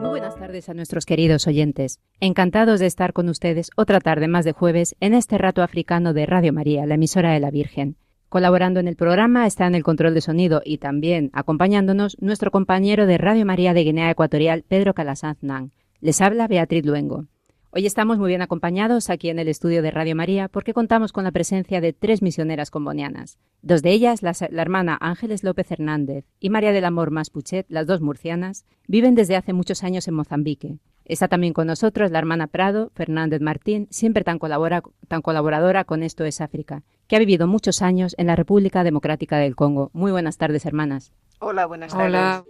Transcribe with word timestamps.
Buenas 0.00 0.36
tardes 0.36 0.68
a 0.68 0.74
nuestros 0.74 1.06
queridos 1.06 1.46
oyentes. 1.46 2.00
Encantados 2.20 2.80
de 2.80 2.86
estar 2.86 3.12
con 3.12 3.28
ustedes 3.28 3.70
otra 3.76 4.00
tarde 4.00 4.28
más 4.28 4.44
de 4.44 4.52
jueves 4.52 4.96
en 5.00 5.14
este 5.14 5.38
rato 5.38 5.62
africano 5.62 6.12
de 6.12 6.26
Radio 6.26 6.52
María, 6.52 6.86
la 6.86 6.94
emisora 6.94 7.32
de 7.32 7.40
la 7.40 7.50
Virgen. 7.50 7.96
Colaborando 8.28 8.78
en 8.80 8.88
el 8.88 8.96
programa 8.96 9.46
está 9.46 9.66
en 9.66 9.74
el 9.74 9.82
control 9.82 10.14
de 10.14 10.20
sonido 10.20 10.60
y 10.64 10.78
también 10.78 11.30
acompañándonos 11.32 12.16
nuestro 12.20 12.50
compañero 12.50 13.06
de 13.06 13.18
Radio 13.18 13.46
María 13.46 13.72
de 13.72 13.84
Guinea 13.84 14.10
Ecuatorial, 14.10 14.64
Pedro 14.68 14.92
Calasanz 14.94 15.38
Nan. 15.42 15.72
Les 16.00 16.20
habla 16.20 16.46
Beatriz 16.46 16.84
Luengo. 16.84 17.26
Hoy 17.70 17.84
estamos 17.84 18.16
muy 18.16 18.28
bien 18.28 18.40
acompañados 18.40 19.10
aquí 19.10 19.28
en 19.28 19.38
el 19.38 19.46
estudio 19.46 19.82
de 19.82 19.90
Radio 19.90 20.16
María 20.16 20.48
porque 20.48 20.72
contamos 20.72 21.12
con 21.12 21.24
la 21.24 21.32
presencia 21.32 21.82
de 21.82 21.92
tres 21.92 22.22
misioneras 22.22 22.70
combonianas. 22.70 23.38
Dos 23.60 23.82
de 23.82 23.90
ellas, 23.90 24.22
la, 24.22 24.32
la 24.50 24.62
hermana 24.62 24.96
Ángeles 24.98 25.44
López 25.44 25.70
Hernández 25.70 26.24
y 26.40 26.48
María 26.48 26.72
del 26.72 26.86
Amor 26.86 27.10
Maspuchet, 27.10 27.66
las 27.68 27.86
dos 27.86 28.00
murcianas, 28.00 28.64
viven 28.86 29.14
desde 29.14 29.36
hace 29.36 29.52
muchos 29.52 29.84
años 29.84 30.08
en 30.08 30.14
Mozambique. 30.14 30.78
Está 31.04 31.28
también 31.28 31.52
con 31.52 31.66
nosotros 31.66 32.10
la 32.10 32.18
hermana 32.18 32.46
Prado 32.46 32.90
Fernández 32.94 33.42
Martín, 33.42 33.86
siempre 33.90 34.24
tan, 34.24 34.38
colabora, 34.38 34.82
tan 35.06 35.20
colaboradora 35.20 35.84
con 35.84 36.02
Esto 36.02 36.24
es 36.24 36.40
África, 36.40 36.84
que 37.06 37.16
ha 37.16 37.18
vivido 37.18 37.46
muchos 37.46 37.82
años 37.82 38.14
en 38.16 38.28
la 38.28 38.36
República 38.36 38.82
Democrática 38.82 39.36
del 39.36 39.56
Congo. 39.56 39.90
Muy 39.92 40.10
buenas 40.10 40.38
tardes, 40.38 40.64
hermanas. 40.64 41.12
Hola, 41.38 41.66
buenas 41.66 41.92
tardes. 41.92 42.08
Hola. 42.08 42.44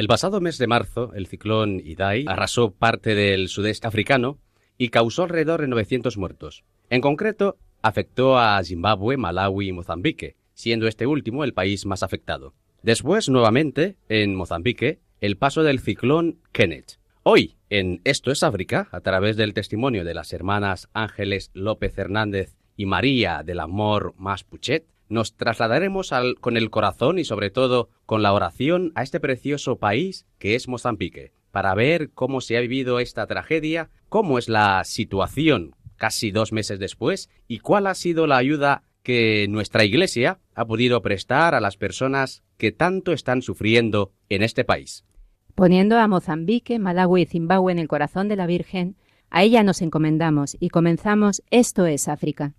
El 0.00 0.06
pasado 0.06 0.40
mes 0.40 0.56
de 0.56 0.66
marzo, 0.66 1.12
el 1.14 1.26
ciclón 1.26 1.78
Idai 1.84 2.24
arrasó 2.26 2.70
parte 2.70 3.14
del 3.14 3.48
sudeste 3.48 3.86
africano 3.86 4.38
y 4.78 4.88
causó 4.88 5.24
alrededor 5.24 5.60
de 5.60 5.68
900 5.68 6.16
muertos. 6.16 6.64
En 6.88 7.02
concreto, 7.02 7.58
afectó 7.82 8.38
a 8.38 8.64
Zimbabue, 8.64 9.18
Malawi 9.18 9.68
y 9.68 9.72
Mozambique, 9.72 10.36
siendo 10.54 10.88
este 10.88 11.06
último 11.06 11.44
el 11.44 11.52
país 11.52 11.84
más 11.84 12.02
afectado. 12.02 12.54
Después, 12.82 13.28
nuevamente, 13.28 13.96
en 14.08 14.36
Mozambique, 14.36 15.00
el 15.20 15.36
paso 15.36 15.62
del 15.64 15.80
ciclón 15.80 16.38
Kenneth. 16.52 16.99
Hoy, 17.32 17.54
en 17.68 18.00
Esto 18.02 18.32
es 18.32 18.42
África, 18.42 18.88
a 18.90 19.02
través 19.02 19.36
del 19.36 19.54
testimonio 19.54 20.04
de 20.04 20.14
las 20.14 20.32
hermanas 20.32 20.88
Ángeles 20.94 21.52
López 21.54 21.96
Hernández 21.96 22.56
y 22.76 22.86
María 22.86 23.44
del 23.44 23.60
Amor 23.60 24.14
Más 24.18 24.42
Puchet, 24.42 24.88
nos 25.08 25.36
trasladaremos 25.36 26.12
al, 26.12 26.40
con 26.40 26.56
el 26.56 26.70
corazón 26.70 27.20
y 27.20 27.24
sobre 27.24 27.50
todo 27.50 27.88
con 28.04 28.24
la 28.24 28.32
oración 28.32 28.90
a 28.96 29.04
este 29.04 29.20
precioso 29.20 29.78
país 29.78 30.26
que 30.40 30.56
es 30.56 30.66
Mozambique, 30.66 31.32
para 31.52 31.72
ver 31.76 32.10
cómo 32.10 32.40
se 32.40 32.56
ha 32.56 32.60
vivido 32.62 32.98
esta 32.98 33.28
tragedia, 33.28 33.90
cómo 34.08 34.36
es 34.36 34.48
la 34.48 34.82
situación 34.82 35.76
casi 35.94 36.32
dos 36.32 36.50
meses 36.50 36.80
después 36.80 37.30
y 37.46 37.60
cuál 37.60 37.86
ha 37.86 37.94
sido 37.94 38.26
la 38.26 38.38
ayuda 38.38 38.82
que 39.04 39.46
nuestra 39.48 39.84
Iglesia 39.84 40.40
ha 40.56 40.66
podido 40.66 41.00
prestar 41.00 41.54
a 41.54 41.60
las 41.60 41.76
personas 41.76 42.42
que 42.56 42.72
tanto 42.72 43.12
están 43.12 43.40
sufriendo 43.40 44.10
en 44.28 44.42
este 44.42 44.64
país. 44.64 45.04
Poniendo 45.54 45.98
a 45.98 46.08
Mozambique, 46.08 46.78
Malawi 46.78 47.22
y 47.22 47.26
Zimbabue 47.26 47.72
en 47.72 47.78
el 47.78 47.88
corazón 47.88 48.28
de 48.28 48.36
la 48.36 48.46
Virgen, 48.46 48.96
a 49.30 49.42
ella 49.42 49.62
nos 49.62 49.82
encomendamos 49.82 50.56
y 50.58 50.70
comenzamos 50.70 51.42
Esto 51.50 51.86
es 51.86 52.08
África. 52.08 52.54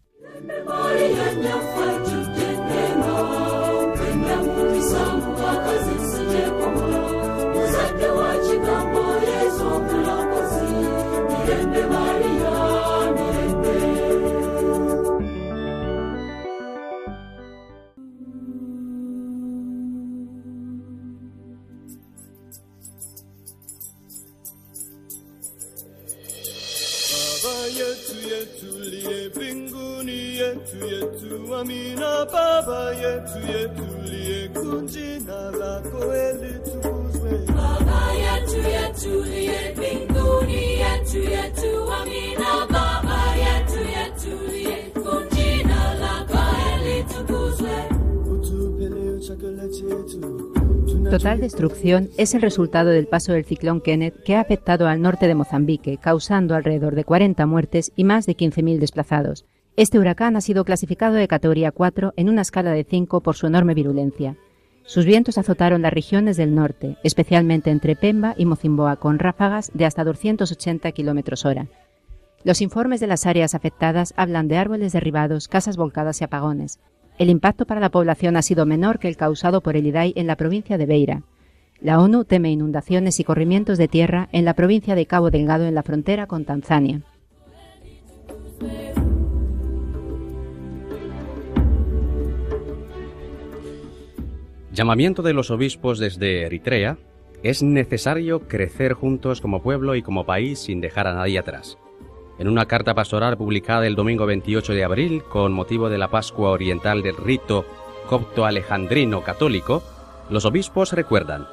Yetulie 29.10 29.30
mbinguni 29.30 30.38
yetu 30.38 30.78
yetu 30.88 31.56
amina 31.56 32.26
Baba 32.26 32.92
yetu 32.96 33.40
yetulie 33.52 34.48
kunjina 34.50 35.52
lako 35.52 36.14
elitukuzwe 36.16 37.32
Baba 37.56 38.14
yetu 38.14 38.58
yetulie 38.70 39.76
mbinguni 39.78 40.64
yetu 40.80 41.18
yetu 41.18 41.92
amina 41.94 42.68
Baba 42.70 43.36
yetu 43.36 43.80
yetulie 43.98 44.76
kunjina 44.94 45.94
lako 45.94 46.40
elitukuzwe 46.76 47.72
utupe 48.34 48.90
leo 48.90 49.20
chakula 49.20 49.68
chetu 49.68 50.51
Total 51.12 51.42
destrucción 51.42 52.10
es 52.18 52.34
el 52.36 52.42
resultado 52.42 52.90
del 52.90 53.06
paso 53.06 53.34
del 53.34 53.44
ciclón 53.44 53.82
Kenneth 53.82 54.24
que 54.24 54.38
ha 54.38 54.40
afectado 54.40 54.88
al 54.88 55.02
norte 55.02 55.28
de 55.28 55.36
Mozambique, 55.36 55.98
causando 55.98 56.56
alrededor 56.56 56.96
de 56.96 57.04
40 57.04 57.46
muertes 57.48 57.92
y 57.98 58.06
más 58.06 58.26
de 58.26 58.38
15.000 58.38 58.80
desplazados. 58.80 59.46
Este 59.76 60.00
huracán 60.00 60.38
ha 60.38 60.42
sido 60.42 60.64
clasificado 60.64 61.16
de 61.16 61.28
categoría 61.28 61.74
4 61.74 62.14
en 62.16 62.30
una 62.30 62.44
escala 62.44 62.72
de 62.72 62.86
5 62.86 63.20
por 63.20 63.36
su 63.36 63.46
enorme 63.46 63.74
virulencia. 63.74 64.38
Sus 64.86 65.04
vientos 65.04 65.38
azotaron 65.38 65.82
las 65.82 65.92
regiones 65.92 66.38
del 66.38 66.56
norte, 66.56 66.96
especialmente 67.04 67.72
entre 67.72 67.98
Pemba 67.98 68.34
y 68.38 68.46
Mocimboa, 68.46 68.96
con 68.96 69.20
ráfagas 69.20 69.70
de 69.74 69.84
hasta 69.84 70.06
280 70.06 70.90
kilómetros 70.94 71.44
hora. 71.44 71.68
Los 72.46 72.62
informes 72.62 73.02
de 73.02 73.08
las 73.08 73.26
áreas 73.26 73.54
afectadas 73.54 74.14
hablan 74.16 74.48
de 74.48 74.56
árboles 74.56 74.94
derribados, 74.94 75.50
casas 75.50 75.76
volcadas 75.76 76.22
y 76.22 76.24
apagones. 76.24 76.80
El 77.22 77.30
impacto 77.30 77.68
para 77.68 77.80
la 77.80 77.92
población 77.92 78.36
ha 78.36 78.42
sido 78.42 78.66
menor 78.66 78.98
que 78.98 79.08
el 79.08 79.16
causado 79.16 79.62
por 79.62 79.76
el 79.76 79.86
Idai 79.86 80.12
en 80.16 80.26
la 80.26 80.36
provincia 80.36 80.80
de 80.80 80.88
Beira. 80.88 81.22
La 81.80 82.00
ONU 82.00 82.26
teme 82.26 82.50
inundaciones 82.50 83.20
y 83.20 83.24
corrimientos 83.24 83.78
de 83.78 83.88
tierra 83.88 84.28
en 84.32 84.44
la 84.44 84.56
provincia 84.56 84.96
de 84.96 85.06
Cabo 85.06 85.30
Delgado 85.30 85.68
en 85.68 85.76
la 85.76 85.84
frontera 85.84 86.26
con 86.26 86.46
Tanzania. 86.46 87.04
Llamamiento 94.74 95.22
de 95.22 95.34
los 95.34 95.52
obispos 95.52 96.00
desde 96.00 96.48
Eritrea. 96.48 96.98
Es 97.44 97.62
necesario 97.62 98.48
crecer 98.48 98.94
juntos 98.94 99.42
como 99.42 99.62
pueblo 99.62 99.94
y 99.94 100.02
como 100.02 100.26
país 100.26 100.58
sin 100.58 100.82
dejar 100.82 101.06
a 101.06 101.14
nadie 101.14 101.38
atrás. 101.38 101.78
En 102.42 102.48
una 102.48 102.66
carta 102.66 102.96
pastoral 102.96 103.38
publicada 103.38 103.86
el 103.86 103.94
domingo 103.94 104.26
28 104.26 104.74
de 104.74 104.84
abril 104.84 105.22
con 105.22 105.54
motivo 105.54 105.90
de 105.90 106.00
la 106.00 106.08
Pascua 106.08 106.50
Oriental 106.50 107.04
del 107.04 107.16
rito 107.16 107.68
copto 108.10 108.46
alejandrino 108.46 109.22
católico, 109.22 109.84
los 110.28 110.46
obispos 110.46 110.92
recuerdan, 110.94 111.46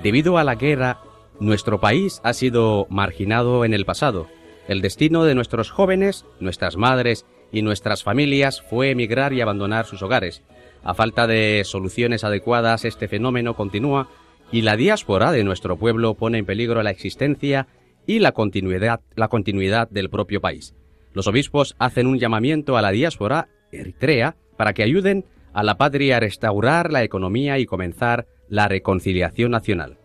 debido 0.00 0.38
a 0.38 0.44
la 0.44 0.54
guerra, 0.54 1.00
nuestro 1.40 1.80
país 1.80 2.20
ha 2.22 2.34
sido 2.34 2.86
marginado 2.88 3.64
en 3.64 3.74
el 3.74 3.84
pasado. 3.84 4.28
El 4.68 4.80
destino 4.80 5.24
de 5.24 5.34
nuestros 5.34 5.72
jóvenes, 5.72 6.24
nuestras 6.38 6.76
madres 6.76 7.26
y 7.50 7.62
nuestras 7.62 8.04
familias 8.04 8.62
fue 8.62 8.92
emigrar 8.92 9.32
y 9.32 9.40
abandonar 9.40 9.86
sus 9.86 10.02
hogares. 10.02 10.44
A 10.84 10.94
falta 10.94 11.26
de 11.26 11.62
soluciones 11.64 12.22
adecuadas, 12.22 12.84
este 12.84 13.08
fenómeno 13.08 13.56
continúa 13.56 14.08
y 14.52 14.62
la 14.62 14.76
diáspora 14.76 15.32
de 15.32 15.42
nuestro 15.42 15.76
pueblo 15.78 16.14
pone 16.14 16.38
en 16.38 16.46
peligro 16.46 16.80
la 16.84 16.92
existencia 16.92 17.66
y 18.08 18.20
la 18.20 18.32
continuidad, 18.32 19.02
la 19.16 19.28
del 19.90 20.08
propio 20.08 20.40
país. 20.40 20.74
Los 21.12 21.26
obispos 21.26 21.76
hacen 21.78 22.06
un 22.06 22.18
llamamiento 22.18 22.78
a 22.78 22.82
la 22.82 22.90
diáspora 22.90 23.48
eritrea 23.70 24.34
para 24.56 24.72
que 24.72 24.82
ayuden 24.82 25.26
a 25.52 25.62
la 25.62 25.76
patria 25.76 26.16
a 26.16 26.20
restaurar 26.20 26.90
la 26.90 27.04
economía 27.04 27.58
y 27.58 27.66
comenzar 27.66 28.26
la 28.48 28.66
reconciliación 28.66 29.50
nacional. 29.50 29.98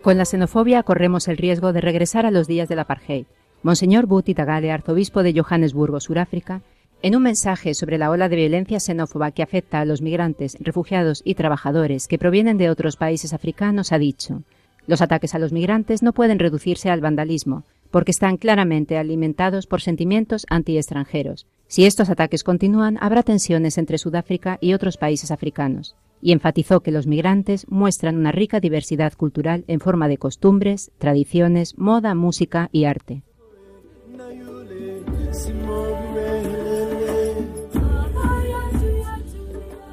Con 0.00 0.16
la 0.16 0.24
xenofobia 0.24 0.82
corremos 0.82 1.28
el 1.28 1.36
riesgo 1.36 1.74
de 1.74 1.82
regresar 1.82 2.24
a 2.24 2.30
los 2.30 2.48
días 2.48 2.70
del 2.70 2.78
apartheid. 2.78 3.26
Monseñor 3.62 4.06
Buti 4.06 4.34
Tagale, 4.34 4.72
arzobispo 4.72 5.22
de 5.22 5.38
Johannesburgo, 5.38 6.00
Suráfrica, 6.00 6.62
en 7.02 7.16
un 7.16 7.22
mensaje 7.22 7.74
sobre 7.74 7.98
la 7.98 8.10
ola 8.10 8.28
de 8.28 8.36
violencia 8.36 8.78
xenófoba 8.78 9.32
que 9.32 9.42
afecta 9.42 9.80
a 9.80 9.84
los 9.84 10.02
migrantes, 10.02 10.56
refugiados 10.60 11.22
y 11.24 11.34
trabajadores 11.34 12.06
que 12.06 12.18
provienen 12.18 12.58
de 12.58 12.70
otros 12.70 12.96
países 12.96 13.32
africanos, 13.32 13.92
ha 13.92 13.98
dicho, 13.98 14.42
los 14.86 15.02
ataques 15.02 15.34
a 15.34 15.38
los 15.38 15.52
migrantes 15.52 16.02
no 16.02 16.12
pueden 16.12 16.38
reducirse 16.38 16.90
al 16.90 17.00
vandalismo, 17.00 17.64
porque 17.90 18.10
están 18.10 18.36
claramente 18.36 18.98
alimentados 18.98 19.66
por 19.66 19.80
sentimientos 19.80 20.46
anti-extranjeros. 20.48 21.46
Si 21.68 21.84
estos 21.84 22.10
ataques 22.10 22.44
continúan, 22.44 22.98
habrá 23.00 23.22
tensiones 23.22 23.78
entre 23.78 23.98
Sudáfrica 23.98 24.58
y 24.60 24.72
otros 24.74 24.96
países 24.96 25.30
africanos. 25.30 25.94
Y 26.20 26.32
enfatizó 26.32 26.80
que 26.80 26.92
los 26.92 27.06
migrantes 27.06 27.66
muestran 27.68 28.16
una 28.16 28.32
rica 28.32 28.60
diversidad 28.60 29.12
cultural 29.14 29.64
en 29.66 29.80
forma 29.80 30.08
de 30.08 30.18
costumbres, 30.18 30.92
tradiciones, 30.98 31.76
moda, 31.78 32.14
música 32.14 32.68
y 32.72 32.84
arte. 32.84 33.22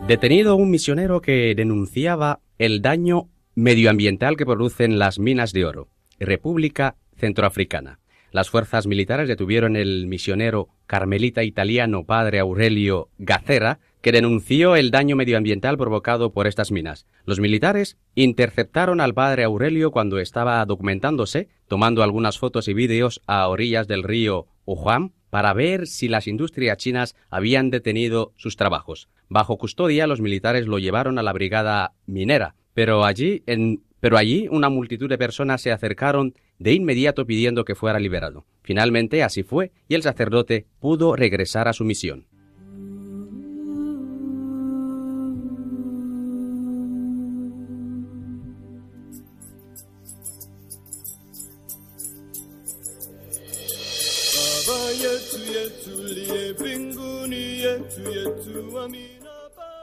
Detenido 0.09 0.55
un 0.55 0.71
misionero 0.71 1.21
que 1.21 1.53
denunciaba 1.53 2.39
el 2.57 2.81
daño 2.81 3.29
medioambiental 3.53 4.37
que 4.37 4.45
producen 4.47 4.97
las 4.97 5.19
minas 5.19 5.53
de 5.53 5.65
oro. 5.65 5.87
República 6.19 6.95
Centroafricana. 7.15 7.99
Las 8.31 8.49
fuerzas 8.49 8.87
militares 8.87 9.27
detuvieron 9.27 9.75
el 9.75 10.07
misionero 10.07 10.69
carmelita 10.87 11.43
italiano 11.43 12.05
padre 12.05 12.39
Aurelio 12.39 13.09
Gacera, 13.19 13.81
que 14.01 14.11
denunció 14.11 14.75
el 14.75 14.89
daño 14.89 15.15
medioambiental 15.15 15.77
provocado 15.77 16.33
por 16.33 16.47
estas 16.47 16.71
minas. 16.71 17.05
Los 17.25 17.39
militares 17.39 17.99
interceptaron 18.15 19.01
al 19.01 19.13
padre 19.13 19.43
Aurelio 19.43 19.91
cuando 19.91 20.17
estaba 20.17 20.65
documentándose, 20.65 21.49
tomando 21.67 22.01
algunas 22.01 22.39
fotos 22.39 22.67
y 22.67 22.73
vídeos 22.73 23.21
a 23.27 23.47
orillas 23.47 23.87
del 23.87 24.01
río 24.01 24.47
Wuhan 24.65 25.13
para 25.29 25.53
ver 25.53 25.87
si 25.87 26.07
las 26.07 26.27
industrias 26.27 26.77
chinas 26.77 27.15
habían 27.29 27.69
detenido 27.69 28.33
sus 28.35 28.55
trabajos. 28.55 29.09
Bajo 29.27 29.57
custodia, 29.57 30.07
los 30.07 30.21
militares 30.21 30.65
lo 30.65 30.79
llevaron 30.79 31.19
a 31.19 31.23
la 31.23 31.33
brigada 31.33 31.93
minera, 32.05 32.55
pero 32.73 33.05
allí, 33.05 33.43
en, 33.45 33.83
pero 33.99 34.17
allí 34.17 34.47
una 34.49 34.69
multitud 34.69 35.09
de 35.09 35.17
personas 35.17 35.61
se 35.61 35.71
acercaron 35.71 36.33
de 36.57 36.73
inmediato 36.73 37.25
pidiendo 37.25 37.65
que 37.65 37.75
fuera 37.75 37.99
liberado. 37.99 38.45
Finalmente 38.61 39.23
así 39.23 39.43
fue 39.43 39.71
y 39.87 39.95
el 39.95 40.03
sacerdote 40.03 40.65
pudo 40.79 41.15
regresar 41.15 41.67
a 41.67 41.73
su 41.73 41.85
misión. 41.85 42.25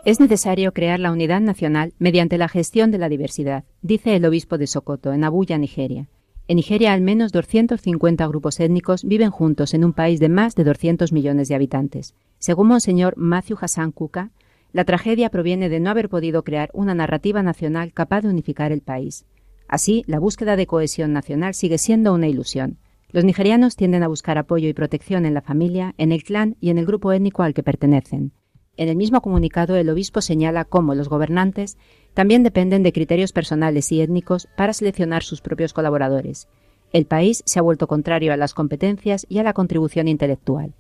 Es 0.04 0.20
necesario 0.20 0.72
crear 0.72 1.00
la 1.00 1.10
unidad 1.10 1.40
nacional 1.40 1.93
mediante 1.98 2.38
la 2.38 2.48
gestión 2.48 2.90
de 2.90 2.98
la 2.98 3.08
diversidad, 3.08 3.64
dice 3.82 4.14
el 4.14 4.25
obispo 4.25 4.56
de 4.56 4.66
Sokoto, 4.66 5.12
en 5.12 5.25
Abuya, 5.25 5.58
Nigeria. 5.58 6.08
En 6.48 6.56
Nigeria, 6.56 6.93
al 6.93 7.00
menos 7.00 7.32
250 7.32 8.25
grupos 8.28 8.60
étnicos 8.60 9.02
viven 9.02 9.31
juntos 9.31 9.75
en 9.75 9.84
un 9.84 9.93
país 9.93 10.20
de 10.20 10.28
más 10.28 10.54
de 10.54 10.62
200 10.62 11.12
millones 11.12 11.48
de 11.48 11.56
habitantes. 11.56 12.14
Según 12.38 12.69
Monseñor 12.69 13.14
Matthew 13.16 13.58
Hassan 13.60 13.90
Kuka, 13.90 14.31
la 14.72 14.84
tragedia 14.84 15.31
proviene 15.31 15.69
de 15.69 15.81
no 15.81 15.90
haber 15.90 16.08
podido 16.08 16.44
crear 16.44 16.70
una 16.72 16.94
narrativa 16.94 17.43
nacional 17.43 17.93
capaz 17.93 18.20
de 18.20 18.28
unificar 18.28 18.70
el 18.70 18.82
país. 18.82 19.25
Así, 19.66 20.04
la 20.06 20.20
búsqueda 20.20 20.54
de 20.54 20.69
cohesión 20.69 21.12
nacional 21.12 21.54
sigue 21.54 21.78
siendo 21.78 22.14
una 22.14 22.28
ilusión. 22.28 22.78
Los 23.16 23.24
nigerianos 23.24 23.76
tienden 23.76 24.02
a 24.02 24.08
buscar 24.08 24.36
apoyo 24.36 24.68
y 24.68 24.74
protección 24.74 25.24
en 25.24 25.32
la 25.32 25.40
familia, 25.40 25.94
en 25.96 26.12
el 26.12 26.22
clan 26.22 26.54
y 26.60 26.68
en 26.68 26.76
el 26.76 26.84
grupo 26.84 27.12
étnico 27.12 27.42
al 27.42 27.54
que 27.54 27.62
pertenecen. 27.62 28.32
En 28.76 28.90
el 28.90 28.96
mismo 28.96 29.22
comunicado, 29.22 29.74
el 29.76 29.88
obispo 29.88 30.20
señala 30.20 30.66
cómo 30.66 30.94
los 30.94 31.08
gobernantes 31.08 31.78
también 32.12 32.42
dependen 32.42 32.82
de 32.82 32.92
criterios 32.92 33.32
personales 33.32 33.90
y 33.90 34.02
étnicos 34.02 34.48
para 34.54 34.74
seleccionar 34.74 35.22
sus 35.22 35.40
propios 35.40 35.72
colaboradores. 35.72 36.46
El 36.92 37.06
país 37.06 37.42
se 37.46 37.58
ha 37.58 37.62
vuelto 37.62 37.86
contrario 37.86 38.34
a 38.34 38.36
las 38.36 38.52
competencias 38.52 39.24
y 39.30 39.38
a 39.38 39.42
la 39.42 39.54
contribución 39.54 40.08
intelectual. 40.08 40.74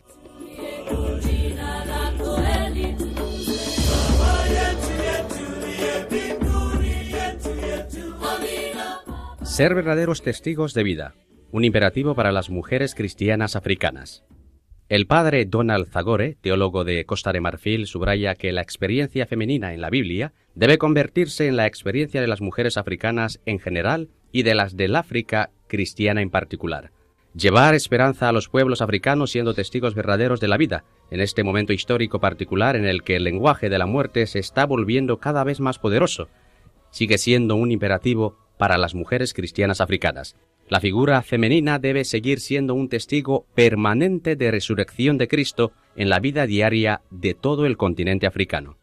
Ser 9.42 9.74
verdaderos 9.74 10.20
testigos 10.20 10.74
de 10.74 10.82
vida, 10.82 11.14
un 11.50 11.64
imperativo 11.64 12.14
para 12.14 12.32
las 12.32 12.50
mujeres 12.50 12.94
cristianas 12.94 13.56
africanas. 13.56 14.24
El 14.88 15.06
padre 15.06 15.46
Donald 15.46 15.88
Zagore, 15.88 16.36
teólogo 16.40 16.84
de 16.84 17.04
Costa 17.06 17.32
de 17.32 17.40
Marfil, 17.40 17.86
subraya 17.86 18.36
que 18.36 18.52
la 18.52 18.62
experiencia 18.62 19.26
femenina 19.26 19.74
en 19.74 19.80
la 19.80 19.90
Biblia 19.90 20.32
debe 20.54 20.78
convertirse 20.78 21.48
en 21.48 21.56
la 21.56 21.66
experiencia 21.66 22.20
de 22.20 22.28
las 22.28 22.40
mujeres 22.40 22.76
africanas 22.76 23.40
en 23.46 23.58
general 23.58 24.10
y 24.30 24.44
de 24.44 24.54
las 24.54 24.76
del 24.76 24.94
África 24.94 25.50
cristiana 25.66 26.22
en 26.22 26.30
particular. 26.30 26.92
Llevar 27.34 27.74
esperanza 27.74 28.28
a 28.28 28.32
los 28.32 28.48
pueblos 28.48 28.80
africanos 28.80 29.32
siendo 29.32 29.54
testigos 29.54 29.94
verdaderos 29.94 30.40
de 30.40 30.48
la 30.48 30.56
vida, 30.56 30.84
en 31.10 31.20
este 31.20 31.42
momento 31.42 31.72
histórico 31.72 32.20
particular 32.20 32.76
en 32.76 32.86
el 32.86 33.02
que 33.02 33.16
el 33.16 33.24
lenguaje 33.24 33.68
de 33.68 33.78
la 33.78 33.86
muerte 33.86 34.26
se 34.26 34.38
está 34.38 34.66
volviendo 34.66 35.18
cada 35.18 35.44
vez 35.44 35.60
más 35.60 35.78
poderoso, 35.78 36.28
sigue 36.90 37.18
siendo 37.18 37.56
un 37.56 37.72
imperativo 37.72 38.38
para 38.56 38.78
las 38.78 38.94
mujeres 38.94 39.34
cristianas 39.34 39.80
africanas. 39.80 40.36
La 40.68 40.80
figura 40.80 41.22
femenina 41.22 41.78
debe 41.78 42.04
seguir 42.04 42.40
siendo 42.40 42.74
un 42.74 42.88
testigo 42.88 43.46
permanente 43.54 44.34
de 44.34 44.50
resurrección 44.50 45.16
de 45.16 45.28
Cristo 45.28 45.70
en 45.94 46.08
la 46.08 46.18
vida 46.18 46.44
diaria 46.44 47.02
de 47.10 47.34
todo 47.34 47.66
el 47.66 47.76
continente 47.76 48.26
africano. 48.26 48.76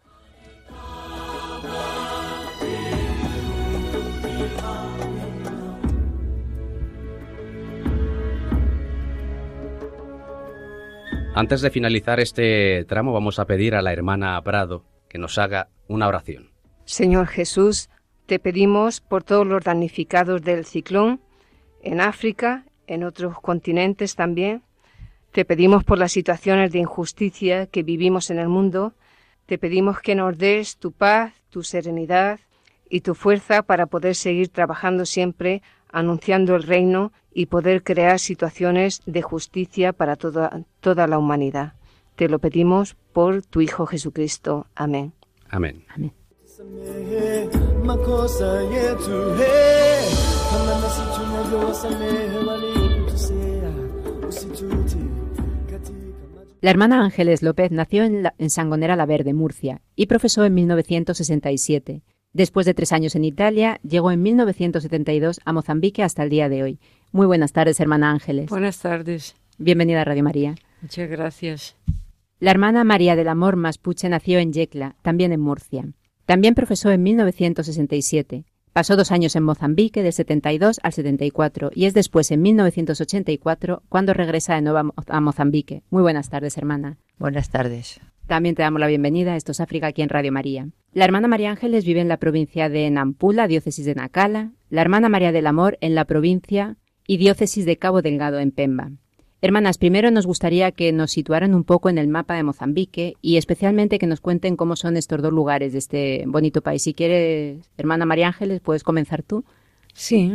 Antes 11.35 11.61
de 11.61 11.69
finalizar 11.69 12.21
este 12.21 12.85
tramo 12.85 13.11
vamos 13.11 13.39
a 13.39 13.45
pedir 13.45 13.75
a 13.75 13.81
la 13.81 13.91
hermana 13.91 14.41
Prado 14.41 14.85
que 15.09 15.17
nos 15.17 15.37
haga 15.37 15.67
una 15.89 16.07
oración. 16.07 16.51
Señor 16.85 17.27
Jesús, 17.27 17.89
te 18.25 18.39
pedimos 18.39 19.01
por 19.01 19.23
todos 19.23 19.45
los 19.45 19.65
damnificados 19.65 20.43
del 20.43 20.63
ciclón 20.63 21.19
en 21.83 22.01
África, 22.01 22.65
en 22.87 23.03
otros 23.03 23.39
continentes 23.39 24.15
también. 24.15 24.63
Te 25.31 25.45
pedimos 25.45 25.83
por 25.83 25.97
las 25.97 26.11
situaciones 26.11 26.71
de 26.71 26.79
injusticia 26.79 27.67
que 27.67 27.83
vivimos 27.83 28.29
en 28.29 28.39
el 28.39 28.49
mundo. 28.49 28.93
Te 29.45 29.57
pedimos 29.57 29.99
que 29.99 30.15
nos 30.15 30.37
des 30.37 30.77
tu 30.77 30.91
paz, 30.91 31.33
tu 31.49 31.63
serenidad 31.63 32.39
y 32.89 33.01
tu 33.01 33.15
fuerza 33.15 33.63
para 33.63 33.85
poder 33.87 34.15
seguir 34.15 34.49
trabajando 34.49 35.05
siempre 35.05 35.61
anunciando 35.91 36.55
el 36.55 36.63
reino 36.63 37.13
y 37.33 37.45
poder 37.45 37.83
crear 37.83 38.19
situaciones 38.19 39.01
de 39.05 39.21
justicia 39.21 39.93
para 39.93 40.15
toda, 40.15 40.63
toda 40.81 41.07
la 41.07 41.17
humanidad. 41.17 41.73
Te 42.15 42.27
lo 42.27 42.39
pedimos 42.39 42.95
por 43.13 43.43
tu 43.43 43.61
Hijo 43.61 43.85
Jesucristo. 43.85 44.67
Amén. 44.75 45.13
Amén. 45.49 45.85
Amén. 45.95 46.13
La 56.61 56.69
hermana 56.71 57.03
Ángeles 57.03 57.41
López 57.43 57.71
nació 57.71 58.03
en, 58.05 58.23
la- 58.23 58.35
en 58.37 58.49
Sangonera 58.49 58.95
la 58.95 59.05
Verde, 59.05 59.33
Murcia, 59.33 59.81
y 59.95 60.05
profesó 60.05 60.45
en 60.45 60.53
1967. 60.53 62.03
Después 62.31 62.65
de 62.65 62.73
tres 62.73 62.93
años 62.93 63.15
en 63.15 63.25
Italia, 63.25 63.79
llegó 63.83 64.11
en 64.11 64.21
1972 64.21 65.41
a 65.43 65.51
Mozambique 65.53 66.03
hasta 66.03 66.23
el 66.23 66.29
día 66.29 66.47
de 66.49 66.63
hoy. 66.63 66.79
Muy 67.11 67.27
buenas 67.27 67.51
tardes, 67.51 67.79
hermana 67.79 68.11
Ángeles. 68.11 68.49
Buenas 68.49 68.79
tardes, 68.79 69.35
Bienvenida 69.57 70.01
a 70.01 70.05
Radio 70.05 70.23
María. 70.23 70.55
muchas 70.81 71.09
gracias. 71.09 71.75
La 72.39 72.51
hermana 72.51 72.83
María 72.83 73.15
del 73.15 73.27
Amor 73.27 73.55
Maspuche 73.57 74.07
nació 74.09 74.39
en 74.39 74.53
Yecla, 74.53 74.95
también 75.01 75.31
en 75.33 75.41
Murcia. 75.41 75.85
También 76.25 76.55
profesó 76.55 76.89
en 76.91 77.03
1967. 77.03 78.45
Pasó 78.73 78.95
dos 78.95 79.11
años 79.11 79.35
en 79.35 79.43
Mozambique, 79.43 80.01
del 80.01 80.13
72 80.13 80.79
al 80.81 80.93
74, 80.93 81.69
y 81.75 81.85
es 81.85 81.93
después, 81.93 82.31
en 82.31 82.41
1984, 82.41 83.83
cuando 83.87 84.13
regresa 84.13 84.55
de 84.55 84.61
nuevo 84.63 84.79
a 84.79 84.83
Mo- 84.83 84.93
a 85.07 85.21
Mozambique. 85.21 85.83
Muy 85.91 86.01
buenas 86.01 86.29
tardes, 86.29 86.57
hermana. 86.57 86.97
Buenas 87.19 87.49
tardes. 87.49 87.99
También 88.25 88.55
te 88.55 88.63
damos 88.63 88.79
la 88.79 88.87
bienvenida 88.87 89.33
a 89.33 89.35
Esto 89.35 89.51
es 89.51 89.59
África 89.59 89.87
aquí 89.87 90.01
en 90.01 90.09
Radio 90.09 90.31
María. 90.31 90.69
La 90.93 91.05
hermana 91.05 91.27
María 91.27 91.51
Ángeles 91.51 91.85
vive 91.85 92.01
en 92.01 92.07
la 92.07 92.17
provincia 92.17 92.67
de 92.69 92.89
Nampula, 92.89 93.47
diócesis 93.47 93.85
de 93.85 93.93
Nacala. 93.95 94.51
La 94.69 94.81
hermana 94.81 95.07
María 95.09 95.31
del 95.31 95.45
Amor 95.47 95.77
en 95.81 95.93
la 95.93 96.05
provincia 96.05 96.77
y 97.05 97.17
diócesis 97.17 97.65
de 97.65 97.77
Cabo 97.77 98.01
Delgado 98.01 98.39
en 98.39 98.51
Pemba. 98.51 98.91
Hermanas, 99.43 99.77
primero 99.77 100.09
nos 100.09 100.25
gustaría 100.25 100.71
que 100.71 100.93
nos 100.93 101.11
situaran 101.11 101.53
un 101.53 101.65
poco 101.65 101.89
en 101.89 101.97
el 101.97 102.07
mapa 102.07 102.35
de 102.35 102.43
Mozambique 102.43 103.15
y 103.21 103.35
especialmente 103.35 103.99
que 103.99 104.07
nos 104.07 104.21
cuenten 104.21 104.55
cómo 104.55 104.77
son 104.77 104.95
estos 104.95 105.21
dos 105.21 105.33
lugares 105.33 105.73
de 105.73 105.79
este 105.79 106.23
bonito 106.27 106.61
país. 106.61 106.83
Si 106.83 106.93
quieres, 106.93 107.69
hermana 107.75 108.05
María 108.05 108.27
Ángeles, 108.27 108.61
puedes 108.61 108.85
comenzar 108.85 109.21
tú. 109.21 109.43
Sí, 109.93 110.33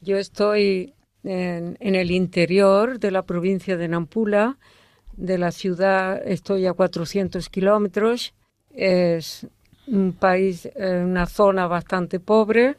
Yo 0.00 0.16
estoy 0.16 0.94
en, 1.24 1.76
el 1.80 2.12
interior 2.12 3.00
de 3.00 3.10
la 3.10 3.22
provincia 3.22 3.76
de 3.76 3.88
Nampula, 3.88 4.58
de 5.16 5.36
la 5.36 5.50
ciudad 5.50 6.22
estoy 6.24 6.66
a 6.66 6.74
400 6.74 7.48
kilómetros. 7.48 8.32
Es 8.76 9.44
un 9.88 10.12
país, 10.12 10.66
eh, 10.66 11.02
una 11.04 11.26
zona 11.26 11.66
bastante 11.66 12.20
pobre. 12.20 12.76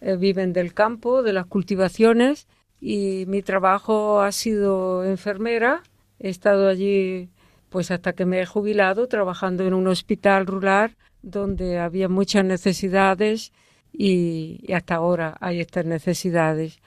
Eh, 0.00 0.16
viven 0.16 0.52
del 0.52 0.74
campo, 0.74 1.22
de 1.22 1.34
las 1.34 1.46
cultivaciones 1.46 2.48
y 2.80 3.24
mi 3.26 3.42
trabajo 3.42 4.20
ha 4.20 4.32
sido 4.32 5.04
enfermera. 5.04 5.82
He 6.18 6.30
estado 6.30 6.68
allí 6.68 7.28
pues 7.68 7.90
hasta 7.90 8.14
que 8.14 8.26
me 8.26 8.40
he 8.40 8.46
jubilado 8.46 9.06
trabajando 9.06 9.64
en 9.64 9.74
un 9.74 9.86
hospital 9.86 10.46
rural 10.46 10.96
donde 11.22 11.78
había 11.78 12.08
muchas 12.08 12.44
necesidades 12.44 13.52
y, 13.92 14.72
hasta 14.72 14.96
ahora 14.96 15.36
hay 15.40 15.60
estas 15.60 15.84
necesidades. 15.84 16.80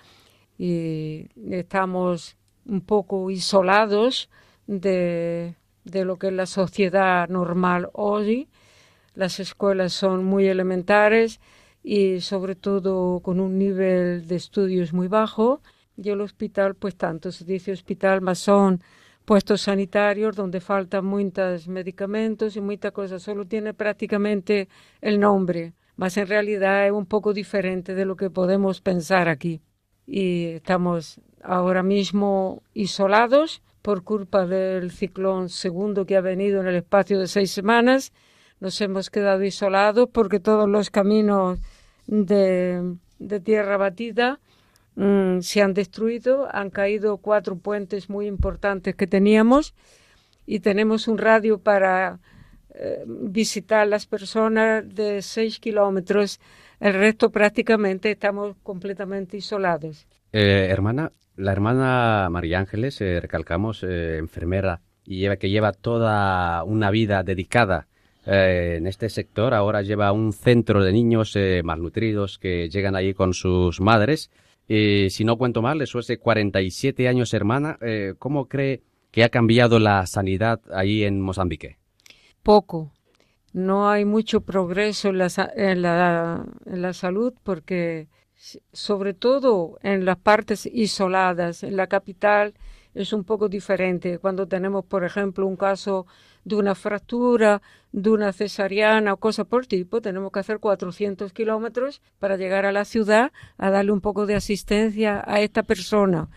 Y 0.57 1.27
estamos 1.49 2.37
un 2.65 2.81
poco 2.81 3.29
isolados 3.31 4.29
de, 4.67 5.55
de 5.83 6.05
lo 6.05 6.17
que 6.17 6.27
es 6.27 6.33
la 6.33 6.45
sociedad 6.45 7.27
normal 7.29 7.89
hoy. 7.93 8.49
Las 9.15 9.39
escuelas 9.39 9.93
son 9.93 10.23
muy 10.25 10.47
elementares 10.47 11.39
y 11.83 12.21
sobre 12.21 12.55
todo 12.55 13.19
con 13.19 13.39
un 13.39 13.57
nivel 13.57 14.27
de 14.27 14.35
estudios 14.35 14.93
muy 14.93 15.07
bajo. 15.07 15.61
Y 15.97 16.09
el 16.09 16.21
hospital, 16.21 16.75
pues 16.75 16.95
tanto 16.95 17.31
se 17.31 17.45
dice 17.45 17.71
hospital, 17.71 18.21
más 18.21 18.39
son 18.39 18.81
puestos 19.25 19.61
sanitarios 19.61 20.35
donde 20.35 20.59
faltan 20.59 21.05
muchos 21.05 21.67
medicamentos 21.67 22.55
y 22.55 22.61
muchas 22.61 22.91
cosas. 22.91 23.21
Solo 23.21 23.45
tiene 23.45 23.73
prácticamente 23.73 24.67
el 25.01 25.19
nombre, 25.19 25.73
más 25.95 26.17
en 26.17 26.27
realidad 26.27 26.87
es 26.87 26.91
un 26.91 27.05
poco 27.05 27.33
diferente 27.33 27.93
de 27.93 28.05
lo 28.05 28.15
que 28.15 28.29
podemos 28.29 28.81
pensar 28.81 29.29
aquí. 29.29 29.61
Y 30.05 30.45
estamos 30.45 31.21
ahora 31.41 31.83
mismo 31.83 32.63
isolados 32.73 33.61
por 33.81 34.03
culpa 34.03 34.45
del 34.45 34.91
ciclón 34.91 35.49
segundo 35.49 36.05
que 36.05 36.17
ha 36.17 36.21
venido 36.21 36.61
en 36.61 36.67
el 36.67 36.75
espacio 36.75 37.19
de 37.19 37.27
seis 37.27 37.51
semanas. 37.51 38.11
Nos 38.59 38.79
hemos 38.81 39.09
quedado 39.09 39.43
isolados 39.43 40.09
porque 40.11 40.39
todos 40.39 40.67
los 40.67 40.89
caminos 40.89 41.59
de, 42.07 42.95
de 43.19 43.39
tierra 43.39 43.77
batida 43.77 44.39
mm, 44.95 45.39
se 45.39 45.61
han 45.61 45.73
destruido, 45.73 46.47
han 46.53 46.69
caído 46.69 47.17
cuatro 47.17 47.55
puentes 47.57 48.09
muy 48.09 48.27
importantes 48.27 48.95
que 48.95 49.07
teníamos 49.07 49.73
y 50.45 50.59
tenemos 50.59 51.07
un 51.07 51.17
radio 51.17 51.57
para 51.59 52.19
eh, 52.73 53.03
visitar 53.07 53.87
las 53.87 54.05
personas 54.05 54.83
de 54.93 55.21
seis 55.21 55.59
kilómetros. 55.59 56.39
El 56.79 56.93
resto 56.93 57.29
prácticamente 57.29 58.11
estamos 58.11 58.55
completamente 58.63 59.37
isolados. 59.37 60.05
Eh, 60.31 60.67
hermana, 60.69 61.11
la 61.35 61.51
hermana 61.51 62.27
María 62.29 62.59
Ángeles, 62.59 63.01
eh, 63.01 63.19
recalcamos, 63.19 63.83
eh, 63.83 64.17
enfermera 64.17 64.81
y 65.05 65.27
que 65.37 65.49
lleva 65.49 65.71
toda 65.71 66.63
una 66.63 66.91
vida 66.91 67.23
dedicada 67.23 67.87
eh, 68.25 68.75
en 68.77 68.87
este 68.87 69.09
sector. 69.09 69.53
Ahora 69.53 69.81
lleva 69.81 70.11
un 70.11 70.31
centro 70.31 70.83
de 70.83 70.93
niños 70.93 71.35
malnutridos 71.63 72.37
que 72.37 72.69
llegan 72.69 72.95
allí 72.95 73.13
con 73.13 73.33
sus 73.33 73.81
madres. 73.81 74.29
Y 74.67 75.09
si 75.09 75.25
no 75.25 75.37
cuento 75.37 75.61
mal, 75.61 75.81
eso 75.81 75.99
es 75.99 76.07
de 76.07 76.17
47 76.17 77.07
años, 77.07 77.33
hermana. 77.33 77.77
Eh, 77.81 78.13
¿Cómo 78.17 78.47
cree 78.47 78.81
que 79.11 79.23
ha 79.23 79.29
cambiado 79.29 79.79
la 79.79 80.05
sanidad 80.07 80.61
ahí 80.73 81.03
en 81.03 81.21
Mozambique? 81.21 81.77
Poco. 82.41 82.91
No 83.51 83.89
hay 83.89 84.03
mucho 84.03 84.41
progreso 84.41 85.09
en 85.09 85.19
la, 85.19 85.27
en 85.55 85.81
la, 85.83 86.45
en 86.65 86.81
la 86.81 86.93
salud 86.93 87.33
porque, 87.43 88.07
sobre 88.71 89.13
todo 89.13 89.77
en 89.83 90.05
las 90.05 90.17
partes 90.17 90.65
isoladas, 90.65 91.63
en 91.63 91.75
la 91.75 91.85
capital 91.85 92.55
es 92.95 93.13
un 93.13 93.23
poco 93.23 93.49
diferente. 93.49 94.17
Cuando 94.19 94.47
tenemos, 94.47 94.85
por 94.85 95.03
ejemplo, 95.03 95.45
un 95.45 95.55
caso 95.55 96.07
de 96.45 96.55
una 96.55 96.75
fractura, 96.75 97.61
de 97.91 98.09
una 98.09 98.33
cesariana 98.33 99.13
o 99.13 99.17
cosa 99.17 99.45
por 99.45 99.65
tipo, 99.67 100.01
tenemos 100.01 100.31
que 100.31 100.39
hacer 100.39 100.59
400 100.59 101.31
kilómetros 101.31 102.01
para 102.19 102.37
llegar 102.37 102.65
a 102.65 102.71
la 102.71 102.85
ciudad 102.85 103.31
a 103.57 103.69
darle 103.69 103.91
un 103.91 104.01
poco 104.01 104.25
de 104.25 104.35
asistencia 104.35 105.23
a 105.25 105.41
esta 105.41 105.63
persona. 105.63 106.29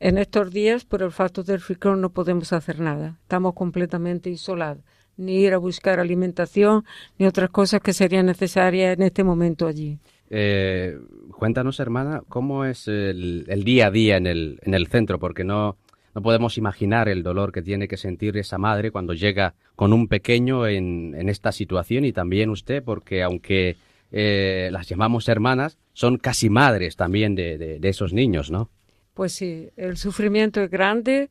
En 0.00 0.18
estos 0.18 0.50
días, 0.50 0.84
por 0.84 1.02
el 1.02 1.12
factor 1.12 1.44
del 1.44 1.60
ciclón, 1.60 2.00
no 2.00 2.10
podemos 2.10 2.52
hacer 2.52 2.80
nada. 2.80 3.18
Estamos 3.22 3.54
completamente 3.54 4.28
isolados. 4.28 4.84
Ni 5.16 5.36
ir 5.36 5.54
a 5.54 5.58
buscar 5.58 6.00
alimentación, 6.00 6.84
ni 7.18 7.26
otras 7.26 7.50
cosas 7.50 7.80
que 7.80 7.92
serían 7.92 8.26
necesarias 8.26 8.96
en 8.96 9.02
este 9.04 9.22
momento 9.22 9.68
allí. 9.68 10.00
Eh, 10.28 10.98
cuéntanos, 11.38 11.78
hermana, 11.78 12.22
cómo 12.28 12.64
es 12.64 12.88
el, 12.88 13.44
el 13.46 13.62
día 13.62 13.86
a 13.86 13.90
día 13.92 14.16
en 14.16 14.26
el, 14.26 14.58
en 14.62 14.74
el 14.74 14.88
centro, 14.88 15.20
porque 15.20 15.44
no, 15.44 15.76
no 16.14 16.22
podemos 16.22 16.58
imaginar 16.58 17.08
el 17.08 17.22
dolor 17.22 17.52
que 17.52 17.62
tiene 17.62 17.88
que 17.88 17.96
sentir 17.96 18.36
esa 18.36 18.58
madre 18.58 18.90
cuando 18.90 19.14
llega 19.14 19.54
con 19.74 19.92
un 19.92 20.08
pequeño 20.08 20.66
en, 20.66 21.28
esta 21.28 21.52
situación 21.52 22.04
y 22.04 22.12
también 22.12 22.50
usted, 22.50 22.82
porque 22.84 23.22
aunque 23.22 23.76
eh, 24.12 24.68
las 24.72 24.88
llamamos 24.88 25.28
hermanas, 25.28 25.78
son 25.92 26.18
casi 26.18 26.50
madres 26.50 26.96
también 26.96 27.34
de, 27.34 27.58
de 27.58 27.88
esos 27.88 28.12
niños, 28.12 28.50
¿no? 28.50 28.70
Pues 29.14 29.32
sí, 29.32 29.70
el 29.76 29.96
sufrimiento 29.96 30.60
es 30.60 30.70
grande. 30.70 31.30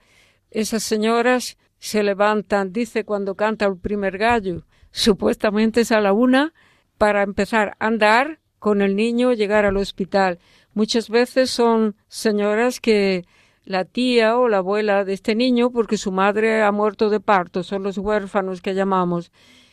Esas 0.52 0.84
señoras 0.84 1.58
se 1.80 2.04
levantan, 2.04 2.72
dice 2.72 3.04
cuando 3.04 3.36
canta 3.36 3.66
el 3.66 3.78
primer 3.78 4.18
gallo, 4.18 4.66
supuestamente 4.92 5.82
es 5.82 5.92
a 5.92 6.00
la 6.00 6.14
una, 6.14 6.54
para 6.98 7.24
empezar 7.24 7.76
a 7.80 7.88
andar 7.88 8.40
con 8.60 8.82
el 8.82 8.96
niño, 8.96 9.34
llegar 9.34 9.66
al 9.66 9.76
hospital. 9.76 10.40
Muchas 10.74 11.10
veces 11.10 11.50
son 11.50 11.96
señoras 12.08 12.80
que 12.80 13.26
la 13.66 13.86
tía 13.86 14.38
o 14.38 14.48
la 14.50 14.58
abuela 14.58 15.06
de 15.06 15.14
este 15.14 15.36
niño, 15.36 15.72
porque 15.72 15.98
su 15.98 16.12
madre 16.12 16.62
ha 16.62 16.72
muerto 16.72 17.10
de 17.10 17.20
parto, 17.20 17.64
son 17.64 17.84
los 17.84 17.98
huérfanos 17.98 18.62
que 18.62 18.74
llamamos, 18.74 19.32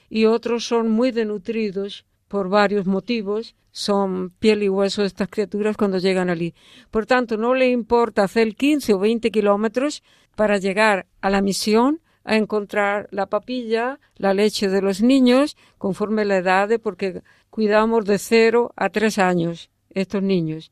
y 0.09 0.25
otros 0.25 0.64
son 0.64 0.90
muy 0.90 1.11
denutridos 1.11 2.04
por 2.28 2.49
varios 2.49 2.87
motivos, 2.87 3.56
son 3.73 4.30
piel 4.38 4.62
y 4.62 4.68
hueso 4.68 5.04
estas 5.04 5.28
criaturas 5.28 5.76
cuando 5.76 5.99
llegan 5.99 6.30
allí. 6.30 6.54
Por 6.90 7.06
tanto, 7.06 7.37
no 7.37 7.54
le 7.54 7.70
importa 7.70 8.25
hacer 8.25 8.54
15 8.54 8.94
o 8.94 8.99
20 8.99 9.30
kilómetros 9.30 10.02
para 10.37 10.59
llegar 10.59 11.06
a 11.20 11.30
la 11.30 11.42
misión 11.42 12.00
a 12.25 12.37
encontrar 12.37 13.09
la 13.11 13.26
papilla, 13.26 13.99
la 14.16 14.35
leche 14.35 14.68
de 14.68 14.82
los 14.82 15.02
niños, 15.02 15.56
conforme 15.78 16.25
la 16.25 16.37
edad, 16.37 16.68
porque 16.82 17.23
cuidamos 17.49 18.04
de 18.04 18.18
cero 18.18 18.73
a 18.76 18.90
tres 18.90 19.18
años 19.18 19.70
estos 19.90 20.23
niños. 20.23 20.70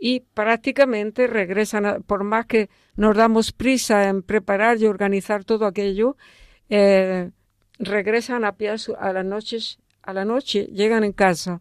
Y 0.00 0.20
prácticamente 0.20 1.26
regresan, 1.26 2.02
por 2.06 2.24
más 2.24 2.46
que 2.46 2.70
nos 2.96 3.14
damos 3.16 3.52
prisa 3.52 4.08
en 4.08 4.22
preparar 4.22 4.78
y 4.78 4.86
organizar 4.86 5.44
todo 5.44 5.66
aquello, 5.66 6.16
eh, 6.70 7.30
regresan 7.78 8.44
a 8.44 8.56
pie 8.56 8.74
a 8.98 9.12
las 9.12 9.24
noches, 9.24 9.78
a 10.02 10.14
la 10.14 10.24
noche, 10.24 10.68
llegan 10.72 11.04
en 11.04 11.12
casa 11.12 11.60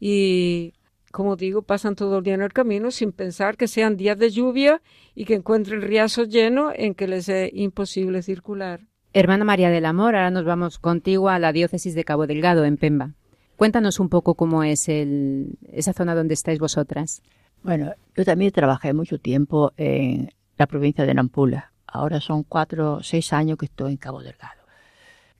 y, 0.00 0.72
como 1.12 1.36
digo, 1.36 1.62
pasan 1.62 1.94
todo 1.94 2.18
el 2.18 2.24
día 2.24 2.34
en 2.34 2.42
el 2.42 2.52
camino 2.52 2.90
sin 2.90 3.12
pensar 3.12 3.56
que 3.56 3.68
sean 3.68 3.96
días 3.96 4.18
de 4.18 4.30
lluvia 4.30 4.80
y 5.14 5.24
que 5.24 5.34
encuentren 5.34 5.82
riazos 5.82 6.28
llenos 6.28 6.72
en 6.76 6.94
que 6.94 7.06
les 7.06 7.28
es 7.28 7.50
imposible 7.52 8.22
circular. 8.22 8.80
Hermana 9.12 9.44
María 9.44 9.70
del 9.70 9.86
Amor, 9.86 10.14
ahora 10.14 10.30
nos 10.30 10.44
vamos 10.44 10.78
contigo 10.78 11.28
a 11.28 11.38
la 11.38 11.52
diócesis 11.52 11.94
de 11.94 12.04
Cabo 12.04 12.26
Delgado, 12.26 12.64
en 12.64 12.76
Pemba. 12.76 13.14
Cuéntanos 13.56 14.00
un 14.00 14.08
poco 14.08 14.36
cómo 14.36 14.62
es 14.62 14.88
el, 14.88 15.58
esa 15.70 15.92
zona 15.92 16.14
donde 16.14 16.34
estáis 16.34 16.58
vosotras. 16.58 17.22
Bueno, 17.62 17.92
yo 18.16 18.24
también 18.24 18.52
trabajé 18.52 18.92
mucho 18.94 19.18
tiempo 19.18 19.72
en 19.76 20.30
la 20.56 20.66
provincia 20.66 21.04
de 21.04 21.14
Nampula. 21.14 21.72
Ahora 21.86 22.20
son 22.20 22.42
cuatro 22.44 23.02
seis 23.02 23.32
años 23.32 23.58
que 23.58 23.66
estoy 23.66 23.92
en 23.92 23.96
Cabo 23.98 24.22
Delgado. 24.22 24.60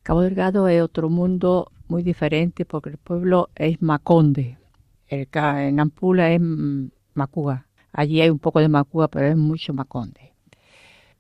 Cabo 0.03 0.23
Delgado 0.23 0.69
es 0.69 0.83
otro 0.83 1.09
mundo 1.09 1.71
muy 1.89 2.03
diferente 2.03 2.65
porque 2.65 2.91
el 2.91 2.99
pueblo 2.99 3.51
es 3.55 3.81
Maconde. 3.81 4.59
El, 5.09 5.29
en 5.33 5.77
Nampula 5.77 6.31
es 6.31 6.41
Macúa. 7.15 7.67
Allí 7.93 8.21
hay 8.21 8.31
un 8.31 8.39
poco 8.39 8.61
de 8.61 8.69
Macúa, 8.69 9.09
pero 9.09 9.27
es 9.27 9.37
mucho 9.37 9.73
Maconde. 9.73 10.33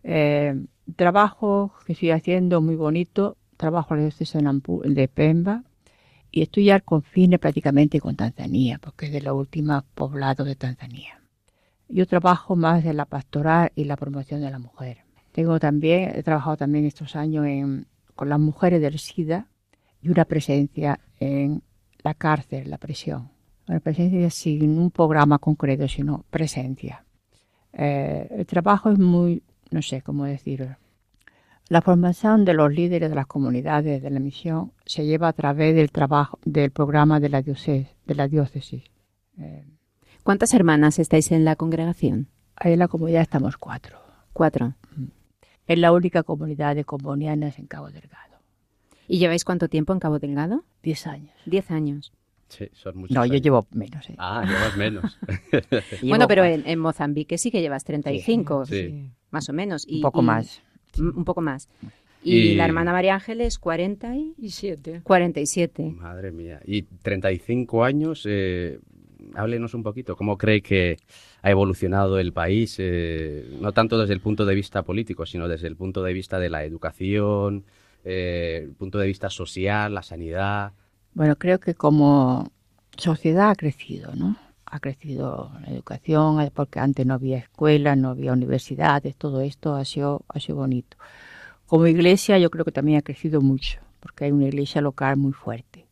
Eh, 0.02 0.54
trabajo 0.96 1.72
que 1.86 1.94
estoy 1.94 2.10
haciendo 2.10 2.60
muy 2.60 2.76
bonito. 2.76 3.36
Trabajo 3.56 3.94
en 3.94 4.08
Nampu- 4.10 4.82
de 4.84 5.08
Pemba 5.08 5.64
y 6.30 6.70
al 6.70 6.82
confine 6.82 7.38
prácticamente 7.38 8.00
con 8.00 8.16
Tanzania, 8.16 8.78
porque 8.78 9.06
es 9.06 9.12
de 9.12 9.20
los 9.20 9.34
últimos 9.34 9.84
poblados 9.94 10.46
de 10.46 10.56
Tanzania. 10.56 11.20
Yo 11.88 12.06
trabajo 12.06 12.54
más 12.54 12.84
en 12.84 12.96
la 12.96 13.04
pastoral 13.04 13.72
y 13.74 13.84
la 13.84 13.96
promoción 13.96 14.40
de 14.40 14.50
la 14.50 14.58
mujer. 14.58 14.98
Tengo 15.32 15.58
también, 15.58 16.12
he 16.14 16.22
trabajado 16.22 16.56
también 16.56 16.84
estos 16.84 17.16
años 17.16 17.46
en, 17.46 17.86
con 18.14 18.28
las 18.28 18.38
mujeres 18.38 18.80
del 18.80 18.98
SIDA 18.98 19.48
y 20.02 20.08
una 20.08 20.24
presencia 20.24 21.00
en 21.18 21.62
la 22.02 22.14
cárcel, 22.14 22.70
la 22.70 22.78
prisión. 22.78 23.30
Una 23.68 23.80
presencia 23.80 24.30
sin 24.30 24.78
un 24.78 24.90
programa 24.90 25.38
concreto, 25.38 25.86
sino 25.88 26.24
presencia. 26.30 27.04
Eh, 27.72 28.28
el 28.30 28.46
trabajo 28.46 28.90
es 28.90 28.98
muy, 28.98 29.42
no 29.70 29.82
sé 29.82 30.02
cómo 30.02 30.24
decirlo. 30.24 30.76
La 31.70 31.80
formación 31.82 32.44
de 32.44 32.52
los 32.52 32.72
líderes 32.72 33.08
de 33.10 33.14
las 33.14 33.26
comunidades 33.28 34.02
de 34.02 34.10
la 34.10 34.18
misión 34.18 34.72
se 34.84 35.06
lleva 35.06 35.28
a 35.28 35.32
través 35.32 35.72
del 35.74 35.92
trabajo 35.92 36.38
del 36.44 36.72
programa 36.72 37.20
de 37.20 37.28
la 37.28 37.42
diócesis. 37.42 37.86
De 38.06 38.14
la 38.16 38.26
diócesis. 38.26 38.82
Eh, 39.38 39.64
¿Cuántas 40.24 40.52
hermanas 40.52 40.98
estáis 40.98 41.30
en 41.30 41.44
la 41.44 41.54
congregación? 41.54 42.26
Ahí 42.56 42.72
en 42.72 42.80
la 42.80 42.88
comunidad 42.88 43.22
estamos 43.22 43.56
cuatro. 43.56 43.98
Cuatro. 44.32 44.74
Es 45.68 45.78
la 45.78 45.92
única 45.92 46.24
comunidad 46.24 46.74
de 46.74 46.84
combonianas 46.84 47.56
en 47.60 47.66
Cabo 47.68 47.88
Delgado. 47.92 48.38
¿Y 49.06 49.18
lleváis 49.18 49.44
cuánto 49.44 49.68
tiempo 49.68 49.92
en 49.92 50.00
Cabo 50.00 50.18
Delgado? 50.18 50.64
Diez 50.82 51.06
años. 51.06 51.32
Diez 51.46 51.70
años. 51.70 52.12
Sí, 52.48 52.68
son 52.72 52.96
muchos 52.98 53.14
No, 53.14 53.24
yo 53.24 53.36
llevo 53.36 53.64
menos. 53.70 54.10
¿eh? 54.10 54.16
Ah, 54.18 54.42
llevas 54.44 54.76
menos. 54.76 55.18
Bueno, 56.02 56.26
pero 56.26 56.44
en, 56.44 56.64
en 56.66 56.80
Mozambique 56.80 57.38
sí 57.38 57.52
que 57.52 57.60
llevas 57.60 57.84
35, 57.84 58.66
Sí. 58.66 59.08
más 59.30 59.48
o 59.48 59.52
menos. 59.52 59.86
un 59.86 60.00
poco 60.00 60.20
y- 60.20 60.24
más. 60.24 60.62
Un 60.98 61.24
poco 61.24 61.40
más. 61.40 61.68
Y, 62.22 62.36
Y- 62.52 62.54
la 62.56 62.64
hermana 62.66 62.92
María 62.92 63.14
Ángeles, 63.14 63.58
40 63.58 64.14
y 64.16 64.34
Y 64.38 64.50
siete. 64.50 65.00
47. 65.04 65.90
Madre 65.96 66.32
mía. 66.32 66.60
Y 66.66 66.82
35 66.82 67.84
años, 67.84 68.24
eh, 68.28 68.78
háblenos 69.34 69.72
un 69.74 69.82
poquito. 69.82 70.16
¿Cómo 70.16 70.36
cree 70.36 70.60
que 70.60 70.98
ha 71.42 71.50
evolucionado 71.50 72.18
el 72.18 72.32
país? 72.32 72.76
eh, 72.78 73.56
no 73.60 73.72
tanto 73.72 73.98
desde 73.98 74.12
el 74.14 74.20
punto 74.20 74.44
de 74.44 74.54
vista 74.54 74.82
político, 74.82 75.24
sino 75.24 75.48
desde 75.48 75.66
el 75.68 75.76
punto 75.76 76.02
de 76.02 76.12
vista 76.12 76.38
de 76.38 76.50
la 76.50 76.64
educación, 76.64 77.64
eh, 78.04 78.60
el 78.64 78.72
punto 78.74 78.98
de 78.98 79.06
vista 79.06 79.30
social, 79.30 79.94
la 79.94 80.02
sanidad. 80.02 80.72
Bueno, 81.14 81.36
creo 81.36 81.58
que 81.58 81.74
como 81.74 82.50
sociedad 82.96 83.50
ha 83.50 83.54
crecido, 83.54 84.14
¿no? 84.14 84.36
Ha 84.70 84.78
crecido 84.78 85.50
la 85.60 85.68
educación, 85.70 86.50
porque 86.54 86.78
antes 86.78 87.04
no 87.04 87.14
había 87.14 87.38
escuelas, 87.38 87.96
no 87.98 88.10
había 88.10 88.32
universidades, 88.32 89.16
todo 89.16 89.40
esto 89.40 89.74
ha 89.74 89.84
sido, 89.84 90.22
ha 90.28 90.38
sido 90.38 90.58
bonito. 90.58 90.96
Como 91.66 91.86
iglesia 91.86 92.38
yo 92.38 92.50
creo 92.50 92.64
que 92.64 92.72
también 92.72 92.98
ha 92.98 93.02
crecido 93.02 93.40
mucho, 93.40 93.80
porque 94.00 94.24
hay 94.24 94.32
una 94.32 94.46
iglesia 94.46 94.80
local 94.80 95.16
muy 95.16 95.32
fuerte, 95.32 95.86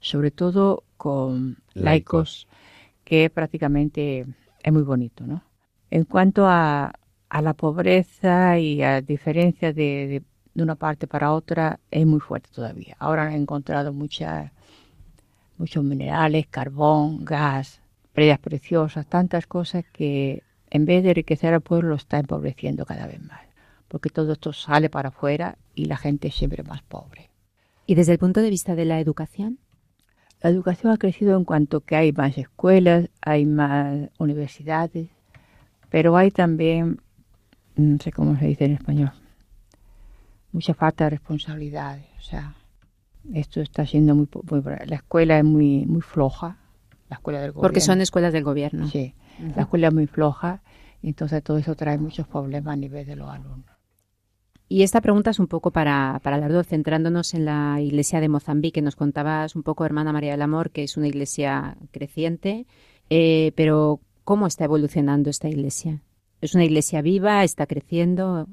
sobre 0.00 0.30
todo 0.30 0.82
con 0.96 1.58
laicos, 1.74 2.46
que 3.04 3.30
prácticamente 3.30 4.26
es 4.62 4.72
muy 4.72 4.82
bonito, 4.82 5.26
¿no? 5.26 5.42
En 5.90 6.04
cuanto 6.04 6.46
a, 6.46 6.92
a 7.28 7.42
la 7.42 7.54
pobreza 7.54 8.58
y 8.58 8.82
a 8.82 9.00
diferencias 9.00 9.74
de, 9.74 9.82
de, 9.82 10.22
de 10.54 10.62
una 10.62 10.74
parte 10.74 11.06
para 11.06 11.32
otra, 11.32 11.78
es 11.90 12.04
muy 12.04 12.20
fuerte 12.20 12.48
todavía. 12.52 12.96
Ahora 12.98 13.24
han 13.24 13.34
encontrado 13.34 13.92
muchas 13.92 14.50
muchos 15.56 15.84
minerales, 15.84 16.46
carbón, 16.48 17.24
gas, 17.24 17.80
prendas 18.14 18.38
preciosas, 18.38 19.06
tantas 19.06 19.46
cosas 19.46 19.84
que 19.92 20.42
en 20.70 20.86
vez 20.86 21.02
de 21.02 21.10
enriquecer 21.10 21.52
al 21.52 21.60
pueblo 21.60 21.90
lo 21.90 21.96
está 21.96 22.18
empobreciendo 22.18 22.86
cada 22.86 23.06
vez 23.06 23.20
más, 23.20 23.42
porque 23.88 24.08
todo 24.08 24.32
esto 24.32 24.52
sale 24.52 24.88
para 24.88 25.10
afuera 25.10 25.58
y 25.74 25.86
la 25.86 25.96
gente 25.96 26.28
es 26.28 26.34
siempre 26.34 26.62
más 26.62 26.82
pobre. 26.82 27.30
¿Y 27.86 27.96
desde 27.96 28.12
el 28.12 28.18
punto 28.18 28.40
de 28.40 28.50
vista 28.50 28.74
de 28.74 28.84
la 28.86 29.00
educación? 29.00 29.58
La 30.40 30.50
educación 30.50 30.92
ha 30.92 30.96
crecido 30.96 31.36
en 31.36 31.44
cuanto 31.44 31.80
que 31.80 31.96
hay 31.96 32.12
más 32.12 32.38
escuelas, 32.38 33.10
hay 33.20 33.46
más 33.46 34.10
universidades, 34.18 35.08
pero 35.90 36.16
hay 36.16 36.30
también, 36.30 37.00
no 37.76 37.98
sé 37.98 38.12
cómo 38.12 38.38
se 38.38 38.46
dice 38.46 38.64
en 38.64 38.72
español, 38.72 39.12
mucha 40.52 40.74
falta 40.74 41.04
de 41.04 41.10
responsabilidades. 41.10 42.06
O 42.18 42.22
sea, 42.22 42.54
esto 43.32 43.60
está 43.60 43.86
siendo 43.86 44.14
muy, 44.14 44.28
muy 44.50 44.62
la 44.86 44.96
escuela 44.96 45.38
es 45.38 45.44
muy 45.44 45.86
muy 45.86 46.02
floja, 46.02 46.58
la 47.08 47.16
escuela 47.16 47.40
del 47.40 47.52
gobierno. 47.52 47.68
Porque 47.68 47.80
son 47.80 48.00
escuelas 48.00 48.32
del 48.32 48.44
gobierno. 48.44 48.88
Sí, 48.88 49.14
la 49.56 49.62
escuela 49.62 49.88
es 49.88 49.94
muy 49.94 50.06
floja, 50.06 50.62
y 51.02 51.08
entonces 51.08 51.42
todo 51.42 51.58
eso 51.58 51.74
trae 51.74 51.98
muchos 51.98 52.26
problemas 52.26 52.72
a 52.72 52.76
nivel 52.76 53.06
de 53.06 53.16
los 53.16 53.28
alumnos. 53.28 53.74
Y 54.68 54.82
esta 54.82 55.02
pregunta 55.02 55.30
es 55.30 55.38
un 55.38 55.46
poco 55.46 55.70
para, 55.70 56.18
para 56.22 56.38
las 56.38 56.50
dos, 56.50 56.66
centrándonos 56.66 57.34
en 57.34 57.44
la 57.44 57.80
iglesia 57.80 58.20
de 58.20 58.30
Mozambique. 58.30 58.80
Nos 58.80 58.96
contabas 58.96 59.54
un 59.54 59.62
poco, 59.62 59.84
hermana 59.84 60.12
María 60.12 60.32
del 60.32 60.42
Amor, 60.42 60.70
que 60.70 60.82
es 60.82 60.96
una 60.96 61.06
iglesia 61.06 61.76
creciente, 61.90 62.66
eh, 63.10 63.52
pero 63.54 64.00
¿cómo 64.24 64.46
está 64.46 64.64
evolucionando 64.64 65.28
esta 65.28 65.48
iglesia? 65.48 66.00
¿Es 66.40 66.54
una 66.54 66.64
iglesia 66.64 67.02
viva? 67.02 67.44
¿Está 67.44 67.66
creciendo? 67.66 68.48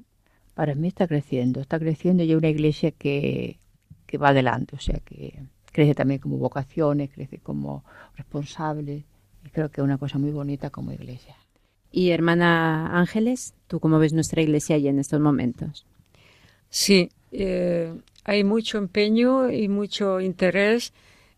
Para 0.53 0.75
mí 0.75 0.89
está 0.89 1.07
creciendo, 1.07 1.61
está 1.61 1.79
creciendo 1.79 2.23
y 2.23 2.31
es 2.31 2.37
una 2.37 2.49
iglesia 2.49 2.91
que, 2.91 3.59
que 4.05 4.17
va 4.17 4.29
adelante, 4.29 4.75
o 4.75 4.79
sea, 4.79 4.99
que 4.99 5.41
crece 5.71 5.95
también 5.95 6.19
como 6.19 6.37
vocaciones, 6.37 7.09
crece 7.11 7.39
como 7.39 7.83
responsable, 8.15 9.03
y 9.45 9.49
creo 9.49 9.69
que 9.69 9.81
es 9.81 9.85
una 9.85 9.97
cosa 9.97 10.17
muy 10.17 10.31
bonita 10.31 10.69
como 10.69 10.91
iglesia. 10.91 11.35
Y 11.91 12.11
hermana 12.11 12.97
Ángeles, 12.97 13.53
¿tú 13.67 13.79
cómo 13.79 13.99
ves 13.99 14.13
nuestra 14.13 14.41
iglesia 14.41 14.75
ahí 14.75 14.87
en 14.87 14.99
estos 14.99 15.19
momentos? 15.19 15.85
Sí, 16.69 17.09
eh, 17.31 17.93
hay 18.23 18.43
mucho 18.43 18.77
empeño 18.77 19.51
y 19.51 19.67
mucho 19.67 20.21
interés 20.21 20.93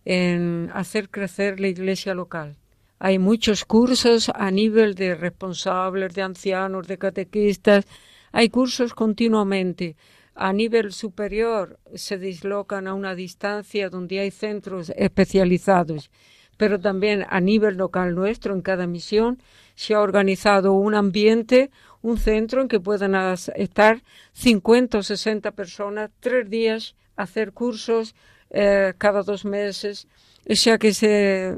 en 0.06 0.70
hacer 0.74 1.10
crecer 1.10 1.60
la 1.60 1.70
iglesia 1.70 2.14
local. 2.14 2.56
Hay 3.00 3.20
muchos 3.20 3.66
cursos 3.66 4.30
a 4.34 4.52
nivel 4.52 4.96
de 4.96 5.16
responsables, 5.16 6.14
de 6.14 6.22
ancianos, 6.22 6.88
de 6.88 6.98
catequistas. 6.98 7.86
Hay 8.32 8.50
cursos 8.50 8.94
continuamente. 8.94 9.96
A 10.36 10.52
nivel 10.52 10.92
superior 10.94 11.80
se 11.94 12.18
dislocan 12.18 12.88
a 12.88 12.94
una 12.94 13.14
distancia 13.14 13.90
donde 13.90 14.20
hay 14.20 14.32
centros 14.32 14.92
especializados. 14.96 16.10
Pero 16.58 16.80
también 16.80 17.26
a 17.30 17.40
nivel 17.40 17.78
local 17.78 18.16
nuestro, 18.16 18.54
en 18.54 18.62
cada 18.62 18.88
misión, 18.88 19.42
se 19.76 19.94
ha 19.94 20.02
organizado 20.02 20.74
un 20.74 20.96
ambiente, 20.96 21.72
un 22.02 22.18
centro 22.18 22.62
en 22.62 22.68
que 22.68 22.80
puedan 22.80 23.16
estar 23.16 24.04
50 24.34 25.00
o 25.00 25.04
60 25.04 25.52
personas, 25.52 26.12
tres 26.20 26.50
días, 26.50 26.96
hacer 27.16 27.54
cursos 27.54 28.16
eh, 28.50 28.94
cada 28.98 29.24
dos 29.24 29.46
meses. 29.46 30.08
O 30.50 30.56
sea 30.56 30.78
que 30.78 30.94
se, 30.94 31.58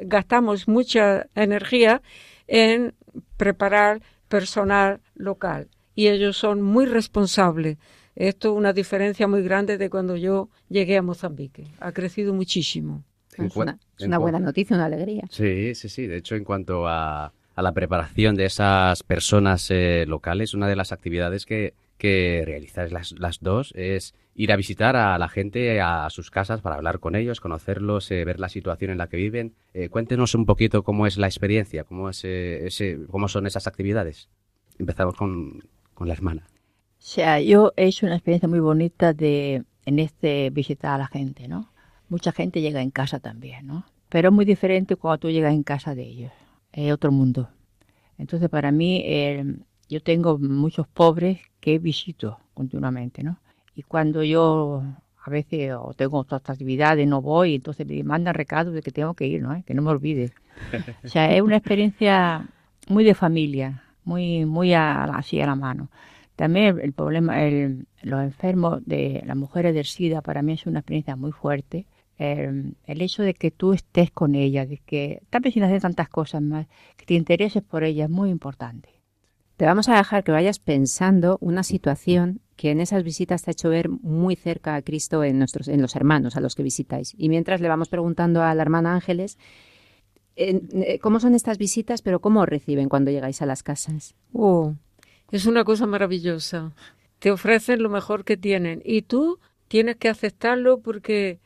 gastamos 0.00 0.68
mucha 0.68 1.26
energía 1.34 2.02
en 2.46 2.94
preparar 3.36 4.00
personal 4.28 5.00
local 5.14 5.68
y 5.94 6.08
ellos 6.08 6.36
son 6.36 6.62
muy 6.62 6.86
responsables. 6.86 7.78
Esto 8.16 8.52
es 8.52 8.56
una 8.56 8.72
diferencia 8.72 9.26
muy 9.26 9.42
grande 9.42 9.76
de 9.78 9.90
cuando 9.90 10.16
yo 10.16 10.48
llegué 10.68 10.96
a 10.96 11.02
Mozambique. 11.02 11.66
Ha 11.80 11.92
crecido 11.92 12.32
muchísimo. 12.32 13.02
En 13.36 13.46
Es 13.46 13.56
una, 13.56 13.78
es 13.98 14.06
una 14.06 14.18
buena 14.18 14.38
noticia, 14.38 14.76
una 14.76 14.84
alegría. 14.84 15.24
Sí, 15.30 15.74
sí, 15.74 15.88
sí. 15.88 16.06
De 16.06 16.18
hecho, 16.18 16.36
en 16.36 16.44
cuanto 16.44 16.86
a, 16.86 17.32
a 17.54 17.62
la 17.62 17.72
preparación 17.72 18.36
de 18.36 18.44
esas 18.44 19.02
personas 19.02 19.68
eh, 19.70 20.04
locales, 20.06 20.54
una 20.54 20.68
de 20.68 20.76
las 20.76 20.92
actividades 20.92 21.44
que, 21.44 21.74
que 21.98 22.42
realizáis 22.44 22.92
las, 22.92 23.12
las 23.18 23.40
dos 23.40 23.72
es 23.76 24.14
ir 24.34 24.52
a 24.52 24.56
visitar 24.56 24.96
a 24.96 25.16
la 25.18 25.28
gente 25.28 25.80
a 25.80 26.10
sus 26.10 26.30
casas 26.30 26.60
para 26.60 26.76
hablar 26.76 26.98
con 26.98 27.14
ellos, 27.14 27.40
conocerlos, 27.40 28.10
eh, 28.10 28.24
ver 28.24 28.40
la 28.40 28.48
situación 28.48 28.90
en 28.90 28.98
la 28.98 29.08
que 29.08 29.16
viven. 29.16 29.54
Eh, 29.72 29.88
cuéntenos 29.88 30.34
un 30.34 30.46
poquito 30.46 30.82
cómo 30.82 31.06
es 31.06 31.16
la 31.16 31.26
experiencia, 31.26 31.84
cómo, 31.84 32.10
es, 32.10 32.24
eh, 32.24 32.66
ese, 32.66 32.98
cómo 33.10 33.28
son 33.28 33.46
esas 33.46 33.66
actividades. 33.66 34.28
Empezamos 34.78 35.14
con, 35.14 35.62
con 35.94 36.08
la 36.08 36.14
hermana. 36.14 36.46
O 36.46 37.06
sea, 37.06 37.40
yo 37.40 37.72
he 37.76 37.86
hecho 37.86 38.06
una 38.06 38.16
experiencia 38.16 38.48
muy 38.48 38.60
bonita 38.60 39.12
de 39.12 39.64
en 39.86 39.98
este 39.98 40.50
visitar 40.50 40.94
a 40.94 40.98
la 40.98 41.06
gente, 41.06 41.48
¿no? 41.48 41.70
Mucha 42.08 42.32
gente 42.32 42.60
llega 42.60 42.80
en 42.80 42.90
casa 42.90 43.20
también, 43.20 43.66
¿no? 43.66 43.84
Pero 44.08 44.28
es 44.28 44.34
muy 44.34 44.44
diferente 44.44 44.96
cuando 44.96 45.18
tú 45.18 45.30
llegas 45.30 45.52
en 45.52 45.62
casa 45.62 45.94
de 45.94 46.02
ellos. 46.02 46.32
Es 46.72 46.92
otro 46.92 47.12
mundo. 47.12 47.48
Entonces, 48.18 48.48
para 48.48 48.70
mí, 48.72 49.02
eh, 49.04 49.44
yo 49.88 50.02
tengo 50.02 50.38
muchos 50.38 50.86
pobres 50.86 51.40
que 51.60 51.78
visito 51.78 52.38
continuamente, 52.54 53.22
¿no? 53.22 53.38
Y 53.74 53.82
cuando 53.82 54.22
yo 54.22 54.82
a 55.24 55.30
veces 55.30 55.72
o 55.72 55.94
tengo 55.94 56.18
otras 56.18 56.42
actividades, 56.46 57.08
no 57.08 57.22
voy, 57.22 57.54
entonces 57.54 57.86
me 57.86 58.02
mandan 58.04 58.34
recados 58.34 58.74
de 58.74 58.82
que 58.82 58.90
tengo 58.90 59.14
que 59.14 59.26
ir, 59.26 59.42
¿no? 59.42 59.62
Que 59.64 59.74
no 59.74 59.82
me 59.82 59.90
olvide. 59.90 60.32
O 61.04 61.08
sea, 61.08 61.34
es 61.34 61.42
una 61.42 61.56
experiencia 61.56 62.46
muy 62.88 63.04
de 63.04 63.14
familia, 63.14 63.83
muy, 64.04 64.44
muy 64.44 64.74
a, 64.74 65.04
así 65.04 65.40
a 65.40 65.46
la 65.46 65.54
mano. 65.54 65.90
También 66.36 66.80
el 66.80 66.92
problema, 66.92 67.42
el, 67.44 67.86
los 68.02 68.22
enfermos 68.22 68.84
de 68.84 69.22
las 69.24 69.36
mujeres 69.36 69.74
del 69.74 69.84
SIDA 69.84 70.20
para 70.20 70.42
mí 70.42 70.54
es 70.54 70.66
una 70.66 70.80
experiencia 70.80 71.16
muy 71.16 71.32
fuerte. 71.32 71.86
El, 72.16 72.76
el 72.86 73.02
hecho 73.02 73.22
de 73.22 73.34
que 73.34 73.50
tú 73.50 73.72
estés 73.72 74.10
con 74.10 74.34
ellas, 74.34 74.68
de 74.68 74.78
que 74.78 75.22
tal 75.30 75.42
vez 75.42 75.54
sin 75.54 75.62
hacer 75.62 75.80
tantas 75.80 76.08
cosas 76.08 76.42
más, 76.42 76.66
que 76.96 77.06
te 77.06 77.14
intereses 77.14 77.62
por 77.62 77.84
ellas, 77.84 78.08
es 78.08 78.10
muy 78.10 78.30
importante. 78.30 78.88
Te 79.56 79.66
vamos 79.66 79.88
a 79.88 79.96
dejar 79.96 80.24
que 80.24 80.32
vayas 80.32 80.58
pensando 80.58 81.38
una 81.40 81.62
situación 81.62 82.40
que 82.56 82.70
en 82.70 82.80
esas 82.80 83.04
visitas 83.04 83.42
te 83.42 83.50
ha 83.50 83.52
hecho 83.52 83.68
ver 83.68 83.88
muy 83.88 84.36
cerca 84.36 84.74
a 84.74 84.82
Cristo 84.82 85.22
en, 85.22 85.38
nuestros, 85.38 85.68
en 85.68 85.80
los 85.80 85.94
hermanos 85.96 86.36
a 86.36 86.40
los 86.40 86.54
que 86.54 86.62
visitáis. 86.62 87.14
Y 87.16 87.28
mientras 87.28 87.60
le 87.60 87.68
vamos 87.68 87.88
preguntando 87.88 88.42
a 88.42 88.54
la 88.54 88.62
hermana 88.62 88.94
Ángeles, 88.94 89.38
eh, 89.38 89.42
¿cómo 91.00 91.20
son 91.20 91.34
estas 91.34 91.58
visitas, 91.58 92.02
pero 92.02 92.20
cómo 92.20 92.46
reciben 92.46 92.88
cuando 92.88 93.10
llegáis 93.10 93.42
a 93.42 93.46
las 93.46 93.62
casas? 93.62 94.14
Oh, 94.32 94.74
es 95.30 95.46
una 95.46 95.64
cosa 95.64 95.86
maravillosa. 95.86 96.72
Te 97.18 97.30
ofrecen 97.30 97.82
lo 97.82 97.88
mejor 97.88 98.24
que 98.24 98.36
tienen 98.36 98.82
y 98.84 99.02
tú 99.02 99.38
tienes 99.68 99.96
que 99.96 100.08
aceptarlo 100.08 100.80
porque 100.80 101.40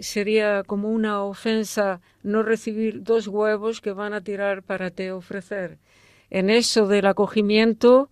sería 0.00 0.62
como 0.64 0.90
una 0.90 1.22
ofensa 1.22 2.00
no 2.22 2.42
recibir 2.42 3.02
dos 3.02 3.28
huevos 3.28 3.80
que 3.80 3.92
van 3.92 4.14
a 4.14 4.22
tirar 4.22 4.62
para 4.62 4.90
te 4.90 5.12
ofrecer. 5.12 5.78
En 6.30 6.50
eso 6.50 6.86
del 6.86 7.06
acogimiento 7.06 8.10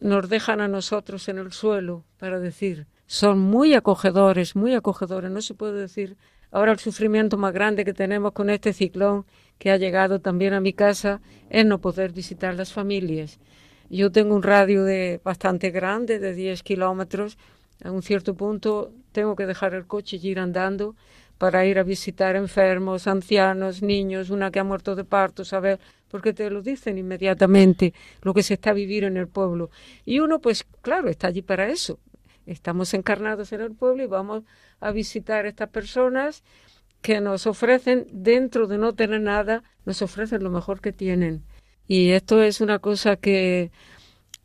nos 0.00 0.28
dejan 0.28 0.60
a 0.60 0.68
nosotros 0.68 1.28
en 1.28 1.38
el 1.38 1.52
suelo 1.52 2.04
para 2.18 2.40
decir, 2.40 2.86
son 3.06 3.38
muy 3.38 3.74
acogedores, 3.74 4.56
muy 4.56 4.74
acogedores. 4.74 5.30
No 5.30 5.42
se 5.42 5.54
puede 5.54 5.80
decir 5.80 6.16
Ahora 6.50 6.72
el 6.72 6.78
sufrimiento 6.78 7.36
más 7.36 7.52
grande 7.52 7.84
que 7.84 7.92
tenemos 7.92 8.32
con 8.32 8.48
este 8.48 8.72
ciclón 8.72 9.26
que 9.58 9.70
ha 9.70 9.76
llegado 9.76 10.20
también 10.20 10.54
a 10.54 10.60
mi 10.60 10.72
casa 10.72 11.20
es 11.50 11.66
no 11.66 11.80
poder 11.80 12.12
visitar 12.12 12.54
las 12.54 12.72
familias. 12.72 13.38
Yo 13.90 14.12
tengo 14.12 14.34
un 14.34 14.42
radio 14.42 14.84
de 14.84 15.20
bastante 15.24 15.70
grande, 15.70 16.18
de 16.18 16.34
10 16.34 16.62
kilómetros. 16.62 17.38
A 17.82 17.90
un 17.90 18.02
cierto 18.02 18.34
punto 18.34 18.92
tengo 19.12 19.34
que 19.34 19.46
dejar 19.46 19.74
el 19.74 19.86
coche 19.86 20.18
y 20.20 20.28
ir 20.28 20.38
andando 20.38 20.94
para 21.38 21.64
ir 21.64 21.78
a 21.78 21.84
visitar 21.84 22.36
enfermos, 22.36 23.06
ancianos, 23.06 23.80
niños, 23.80 24.30
una 24.30 24.50
que 24.50 24.58
ha 24.58 24.64
muerto 24.64 24.96
de 24.96 25.04
parto, 25.04 25.44
saber, 25.44 25.78
porque 26.10 26.32
te 26.32 26.50
lo 26.50 26.62
dicen 26.62 26.98
inmediatamente 26.98 27.94
lo 28.22 28.34
que 28.34 28.42
se 28.42 28.54
está 28.54 28.72
vivir 28.72 29.04
en 29.04 29.16
el 29.16 29.28
pueblo. 29.28 29.70
Y 30.04 30.18
uno, 30.18 30.40
pues 30.40 30.66
claro, 30.82 31.08
está 31.08 31.28
allí 31.28 31.42
para 31.42 31.68
eso. 31.68 31.98
Estamos 32.44 32.92
encarnados 32.94 33.52
en 33.52 33.60
el 33.60 33.72
pueblo 33.72 34.02
y 34.02 34.06
vamos 34.06 34.42
a 34.80 34.90
visitar 34.90 35.44
a 35.44 35.48
estas 35.48 35.68
personas 35.68 36.42
que 37.08 37.22
nos 37.22 37.46
ofrecen, 37.46 38.06
dentro 38.12 38.66
de 38.66 38.76
no 38.76 38.92
tener 38.92 39.22
nada, 39.22 39.62
nos 39.86 40.02
ofrecen 40.02 40.44
lo 40.44 40.50
mejor 40.50 40.82
que 40.82 40.92
tienen. 40.92 41.42
Y 41.86 42.10
esto 42.10 42.42
es 42.42 42.60
una 42.60 42.80
cosa 42.80 43.16
que, 43.16 43.70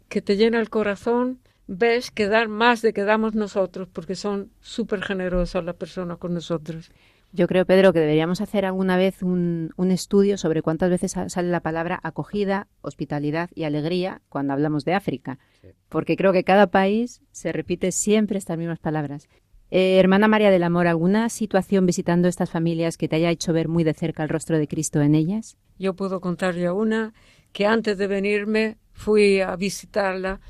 que 0.07 0.21
te 0.21 0.37
llena 0.37 0.61
el 0.61 0.69
corazón, 0.69 1.41
ves 1.67 2.09
que 2.09 2.29
dan 2.29 2.49
más 2.49 2.81
de 2.81 2.93
que 2.93 3.03
damos 3.03 3.35
nosotros, 3.35 3.89
porque 3.91 4.15
son 4.15 4.49
súper 4.61 5.01
generosas 5.01 5.65
las 5.65 5.75
personas 5.75 6.19
con 6.19 6.33
nosotros. 6.33 6.89
Yo 7.33 7.47
creo, 7.47 7.65
Pedro, 7.65 7.91
que 7.91 7.99
deberíamos 7.99 8.39
hacer 8.39 8.63
alguna 8.63 8.95
vez 8.95 9.23
un, 9.23 9.71
un, 9.75 9.91
estudio 9.91 10.37
sobre 10.37 10.61
cuántas 10.61 10.89
veces 10.89 11.11
sale 11.11 11.49
la 11.49 11.59
palabra 11.59 11.99
acogida, 12.01 12.67
hospitalidad 12.79 13.49
y 13.53 13.65
alegría 13.65 14.21
cuando 14.29 14.53
hablamos 14.53 14.85
de 14.85 14.93
África, 14.93 15.37
sí. 15.61 15.67
porque 15.89 16.15
creo 16.15 16.31
que 16.31 16.45
cada 16.45 16.67
país 16.67 17.21
se 17.33 17.51
repite 17.51 17.91
siempre 17.91 18.37
estas 18.37 18.57
mismas 18.57 18.79
palabras. 18.79 19.27
Eh, 19.75 19.97
hermana 19.99 20.27
María 20.27 20.51
del 20.51 20.61
Amor, 20.61 20.85
¿alguna 20.85 21.29
situación 21.29 21.87
visitando 21.87 22.27
estas 22.27 22.51
familias 22.51 22.95
que 22.95 23.07
te 23.07 23.15
haya 23.15 23.31
hecho 23.31 23.53
ver 23.53 23.67
muy 23.67 23.83
de 23.83 23.95
cerca 23.95 24.21
el 24.21 24.29
rostro 24.29 24.59
de 24.59 24.67
Cristo 24.67 25.01
en 25.01 25.15
ellas? 25.15 25.57
Yo 25.79 25.95
puedo 25.95 26.21
contar 26.21 26.53
ya 26.53 26.73
una 26.73 27.15
que 27.53 27.65
antes 27.65 27.97
de 27.97 28.05
venirme 28.05 28.77
fui 28.91 29.41
a 29.41 29.55
visitarla. 29.55 30.41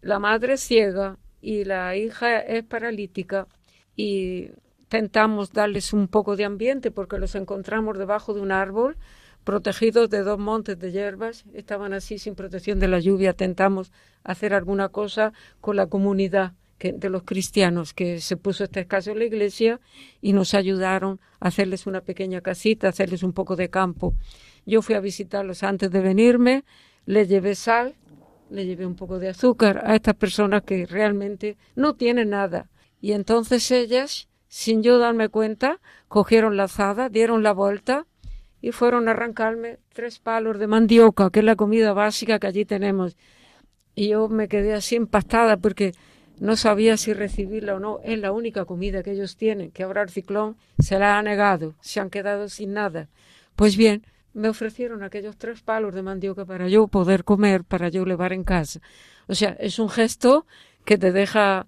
La 0.00 0.18
madre 0.18 0.54
es 0.54 0.62
ciega 0.62 1.18
y 1.42 1.64
la 1.64 1.94
hija 1.94 2.38
es 2.38 2.64
paralítica 2.64 3.48
y 3.96 4.48
intentamos 4.80 5.52
darles 5.52 5.92
un 5.92 6.08
poco 6.08 6.34
de 6.34 6.46
ambiente 6.46 6.90
porque 6.90 7.18
los 7.18 7.34
encontramos 7.34 7.98
debajo 7.98 8.32
de 8.32 8.40
un 8.40 8.50
árbol 8.50 8.96
protegidos 9.44 10.08
de 10.08 10.22
dos 10.22 10.38
montes 10.38 10.78
de 10.78 10.90
hierbas, 10.90 11.44
estaban 11.52 11.92
así 11.92 12.16
sin 12.16 12.34
protección 12.34 12.78
de 12.80 12.88
la 12.88 12.98
lluvia, 12.98 13.34
tentamos 13.34 13.92
hacer 14.22 14.54
alguna 14.54 14.88
cosa 14.88 15.34
con 15.60 15.76
la 15.76 15.86
comunidad 15.86 16.54
de 16.78 17.08
los 17.08 17.22
cristianos 17.22 17.94
que 17.94 18.20
se 18.20 18.36
puso 18.36 18.64
este 18.64 18.86
caso 18.86 19.12
en 19.12 19.18
la 19.18 19.24
iglesia 19.24 19.80
y 20.20 20.32
nos 20.32 20.54
ayudaron 20.54 21.20
a 21.40 21.48
hacerles 21.48 21.86
una 21.86 22.00
pequeña 22.00 22.40
casita, 22.40 22.88
hacerles 22.88 23.22
un 23.22 23.32
poco 23.32 23.56
de 23.56 23.70
campo. 23.70 24.14
Yo 24.66 24.82
fui 24.82 24.94
a 24.94 25.00
visitarlos 25.00 25.62
antes 25.62 25.90
de 25.90 26.00
venirme, 26.00 26.64
les 27.06 27.28
llevé 27.28 27.54
sal, 27.54 27.94
le 28.50 28.66
llevé 28.66 28.86
un 28.86 28.96
poco 28.96 29.18
de 29.18 29.28
azúcar 29.28 29.82
a 29.84 29.94
estas 29.94 30.14
personas 30.14 30.62
que 30.62 30.86
realmente 30.86 31.56
no 31.74 31.94
tienen 31.94 32.30
nada. 32.30 32.68
Y 33.00 33.12
entonces 33.12 33.70
ellas, 33.70 34.28
sin 34.48 34.82
yo 34.82 34.98
darme 34.98 35.28
cuenta, 35.28 35.80
cogieron 36.08 36.56
la 36.56 36.64
azada, 36.64 37.08
dieron 37.08 37.42
la 37.42 37.52
vuelta 37.52 38.06
y 38.60 38.72
fueron 38.72 39.08
a 39.08 39.10
arrancarme 39.10 39.78
tres 39.92 40.18
palos 40.18 40.58
de 40.58 40.66
mandioca, 40.66 41.30
que 41.30 41.40
es 41.40 41.44
la 41.44 41.56
comida 41.56 41.92
básica 41.92 42.38
que 42.38 42.46
allí 42.46 42.64
tenemos. 42.64 43.16
Y 43.94 44.08
yo 44.08 44.28
me 44.28 44.48
quedé 44.48 44.72
así 44.72 44.96
impactada 44.96 45.56
porque 45.58 45.92
no 46.38 46.56
sabía 46.56 46.96
si 46.96 47.12
recibirla 47.12 47.76
o 47.76 47.80
no. 47.80 48.00
Es 48.04 48.18
la 48.18 48.32
única 48.32 48.64
comida 48.64 49.02
que 49.02 49.12
ellos 49.12 49.36
tienen, 49.36 49.70
que 49.70 49.82
ahora 49.82 50.02
el 50.02 50.10
ciclón 50.10 50.56
se 50.78 50.98
la 50.98 51.18
ha 51.18 51.22
negado, 51.22 51.74
se 51.80 52.00
han 52.00 52.10
quedado 52.10 52.48
sin 52.48 52.72
nada. 52.72 53.08
Pues 53.56 53.76
bien, 53.76 54.04
me 54.32 54.48
ofrecieron 54.48 55.02
aquellos 55.02 55.36
tres 55.36 55.62
palos 55.62 55.94
de 55.94 56.02
mandioca 56.02 56.44
para 56.44 56.68
yo 56.68 56.88
poder 56.88 57.24
comer, 57.24 57.64
para 57.64 57.88
yo 57.88 58.04
llevar 58.04 58.32
en 58.32 58.44
casa. 58.44 58.80
O 59.28 59.34
sea, 59.34 59.50
es 59.60 59.78
un 59.78 59.88
gesto 59.88 60.46
que 60.84 60.98
te 60.98 61.12
deja, 61.12 61.66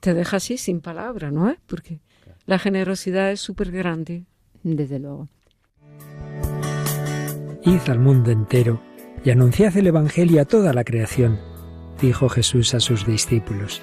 te 0.00 0.14
deja 0.14 0.36
así 0.36 0.56
sin 0.56 0.80
palabra, 0.80 1.30
¿no? 1.30 1.50
¿Eh? 1.50 1.58
Porque 1.66 2.00
la 2.46 2.58
generosidad 2.58 3.30
es 3.30 3.40
súper 3.40 3.70
grande. 3.70 4.24
Desde 4.62 4.98
luego. 4.98 5.28
Id 7.64 7.88
al 7.88 7.98
mundo 7.98 8.30
entero 8.30 8.80
y 9.24 9.30
anunciad 9.30 9.76
el 9.76 9.88
Evangelio 9.88 10.40
a 10.40 10.44
toda 10.44 10.72
la 10.72 10.84
creación, 10.84 11.38
dijo 12.00 12.28
Jesús 12.28 12.74
a 12.74 12.80
sus 12.80 13.06
discípulos. 13.06 13.82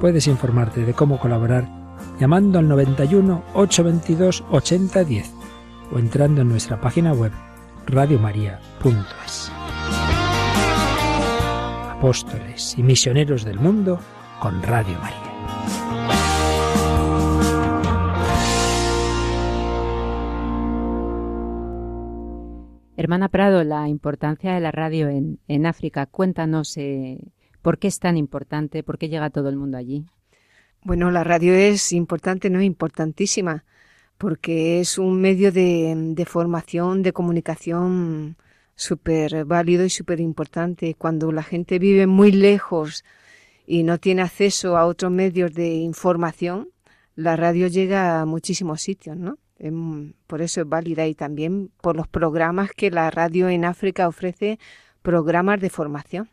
Puedes 0.00 0.26
informarte 0.28 0.86
de 0.86 0.94
cómo 0.94 1.18
colaborar 1.18 1.68
llamando 2.18 2.58
al 2.58 2.68
91 2.68 3.44
822 3.52 4.44
8010 4.50 5.30
o 5.92 5.98
entrando 5.98 6.40
en 6.40 6.48
nuestra 6.48 6.80
página 6.80 7.12
web 7.12 7.32
radiomaria.es. 7.86 9.52
Apóstoles 11.90 12.78
y 12.78 12.82
misioneros 12.82 13.44
del 13.44 13.60
mundo 13.60 14.00
con 14.40 14.62
Radio 14.62 14.98
María. 15.00 15.18
Hermana 22.96 23.28
Prado, 23.28 23.64
la 23.64 23.88
importancia 23.88 24.54
de 24.54 24.60
la 24.60 24.70
radio 24.72 25.08
en, 25.10 25.40
en 25.46 25.66
África, 25.66 26.06
cuéntanos 26.06 26.76
eh, 26.78 27.18
por 27.62 27.78
qué 27.78 27.88
es 27.88 27.98
tan 27.98 28.16
importante, 28.16 28.82
por 28.82 28.98
qué 28.98 29.08
llega 29.08 29.30
todo 29.30 29.48
el 29.48 29.56
mundo 29.56 29.76
allí. 29.78 30.04
Bueno, 30.82 31.10
la 31.10 31.24
radio 31.24 31.52
es 31.54 31.92
importante, 31.92 32.48
no 32.50 32.62
importantísima, 32.62 33.64
porque 34.18 34.80
es 34.80 34.98
un 34.98 35.20
medio 35.20 35.52
de, 35.52 35.94
de 35.96 36.24
formación, 36.24 37.02
de 37.02 37.12
comunicación 37.12 38.36
súper 38.74 39.44
válido 39.44 39.84
y 39.84 39.90
súper 39.90 40.20
importante. 40.20 40.94
Cuando 40.94 41.32
la 41.32 41.42
gente 41.42 41.78
vive 41.78 42.06
muy 42.06 42.32
lejos 42.32 43.04
y 43.66 43.82
no 43.82 43.98
tiene 43.98 44.22
acceso 44.22 44.76
a 44.76 44.86
otros 44.86 45.12
medios 45.12 45.52
de 45.52 45.74
información, 45.74 46.68
la 47.14 47.36
radio 47.36 47.66
llega 47.66 48.20
a 48.20 48.24
muchísimos 48.24 48.80
sitios, 48.80 49.16
¿no? 49.16 49.38
Por 50.26 50.40
eso 50.40 50.62
es 50.62 50.68
válida 50.68 51.06
y 51.06 51.14
también 51.14 51.70
por 51.82 51.94
los 51.94 52.08
programas 52.08 52.70
que 52.72 52.90
la 52.90 53.10
radio 53.10 53.50
en 53.50 53.66
África 53.66 54.08
ofrece, 54.08 54.58
programas 55.02 55.60
de 55.60 55.68
formación. 55.68 56.30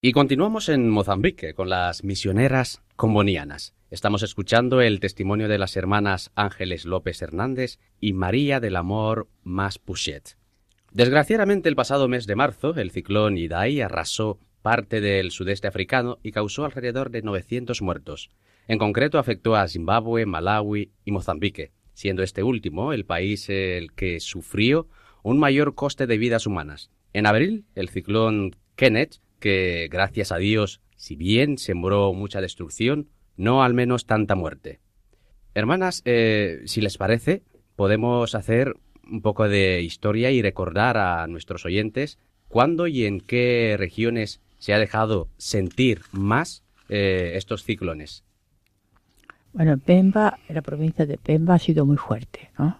Y 0.00 0.12
continuamos 0.12 0.70
en 0.70 0.88
Mozambique 0.88 1.52
con 1.52 1.68
las 1.68 2.02
misioneras 2.04 2.80
combonianas. 2.96 3.74
Estamos 3.90 4.22
escuchando 4.22 4.80
el 4.80 5.00
testimonio 5.00 5.48
de 5.48 5.58
las 5.58 5.76
hermanas 5.76 6.30
Ángeles 6.34 6.86
López 6.86 7.20
Hernández 7.20 7.78
y 8.00 8.14
María 8.14 8.60
del 8.60 8.76
Amor 8.76 9.28
Mas 9.42 9.78
Puchet. 9.78 10.38
Desgraciadamente 10.92 11.68
el 11.68 11.76
pasado 11.76 12.08
mes 12.08 12.26
de 12.26 12.36
marzo 12.36 12.74
el 12.76 12.90
ciclón 12.90 13.36
Idai 13.36 13.82
arrasó 13.82 14.38
parte 14.62 15.00
del 15.00 15.30
sudeste 15.30 15.68
africano 15.68 16.18
y 16.22 16.32
causó 16.32 16.64
alrededor 16.64 17.10
de 17.10 17.22
900 17.22 17.82
muertos. 17.82 18.30
En 18.68 18.78
concreto 18.78 19.18
afectó 19.18 19.56
a 19.56 19.66
Zimbabue, 19.66 20.26
Malawi 20.26 20.92
y 21.04 21.10
Mozambique, 21.10 21.72
siendo 21.94 22.22
este 22.22 22.42
último 22.42 22.92
el 22.92 23.06
país 23.06 23.48
el 23.48 23.92
que 23.92 24.20
sufrió 24.20 24.88
un 25.22 25.38
mayor 25.38 25.74
coste 25.74 26.06
de 26.06 26.18
vidas 26.18 26.46
humanas. 26.46 26.90
En 27.14 27.26
abril, 27.26 27.64
el 27.74 27.88
ciclón 27.88 28.54
Kenneth 28.76 29.16
que, 29.40 29.88
gracias 29.90 30.32
a 30.32 30.36
Dios, 30.36 30.82
si 30.96 31.16
bien 31.16 31.58
sembró 31.58 32.12
mucha 32.12 32.40
destrucción, 32.40 33.08
no 33.36 33.62
al 33.62 33.72
menos 33.72 34.04
tanta 34.04 34.34
muerte. 34.34 34.80
Hermanas, 35.54 36.02
eh, 36.04 36.62
si 36.66 36.80
les 36.80 36.98
parece, 36.98 37.42
podemos 37.74 38.34
hacer 38.34 38.74
un 39.10 39.22
poco 39.22 39.48
de 39.48 39.82
historia 39.82 40.30
y 40.30 40.42
recordar 40.42 40.98
a 40.98 41.26
nuestros 41.26 41.64
oyentes 41.64 42.18
cuándo 42.48 42.86
y 42.86 43.06
en 43.06 43.20
qué 43.20 43.76
regiones 43.78 44.42
se 44.58 44.74
ha 44.74 44.78
dejado 44.78 45.28
sentir 45.38 46.02
más 46.12 46.64
eh, 46.88 47.32
estos 47.36 47.64
ciclones. 47.64 48.24
Bueno, 49.58 49.72
en 49.72 49.80
Pemba, 49.80 50.38
la 50.48 50.62
provincia 50.62 51.04
de 51.04 51.18
Pemba 51.18 51.54
ha 51.54 51.58
sido 51.58 51.84
muy 51.84 51.96
fuerte, 51.96 52.52
¿no? 52.56 52.78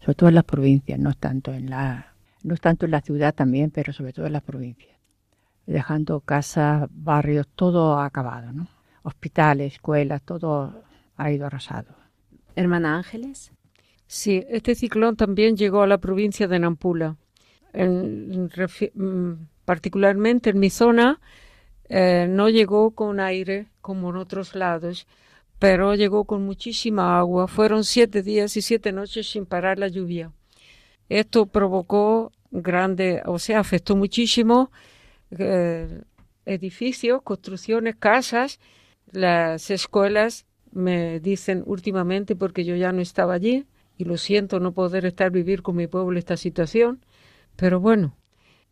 Sobre 0.00 0.14
todo 0.16 0.28
en 0.28 0.34
las 0.34 0.44
provincias, 0.44 0.98
no 0.98 1.14
tanto 1.14 1.50
en 1.54 1.70
la 1.70 2.12
no 2.42 2.58
tanto 2.58 2.84
en 2.84 2.90
la 2.90 3.00
ciudad 3.00 3.34
también, 3.34 3.70
pero 3.70 3.94
sobre 3.94 4.12
todo 4.12 4.26
en 4.26 4.34
las 4.34 4.42
provincias, 4.42 4.98
dejando 5.64 6.20
casas, 6.20 6.90
barrios, 6.92 7.48
todo 7.54 7.98
acabado, 7.98 8.52
¿no? 8.52 8.68
Hospitales, 9.02 9.72
escuelas, 9.72 10.20
todo 10.20 10.82
ha 11.16 11.32
ido 11.32 11.46
arrasado. 11.46 11.94
Hermana 12.54 12.98
Ángeles. 12.98 13.50
Sí, 14.06 14.44
este 14.50 14.74
ciclón 14.74 15.16
también 15.16 15.56
llegó 15.56 15.80
a 15.80 15.86
la 15.86 15.96
provincia 15.96 16.46
de 16.48 16.58
Nampula. 16.58 17.16
En, 17.72 18.50
mm, 18.94 19.32
particularmente 19.64 20.50
en 20.50 20.58
mi 20.58 20.68
zona 20.68 21.18
eh, 21.88 22.26
no 22.28 22.50
llegó 22.50 22.90
con 22.90 23.20
aire 23.20 23.68
como 23.80 24.10
en 24.10 24.16
otros 24.16 24.54
lados, 24.54 25.06
pero 25.60 25.94
llegó 25.94 26.24
con 26.24 26.42
muchísima 26.44 27.18
agua. 27.18 27.46
Fueron 27.46 27.84
siete 27.84 28.22
días 28.22 28.56
y 28.56 28.62
siete 28.62 28.92
noches 28.92 29.30
sin 29.30 29.46
parar 29.46 29.78
la 29.78 29.88
lluvia. 29.88 30.32
Esto 31.08 31.46
provocó 31.46 32.32
grande, 32.50 33.22
o 33.26 33.38
sea, 33.38 33.60
afectó 33.60 33.94
muchísimo 33.94 34.72
eh, 35.30 36.02
edificios, 36.46 37.22
construcciones, 37.22 37.94
casas, 37.96 38.58
las 39.12 39.70
escuelas, 39.70 40.46
me 40.72 41.20
dicen 41.20 41.62
últimamente, 41.66 42.34
porque 42.36 42.64
yo 42.64 42.74
ya 42.74 42.92
no 42.92 43.02
estaba 43.02 43.34
allí, 43.34 43.66
y 43.98 44.04
lo 44.04 44.16
siento 44.16 44.60
no 44.60 44.72
poder 44.72 45.04
estar 45.04 45.30
vivir 45.30 45.62
con 45.62 45.76
mi 45.76 45.86
pueblo 45.86 46.18
esta 46.18 46.38
situación, 46.38 47.04
pero 47.56 47.80
bueno, 47.80 48.16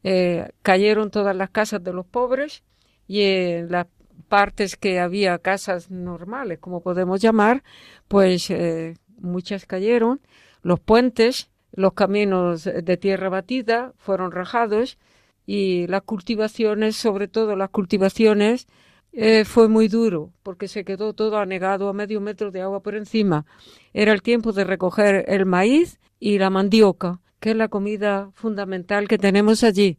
eh, 0.05 0.48
cayeron 0.62 1.11
todas 1.11 1.37
las 1.37 1.51
casas 1.51 1.85
de 1.85 1.92
los 1.92 2.07
pobres 2.07 2.62
y 3.07 3.22
en 3.22 3.70
las 3.70 3.87
partes 4.28 4.76
que 4.76 5.00
había 5.00 5.38
casas 5.38 5.90
normales, 5.90 6.59
como 6.59 6.83
podemos 6.83 7.20
llamar, 7.20 7.62
pues 8.09 8.50
eh, 8.50 8.96
muchas 9.18 9.66
cayeron, 9.66 10.20
los 10.62 10.81
puentes, 10.81 11.50
los 11.72 11.92
caminos 11.92 12.64
de 12.64 12.96
tierra 12.96 13.28
batida 13.28 13.92
fueron 13.98 14.33
rajados 14.33 14.98
y 15.46 15.87
las 15.87 16.02
cultivaciones, 16.02 16.96
sobre 16.96 17.28
todo 17.28 17.57
las 17.57 17.70
cultivaciones, 17.70 18.66
eh, 19.12 19.44
fue 19.44 19.68
muy 19.68 19.88
duro 19.88 20.31
porque 20.42 20.68
se 20.68 20.85
quedó 20.85 21.12
todo 21.14 21.38
anegado 21.38 21.88
a 21.88 21.92
medio 21.92 22.20
metro 22.20 22.50
de 22.50 22.61
agua 22.61 22.81
por 22.81 22.94
encima. 22.94 23.46
Era 23.94 24.12
el 24.12 24.22
tiempo 24.22 24.52
de 24.52 24.64
recoger 24.64 25.24
el 25.28 25.46
maíz 25.46 25.98
y 26.20 26.38
la 26.38 26.50
mandioca, 26.50 27.20
que 27.40 27.50
es 27.50 27.57
la 27.57 27.68
comida 27.68 28.31
fundamental 28.35 29.09
que 29.09 29.18
tenemos 29.18 29.64
allí. 29.64 29.98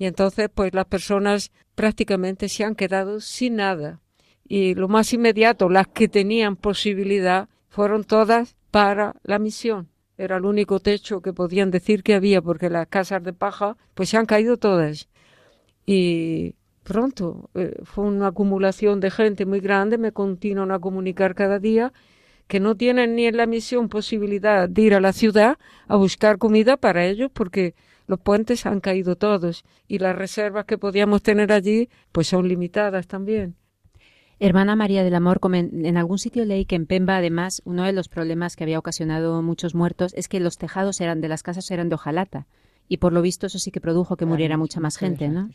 Y 0.00 0.06
entonces, 0.06 0.48
pues 0.48 0.72
las 0.72 0.86
personas 0.86 1.52
prácticamente 1.74 2.48
se 2.48 2.64
han 2.64 2.74
quedado 2.74 3.20
sin 3.20 3.56
nada. 3.56 4.00
Y 4.48 4.74
lo 4.74 4.88
más 4.88 5.12
inmediato, 5.12 5.68
las 5.68 5.88
que 5.88 6.08
tenían 6.08 6.56
posibilidad, 6.56 7.50
fueron 7.68 8.04
todas 8.04 8.56
para 8.70 9.16
la 9.24 9.38
misión. 9.38 9.90
Era 10.16 10.38
el 10.38 10.46
único 10.46 10.80
techo 10.80 11.20
que 11.20 11.34
podían 11.34 11.70
decir 11.70 12.02
que 12.02 12.14
había, 12.14 12.40
porque 12.40 12.70
las 12.70 12.86
casas 12.86 13.22
de 13.22 13.34
paja, 13.34 13.76
pues 13.92 14.08
se 14.08 14.16
han 14.16 14.24
caído 14.24 14.56
todas. 14.56 15.10
Y 15.84 16.54
pronto. 16.82 17.50
Eh, 17.54 17.76
fue 17.84 18.04
una 18.04 18.28
acumulación 18.28 19.00
de 19.00 19.10
gente 19.10 19.44
muy 19.44 19.60
grande, 19.60 19.98
me 19.98 20.12
continúan 20.12 20.70
a 20.70 20.78
comunicar 20.78 21.34
cada 21.34 21.58
día 21.58 21.92
que 22.46 22.58
no 22.58 22.74
tienen 22.74 23.16
ni 23.16 23.26
en 23.26 23.36
la 23.36 23.44
misión 23.44 23.90
posibilidad 23.90 24.66
de 24.66 24.80
ir 24.80 24.94
a 24.94 25.00
la 25.00 25.12
ciudad 25.12 25.58
a 25.88 25.96
buscar 25.96 26.38
comida 26.38 26.78
para 26.78 27.04
ellos 27.04 27.30
porque 27.34 27.74
los 28.10 28.18
puentes 28.18 28.66
han 28.66 28.80
caído 28.80 29.14
todos 29.14 29.64
y 29.86 30.00
las 30.00 30.16
reservas 30.16 30.64
que 30.64 30.76
podíamos 30.78 31.22
tener 31.22 31.52
allí 31.52 31.88
pues 32.10 32.26
son 32.26 32.48
limitadas 32.48 33.06
también. 33.06 33.54
Hermana 34.40 34.74
María 34.74 35.04
del 35.04 35.14
Amor, 35.14 35.38
en 35.52 35.96
algún 35.96 36.18
sitio 36.18 36.44
leí 36.44 36.64
que 36.64 36.74
en 36.74 36.86
Pemba, 36.86 37.18
además, 37.18 37.62
uno 37.64 37.84
de 37.84 37.92
los 37.92 38.08
problemas 38.08 38.56
que 38.56 38.64
había 38.64 38.80
ocasionado 38.80 39.42
muchos 39.42 39.76
muertos 39.76 40.12
es 40.14 40.26
que 40.26 40.40
los 40.40 40.58
tejados 40.58 41.00
eran 41.00 41.20
de 41.20 41.28
las 41.28 41.44
casas 41.44 41.70
eran 41.70 41.88
de 41.88 41.94
hojalata 41.94 42.48
y 42.88 42.96
por 42.96 43.12
lo 43.12 43.22
visto 43.22 43.46
eso 43.46 43.60
sí 43.60 43.70
que 43.70 43.80
produjo 43.80 44.16
que 44.16 44.26
muriera 44.26 44.56
mucha 44.56 44.80
más 44.80 44.96
gente, 44.96 45.28
¿no? 45.28 45.48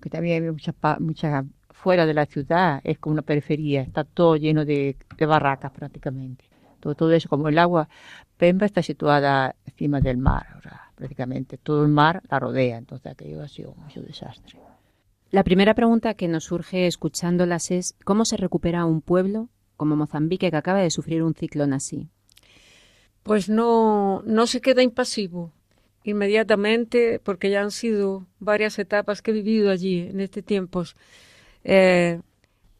que 0.00 0.10
también 0.10 0.44
hay 0.44 0.50
mucha, 0.52 0.74
mucha 1.00 1.44
fuera 1.70 2.06
de 2.06 2.14
la 2.14 2.26
ciudad, 2.26 2.80
es 2.84 2.98
como 2.98 3.14
una 3.14 3.22
periferia, 3.22 3.82
está 3.82 4.04
todo 4.04 4.36
lleno 4.36 4.64
de, 4.64 4.96
barracas 5.18 5.72
prácticamente. 5.72 6.44
Todo, 6.78 6.94
todo 6.94 7.12
eso, 7.12 7.28
como 7.28 7.48
el 7.48 7.58
agua, 7.58 7.88
Pemba 8.36 8.66
está 8.66 8.82
situada 8.82 9.56
encima 9.66 10.00
del 10.00 10.18
mar, 10.18 10.46
prácticamente 10.94 11.58
todo 11.58 11.82
el 11.82 11.88
mar 11.88 12.22
la 12.30 12.38
rodea, 12.38 12.78
entonces 12.78 13.12
aquello 13.12 13.42
ha 13.42 13.48
sido 13.48 13.74
mucho 13.74 14.00
desastre. 14.02 14.58
La 15.30 15.42
primera 15.42 15.74
pregunta 15.74 16.14
que 16.14 16.28
nos 16.28 16.44
surge 16.44 16.86
escuchándolas 16.86 17.70
es 17.70 17.96
¿cómo 18.04 18.24
se 18.24 18.36
recupera 18.36 18.84
un 18.84 19.00
pueblo 19.00 19.48
como 19.76 19.96
Mozambique 19.96 20.50
que 20.50 20.56
acaba 20.56 20.80
de 20.80 20.90
sufrir 20.90 21.22
un 21.22 21.34
ciclón 21.34 21.72
así? 21.72 22.08
Pues 23.22 23.48
no, 23.48 24.22
no 24.26 24.46
se 24.46 24.60
queda 24.60 24.82
impasivo 24.82 25.52
inmediatamente, 26.04 27.18
porque 27.18 27.50
ya 27.50 27.62
han 27.62 27.70
sido 27.70 28.26
varias 28.38 28.78
etapas 28.78 29.22
que 29.22 29.30
he 29.30 29.34
vivido 29.34 29.70
allí 29.70 30.00
en 30.00 30.20
este 30.20 30.42
tiempo. 30.42 30.84
Eh, 31.64 32.20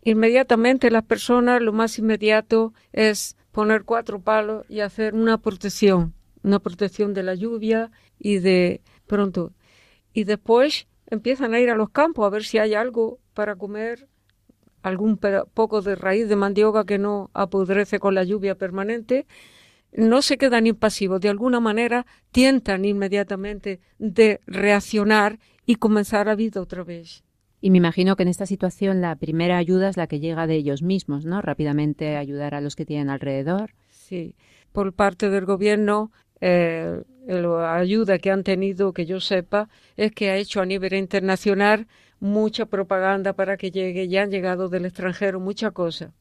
inmediatamente 0.04 0.90
las 0.90 1.04
personas, 1.04 1.62
lo 1.62 1.72
más 1.72 1.98
inmediato 1.98 2.74
es 2.92 3.36
poner 3.50 3.84
cuatro 3.84 4.20
palos 4.20 4.66
y 4.68 4.80
hacer 4.80 5.14
una 5.14 5.38
protección, 5.38 6.12
una 6.44 6.60
protección 6.60 7.12
de 7.14 7.24
la 7.24 7.34
lluvia 7.34 7.90
y 8.18 8.38
de 8.38 8.80
pronto. 9.06 9.52
Y 10.12 10.24
después 10.24 10.86
empiezan 11.08 11.54
a 11.54 11.60
ir 11.60 11.70
a 11.70 11.74
los 11.74 11.90
campos 11.90 12.24
a 12.24 12.30
ver 12.30 12.44
si 12.44 12.58
hay 12.58 12.74
algo 12.74 13.18
para 13.34 13.56
comer, 13.56 14.08
algún 14.82 15.18
poco 15.18 15.82
de 15.82 15.96
raíz 15.96 16.28
de 16.28 16.36
mandioca 16.36 16.84
que 16.84 16.98
no 16.98 17.30
apodrece 17.34 17.98
con 17.98 18.14
la 18.14 18.22
lluvia 18.22 18.54
permanente 18.54 19.26
no 19.94 20.22
se 20.22 20.38
quedan 20.38 20.66
impasivos, 20.66 21.20
de 21.20 21.28
alguna 21.28 21.60
manera 21.60 22.06
tientan 22.32 22.84
inmediatamente 22.84 23.80
de 23.98 24.40
reaccionar 24.46 25.38
y 25.66 25.76
comenzar 25.76 26.28
a 26.28 26.34
vida 26.34 26.60
otra 26.60 26.84
vez. 26.84 27.22
Y 27.60 27.70
me 27.70 27.78
imagino 27.78 28.16
que 28.16 28.24
en 28.24 28.28
esta 28.28 28.44
situación 28.44 29.00
la 29.00 29.16
primera 29.16 29.56
ayuda 29.56 29.88
es 29.88 29.96
la 29.96 30.06
que 30.06 30.20
llega 30.20 30.46
de 30.46 30.56
ellos 30.56 30.82
mismos, 30.82 31.24
¿no? 31.24 31.40
Rápidamente 31.40 32.16
ayudar 32.16 32.54
a 32.54 32.60
los 32.60 32.76
que 32.76 32.84
tienen 32.84 33.08
alrededor. 33.08 33.70
Sí, 33.88 34.34
por 34.72 34.92
parte 34.92 35.30
del 35.30 35.46
gobierno, 35.46 36.12
eh, 36.40 37.02
la 37.26 37.76
ayuda 37.76 38.18
que 38.18 38.30
han 38.30 38.44
tenido, 38.44 38.92
que 38.92 39.06
yo 39.06 39.20
sepa, 39.20 39.68
es 39.96 40.12
que 40.12 40.30
ha 40.30 40.36
hecho 40.36 40.60
a 40.60 40.66
nivel 40.66 40.94
internacional 40.94 41.86
mucha 42.20 42.66
propaganda 42.66 43.32
para 43.32 43.56
que 43.56 43.70
llegue, 43.70 44.08
ya 44.08 44.22
han 44.22 44.30
llegado 44.30 44.68
del 44.68 44.86
extranjero, 44.86 45.40
mucha 45.40 45.70
cosa. 45.70 46.12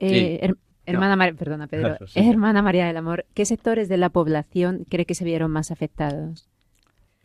Eh, 0.00 0.52
Hermana 0.86 1.16
María, 1.16 1.34
perdona 1.34 1.66
Pedro, 1.66 1.96
hermana 2.14 2.60
María 2.60 2.86
del 2.86 2.96
Amor, 2.98 3.24
¿qué 3.32 3.46
sectores 3.46 3.88
de 3.88 3.96
la 3.96 4.10
población 4.10 4.84
cree 4.88 5.06
que 5.06 5.14
se 5.14 5.24
vieron 5.24 5.50
más 5.50 5.70
afectados? 5.70 6.48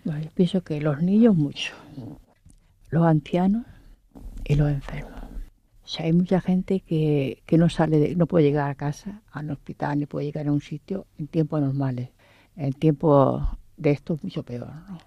Bueno, 0.06 0.22
yo 0.22 0.30
pienso 0.34 0.64
que 0.64 0.80
los 0.80 1.02
niños 1.02 1.36
mucho, 1.36 1.74
los 2.90 3.04
ancianos 3.04 3.66
y 4.46 4.56
los 4.56 4.70
enfermos. 4.70 5.20
O 5.84 5.88
sea, 5.88 6.06
hay 6.06 6.14
mucha 6.14 6.40
gente 6.40 6.82
que, 6.82 7.42
que 7.46 7.58
no 7.58 7.68
sale, 7.68 8.16
no 8.16 8.28
puede 8.28 8.46
llegar 8.46 8.70
a 8.70 8.76
casa, 8.76 9.24
al 9.32 9.50
hospital, 9.50 10.00
ni 10.00 10.06
puede 10.06 10.28
llegar 10.28 10.48
a 10.48 10.52
un 10.52 10.62
sitio 10.62 11.08
en 11.18 11.28
tiempos 11.28 11.60
normales. 11.60 12.10
En 12.60 12.74
tiempos 12.74 13.44
de 13.78 13.92
esto 13.92 14.14
es 14.14 14.24
mucho 14.24 14.44
peor, 14.44 14.68
¿no? 14.88 15.00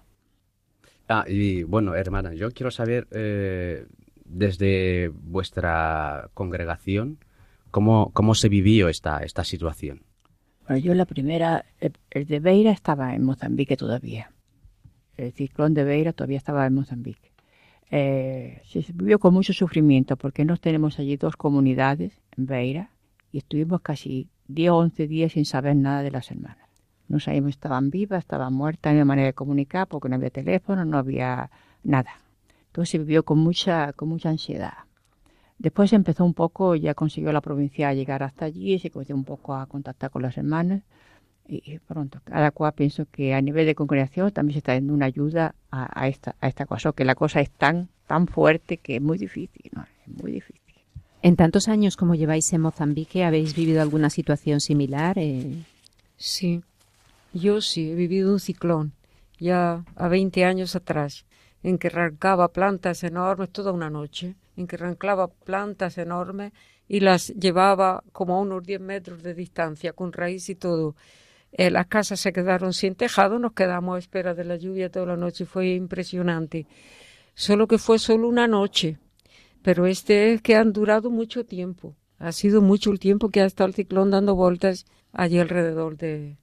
Ah, 1.07 1.25
y 1.27 1.63
bueno, 1.63 1.95
hermana, 1.95 2.33
yo 2.33 2.49
quiero 2.51 2.71
saber, 2.71 3.07
eh, 3.11 3.85
desde 4.25 5.09
vuestra 5.09 6.29
congregación, 6.33 7.19
¿Cómo, 7.73 8.11
cómo 8.13 8.35
se 8.35 8.49
vivió 8.49 8.87
esta, 8.87 9.23
esta 9.23 9.43
situación? 9.43 10.03
Bueno, 10.67 10.77
yo 10.77 10.93
la 10.93 11.05
primera, 11.05 11.65
el, 11.79 12.25
de 12.27 12.39
Beira 12.39 12.69
estaba 12.69 13.15
en 13.15 13.23
Mozambique 13.23 13.75
todavía. 13.75 14.31
El 15.17 15.31
ciclón 15.31 15.73
de 15.73 15.83
Beira 15.83 16.13
todavía 16.13 16.37
estaba 16.37 16.67
en 16.67 16.75
Mozambique. 16.75 17.31
Eh, 17.89 18.61
se 18.63 18.85
vivió 18.93 19.17
con 19.17 19.33
mucho 19.33 19.53
sufrimiento 19.53 20.17
porque 20.17 20.45
nos 20.45 20.61
tenemos 20.61 20.99
allí 20.99 21.17
dos 21.17 21.35
comunidades 21.35 22.21
en 22.37 22.45
Beira 22.45 22.91
y 23.31 23.39
estuvimos 23.39 23.81
casi 23.81 24.29
10 24.49 24.69
o 24.69 24.77
11 24.77 25.07
días 25.07 25.31
sin 25.31 25.45
saber 25.45 25.75
nada 25.75 26.03
de 26.03 26.11
las 26.11 26.29
hermanas. 26.29 26.62
No 27.13 27.19
sabíamos 27.19 27.49
si 27.49 27.57
estaban 27.57 27.91
vivas, 27.91 28.23
estaban 28.23 28.53
muertas, 28.55 28.91
no 28.91 28.95
había 28.95 29.05
manera 29.05 29.27
de 29.27 29.33
comunicar 29.33 29.87
porque 29.87 30.09
no 30.09 30.15
había 30.15 30.31
teléfono, 30.31 30.83
no 30.83 30.97
había 30.97 31.51
nada. 31.83 32.09
Entonces 32.65 32.89
se 32.89 32.97
vivió 32.97 33.23
con 33.23 33.37
mucha, 33.37 33.93
con 33.93 34.09
mucha 34.09 34.29
ansiedad. 34.29 34.73
Después 35.59 35.93
empezó 35.93 36.25
un 36.25 36.33
poco, 36.33 36.75
ya 36.75 36.95
consiguió 36.95 37.31
la 37.31 37.41
provincia 37.41 37.89
a 37.89 37.93
llegar 37.93 38.23
hasta 38.23 38.45
allí, 38.45 38.79
se 38.79 38.89
comenzó 38.89 39.13
un 39.13 39.25
poco 39.25 39.53
a 39.53 39.67
contactar 39.67 40.09
con 40.09 40.23
las 40.23 40.35
hermanas 40.39 40.81
y 41.47 41.77
pronto, 41.77 42.19
cada 42.23 42.49
cual 42.49 42.73
pienso 42.73 43.05
que 43.05 43.35
a 43.35 43.41
nivel 43.41 43.67
de 43.67 43.75
congregación 43.75 44.31
también 44.31 44.53
se 44.53 44.57
está 44.59 44.73
dando 44.73 44.95
una 44.95 45.05
ayuda 45.05 45.53
a, 45.69 46.07
esta, 46.07 46.35
a 46.41 46.47
esta 46.47 46.65
cosa, 46.65 46.93
que 46.93 47.05
la 47.05 47.13
cosa 47.13 47.41
es 47.41 47.51
tan, 47.51 47.89
tan 48.07 48.25
fuerte 48.25 48.77
que 48.77 48.95
es 48.95 49.01
muy 49.03 49.19
difícil, 49.19 49.69
¿no? 49.71 49.83
Es 49.83 50.07
muy 50.07 50.31
difícil. 50.31 50.61
En 51.21 51.35
tantos 51.35 51.67
años 51.67 51.95
como 51.95 52.15
lleváis 52.15 52.51
en 52.53 52.61
Mozambique, 52.61 53.23
¿habéis 53.23 53.55
vivido 53.55 53.83
alguna 53.83 54.09
situación 54.09 54.61
similar? 54.61 55.19
Eh? 55.19 55.63
Sí, 56.17 56.63
yo 57.33 57.61
sí, 57.61 57.91
he 57.91 57.95
vivido 57.95 58.31
un 58.31 58.39
ciclón, 58.39 58.93
ya 59.39 59.83
a 59.95 60.07
20 60.07 60.45
años 60.45 60.75
atrás, 60.75 61.25
en 61.63 61.77
que 61.77 61.87
arrancaba 61.87 62.53
plantas 62.53 63.03
enormes 63.03 63.49
toda 63.49 63.71
una 63.71 63.89
noche 63.89 64.35
en 64.55 64.67
que 64.67 64.75
arrancaba 64.75 65.27
plantas 65.27 65.97
enormes 65.97 66.53
y 66.87 66.99
las 66.99 67.27
llevaba 67.29 68.03
como 68.11 68.35
a 68.35 68.41
unos 68.41 68.63
10 68.63 68.81
metros 68.81 69.23
de 69.23 69.33
distancia, 69.33 69.93
con 69.93 70.13
raíz 70.13 70.49
y 70.49 70.55
todo. 70.55 70.95
Eh, 71.51 71.69
las 71.69 71.87
casas 71.87 72.19
se 72.19 72.33
quedaron 72.33 72.73
sin 72.73 72.95
tejado, 72.95 73.39
nos 73.39 73.53
quedamos 73.53 73.95
a 73.95 73.99
espera 73.99 74.33
de 74.33 74.43
la 74.43 74.55
lluvia 74.55 74.89
toda 74.89 75.07
la 75.07 75.17
noche, 75.17 75.45
fue 75.45 75.73
impresionante. 75.73 76.67
Solo 77.35 77.67
que 77.67 77.77
fue 77.77 77.99
solo 77.99 78.27
una 78.27 78.47
noche, 78.47 78.97
pero 79.61 79.85
este 79.85 80.33
es 80.33 80.41
que 80.41 80.55
han 80.55 80.73
durado 80.73 81.09
mucho 81.09 81.45
tiempo. 81.45 81.95
Ha 82.19 82.31
sido 82.31 82.61
mucho 82.61 82.91
el 82.91 82.99
tiempo 82.99 83.29
que 83.29 83.41
ha 83.41 83.45
estado 83.45 83.67
el 83.67 83.73
ciclón 83.73 84.11
dando 84.11 84.35
vueltas 84.35 84.85
allí 85.11 85.39
alrededor 85.39 85.97
de... 85.97 86.37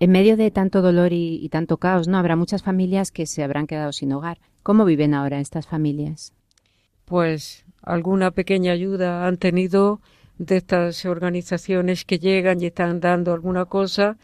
En 0.00 0.12
medio 0.12 0.36
de 0.36 0.50
tanto 0.50 0.80
dolor 0.80 1.12
y, 1.12 1.48
tanto 1.50 1.78
caos, 1.78 2.06
¿no? 2.06 2.18
Habrá 2.18 2.36
muchas 2.36 2.62
familias 2.62 3.10
que 3.10 3.26
se 3.26 3.42
habrán 3.42 3.66
quedado 3.66 3.92
sin 3.92 4.12
hogar. 4.12 4.38
¿Cómo 4.62 4.84
viven 4.84 5.14
ahora 5.14 5.40
estas 5.40 5.66
familias? 5.66 6.32
Pues 7.04 7.64
alguna 7.82 8.30
pequeña 8.30 8.72
ayuda 8.72 9.26
han 9.26 9.38
tenido 9.38 10.00
de 10.38 10.56
estas 10.58 11.04
organizaciones 11.04 12.04
que 12.04 12.18
llegan 12.18 12.62
y 12.62 12.66
están 12.66 13.00
dando 13.00 13.32
alguna 13.32 13.64
cosa 13.64 14.16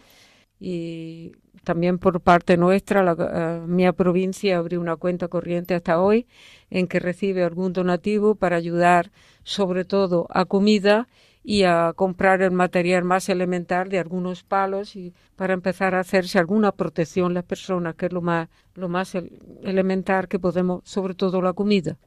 y 0.61 1.33
también 1.65 1.99
por 1.99 2.21
parte 2.21 2.57
nuestra, 2.57 3.03
la, 3.03 3.15
uh, 3.15 3.67
mi 3.67 3.91
provincia 3.93 4.59
abrió 4.59 4.81
una 4.81 4.97
cuenta 4.97 5.29
corriente 5.29 5.75
hasta 5.75 6.01
hoy 6.01 6.27
en 6.71 6.87
que 6.87 7.01
recibe 7.01 7.43
algún 7.43 7.73
donativo 7.73 8.37
para 8.37 8.57
ayudar 8.57 9.11
sobre 9.43 9.85
todo 9.85 10.27
a 10.31 10.45
comida 10.45 11.09
y 11.47 11.65
a 11.65 11.93
comprar 11.95 12.41
el 12.41 12.53
material 12.53 13.05
más 13.05 13.29
elemental 13.29 13.91
de 13.91 13.99
algunos 13.99 14.43
palos 14.43 14.97
y 14.97 15.13
para 15.37 15.53
empezar 15.53 15.95
a 15.95 16.01
hacerse 16.01 16.39
alguna 16.39 16.73
protección 16.73 17.35
las 17.35 17.45
personas, 17.45 17.95
que 17.97 18.07
es 18.07 18.13
lo 18.13 18.23
más, 18.23 18.49
lo 18.75 18.89
más 18.89 19.15
elemental 19.63 20.27
que 20.27 20.39
podemos, 20.39 20.81
sobre 20.85 21.15
todo 21.15 21.43
la 21.43 21.53
comida. 21.53 21.99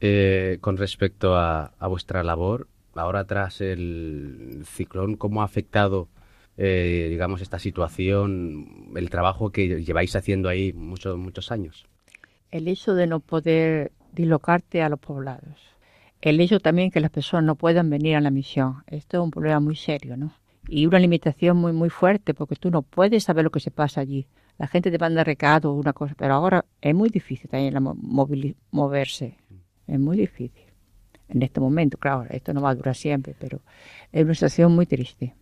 Eh, 0.00 0.56
con 0.62 0.78
respecto 0.78 1.36
a, 1.36 1.74
a, 1.78 1.86
vuestra 1.88 2.24
labor, 2.24 2.66
ahora 2.94 3.26
tras 3.26 3.60
el 3.60 4.64
ciclón, 4.66 5.16
¿cómo 5.16 5.42
ha 5.42 5.44
afectado, 5.44 6.08
eh, 6.56 7.08
digamos, 7.10 7.42
esta 7.42 7.58
situación, 7.58 8.92
el 8.96 9.10
trabajo 9.10 9.50
que 9.50 9.84
lleváis 9.84 10.16
haciendo 10.16 10.48
ahí 10.48 10.72
muchos, 10.72 11.18
muchos 11.18 11.52
años? 11.52 11.86
El 12.50 12.66
hecho 12.68 12.94
de 12.94 13.06
no 13.06 13.20
poder 13.20 13.92
dislocarte 14.12 14.80
a 14.80 14.88
los 14.88 15.00
poblados. 15.00 15.73
El 16.24 16.40
hecho 16.40 16.58
también 16.58 16.90
que 16.90 17.00
las 17.00 17.10
personas 17.10 17.44
no 17.44 17.54
puedan 17.54 17.90
venir 17.90 18.16
a 18.16 18.20
la 18.22 18.30
misión. 18.30 18.82
Esto 18.86 19.18
es 19.18 19.24
un 19.24 19.30
problema 19.30 19.60
muy 19.60 19.76
serio, 19.76 20.16
¿no? 20.16 20.32
Y 20.66 20.86
una 20.86 20.98
limitación 20.98 21.58
muy, 21.58 21.74
muy 21.74 21.90
fuerte, 21.90 22.32
porque 22.32 22.56
tú 22.56 22.70
no 22.70 22.80
puedes 22.80 23.24
saber 23.24 23.44
lo 23.44 23.50
que 23.50 23.60
se 23.60 23.70
pasa 23.70 24.00
allí. 24.00 24.26
La 24.56 24.66
gente 24.66 24.90
te 24.90 24.96
manda 24.96 25.22
recado, 25.22 25.74
una 25.74 25.92
cosa, 25.92 26.14
pero 26.16 26.32
ahora 26.32 26.64
es 26.80 26.94
muy 26.94 27.10
difícil 27.10 27.50
también 27.50 27.74
la 27.74 27.80
moverse. 27.80 29.36
Es 29.86 30.00
muy 30.00 30.16
difícil 30.16 30.64
en 31.28 31.42
este 31.42 31.60
momento. 31.60 31.98
Claro, 31.98 32.24
esto 32.30 32.54
no 32.54 32.62
va 32.62 32.70
a 32.70 32.74
durar 32.74 32.96
siempre, 32.96 33.36
pero 33.38 33.60
es 34.10 34.24
una 34.24 34.32
situación 34.32 34.74
muy 34.74 34.86
triste. 34.86 35.34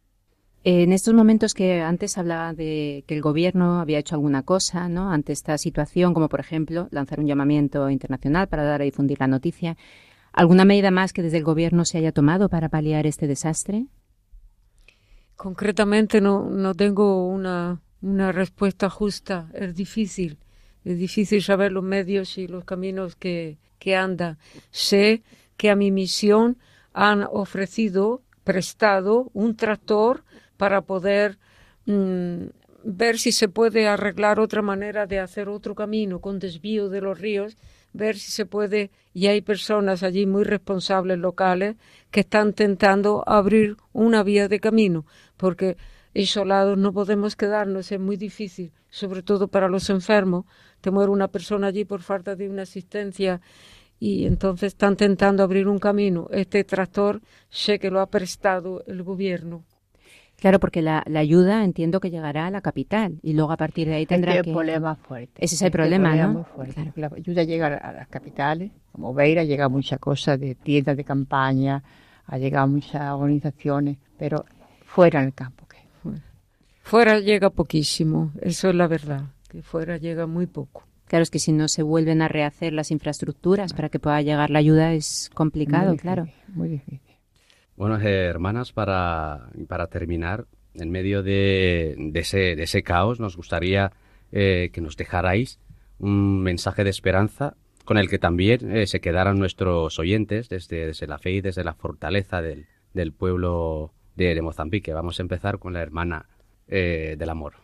En 0.65 0.93
estos 0.93 1.15
momentos 1.15 1.55
que 1.55 1.81
antes 1.81 2.19
hablaba 2.19 2.55
de 2.55 3.05
que 3.07 3.15
el 3.15 3.23
gobierno 3.23 3.79
había 3.79 4.01
hecho 4.01 4.17
alguna 4.17 4.43
cosa, 4.43 4.89
¿no? 4.89 5.13
Ante 5.13 5.33
esta 5.33 5.57
situación, 5.59 6.13
como 6.13 6.29
por 6.29 6.41
ejemplo 6.41 6.89
lanzar 6.91 7.21
un 7.21 7.29
llamamiento 7.29 7.89
internacional 7.89 8.49
para 8.49 8.65
dar 8.65 8.81
a 8.81 8.85
difundir 8.85 9.21
la 9.21 9.29
noticia, 9.29 9.77
¿alguna 10.33 10.65
medida 10.65 10.91
más 10.91 11.13
que 11.13 11.23
desde 11.23 11.39
el 11.39 11.45
gobierno 11.45 11.85
se 11.85 11.99
haya 11.99 12.13
tomado 12.13 12.49
para 12.49 12.69
paliar 12.69 13.07
este 13.07 13.27
desastre? 13.27 13.87
Concretamente 15.37 16.21
no, 16.21 16.49
no 16.51 16.75
tengo 16.75 17.27
una, 17.27 17.81
una 18.01 18.33
respuesta 18.33 18.89
justa. 18.91 19.49
Es 19.55 19.75
difícil. 19.75 20.39
Es 20.85 20.99
difícil 20.99 21.43
saber 21.43 21.73
los 21.73 21.85
medios 21.85 22.39
y 22.39 22.49
los 22.49 22.65
caminos 22.65 23.17
que, 23.17 23.59
que 23.79 23.97
anda. 23.97 24.39
Sé 24.71 25.23
que 25.57 25.71
a 25.71 25.77
mi 25.77 25.91
misión 25.91 26.59
han 26.93 27.23
ofrecido, 27.31 28.23
prestado 28.45 29.31
un 29.33 29.57
tractor 29.57 30.25
para 30.57 30.83
poder 30.83 31.39
mmm, 31.87 32.47
ver 32.85 33.19
si 33.19 33.33
se 33.33 33.49
puede 33.49 33.87
arreglar 33.87 34.41
otra 34.41 34.63
manera 34.63 35.07
de 35.07 35.21
hacer 35.21 35.49
otro 35.49 35.75
camino 35.75 36.21
con 36.21 36.39
desvío 36.39 36.89
de 36.89 37.01
los 37.01 37.19
ríos, 37.19 37.57
ver 37.93 38.17
si 38.17 38.31
se 38.31 38.47
puede, 38.47 38.91
y 39.13 39.27
hay 39.27 39.43
personas 39.43 40.03
allí 40.03 40.27
muy 40.27 40.45
responsables 40.45 41.19
locales 41.19 41.77
que 42.11 42.21
están 42.21 42.49
intentando 42.49 43.23
abrir 43.27 43.77
una 43.93 44.23
vía 44.23 44.49
de 44.49 44.61
camino, 44.61 45.07
porque 45.37 45.77
isolados 46.15 46.79
no 46.79 46.93
podemos 46.93 47.37
quedarnos, 47.37 47.93
es 47.93 48.01
muy 48.01 48.17
difícil, 48.17 48.73
sobre 48.91 49.23
todo 49.23 49.49
para 49.49 49.69
los 49.69 49.89
enfermos. 49.91 50.45
Te 50.81 50.91
muere 50.91 51.11
una 51.11 51.29
persona 51.29 51.69
allí 51.69 51.85
por 51.85 52.03
falta 52.03 52.37
de 52.37 52.49
una 52.49 52.63
asistencia 52.63 53.41
y 53.99 54.27
entonces 54.27 54.69
están 54.69 54.93
intentando 54.93 55.43
abrir 55.43 55.69
un 55.69 55.79
camino. 55.79 56.29
Este 56.33 56.65
tractor 56.65 57.21
sé 57.49 57.79
que 57.79 57.91
lo 57.91 58.01
ha 58.01 58.11
prestado 58.11 58.83
el 58.87 59.03
gobierno. 59.03 59.65
Claro, 60.43 60.59
porque 60.59 60.83
la, 60.83 61.05
la, 61.07 61.21
ayuda 61.21 61.63
entiendo 61.63 62.01
que 62.01 62.11
llegará 62.11 62.49
a 62.49 62.51
la 62.51 62.63
capital 62.63 63.21
y 63.23 63.33
luego 63.33 63.53
a 63.53 63.57
partir 63.57 63.87
de 63.87 63.95
ahí 63.95 64.07
tendrá 64.07 64.33
este 64.33 64.47
que... 64.47 64.53
problema 64.53 64.97
fuerte. 64.97 65.33
Ese 65.37 65.55
es 65.55 65.63
el 65.63 65.71
problema, 65.71 66.09
problema 66.09 66.43
fuerte. 66.43 66.75
Claro. 66.75 66.93
La 66.97 67.17
ayuda 67.17 67.45
llega 67.45 67.69
a 67.69 67.93
las 67.93 68.09
capitales, 68.09 68.73
como 68.91 69.15
Beira 69.15 69.45
llega 69.45 69.69
mucha 69.69 69.99
cosa 69.99 70.37
de 70.37 70.57
tiendas 70.57 70.97
de 70.97 71.05
campaña, 71.05 71.85
ha 72.27 72.39
llegado 72.39 72.67
muchas 72.67 73.13
organizaciones, 73.13 73.99
pero 74.19 74.45
fuera 74.85 75.21
en 75.21 75.27
el 75.27 75.33
campo. 75.33 75.65
¿qué? 75.69 75.77
Fuera 76.83 77.21
llega 77.21 77.51
poquísimo, 77.51 78.33
eso 78.41 78.71
es 78.71 78.75
la 78.75 78.89
verdad, 78.89 79.27
que 79.49 79.63
fuera 79.63 79.97
llega 79.97 80.27
muy 80.27 80.49
poco. 80.49 80.83
Claro, 81.07 81.23
es 81.23 81.31
que 81.31 81.39
si 81.39 81.53
no 81.53 81.69
se 81.69 81.85
vuelven 81.85 82.21
a 82.21 82.27
rehacer 82.27 82.73
las 82.73 82.91
infraestructuras 82.91 83.75
para 83.75 83.91
que 83.91 84.01
pueda 84.01 84.21
llegar 84.23 84.51
la 84.51 84.59
ayuda 84.59 84.93
es 84.93 85.31
complicado, 85.35 85.85
muy 85.85 85.93
difícil, 85.93 86.03
claro. 86.03 86.29
Muy 86.49 86.69
difícil. 86.69 87.12
Bueno, 87.77 87.99
eh, 87.99 88.27
hermanas, 88.27 88.73
para, 88.73 89.49
para 89.69 89.87
terminar, 89.89 90.47
en 90.75 90.91
medio 90.91 91.23
de, 91.23 91.95
de, 91.99 92.21
ese, 92.21 92.57
de 92.57 92.63
ese 92.63 92.83
caos, 92.83 93.21
nos 93.21 93.37
gustaría 93.37 93.93
eh, 94.31 94.71
que 94.73 94.81
nos 94.81 94.97
dejarais 94.97 95.59
un 95.99 96.43
mensaje 96.43 96.85
de 96.85 96.91
esperanza 96.91 97.55
con 97.85 97.99
el 97.99 98.09
que 98.09 98.19
también 98.19 98.75
eh, 98.77 98.87
se 98.87 99.01
quedaran 99.01 99.39
nuestros 99.39 99.99
oyentes 99.99 100.49
desde, 100.49 100.87
desde, 100.87 101.07
la 101.07 101.19
fe 101.19 101.33
y 101.33 101.41
desde 101.41 101.65
la 101.65 101.75
fortaleza 101.75 102.43
del, 102.43 102.67
del 102.95 103.13
pueblo 103.13 103.93
de, 104.17 104.41
Mozambique. 104.41 104.93
Vamos 104.93 105.19
a 105.19 105.23
empezar 105.23 105.59
con 105.59 105.73
la 105.73 105.83
hermana 105.83 106.27
eh, 106.69 107.17
del 107.19 107.29
amor. 107.31 107.55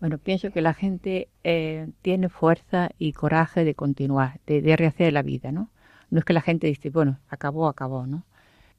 Bueno, 0.00 0.18
pienso 0.18 0.50
que 0.50 0.60
la 0.60 0.74
gente 0.74 1.28
eh, 1.44 1.88
tiene 2.02 2.28
fuerza 2.28 2.90
y 2.98 3.12
coraje 3.12 3.64
de 3.64 3.74
continuar, 3.74 4.40
de, 4.46 4.60
de, 4.60 4.76
rehacer 4.76 5.12
la 5.12 5.22
vida, 5.22 5.52
¿no? 5.52 5.70
No 6.10 6.18
es 6.18 6.24
que 6.24 6.32
la 6.32 6.42
gente 6.42 6.66
dice, 6.66 6.90
bueno, 6.90 7.20
acabó, 7.28 7.68
acabó, 7.68 8.06
¿no? 8.06 8.24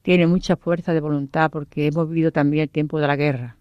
Tiene 0.06 0.28
mucha 0.28 0.54
fuerza 0.54 0.94
de 0.94 1.00
voluntad 1.00 1.50
porque 1.50 1.88
hemos 1.88 2.08
vivido 2.08 2.30
también 2.30 2.62
el 2.62 2.68
tiempo 2.70 3.00
de 3.00 3.08
la 3.08 3.16
guerra 3.16 3.56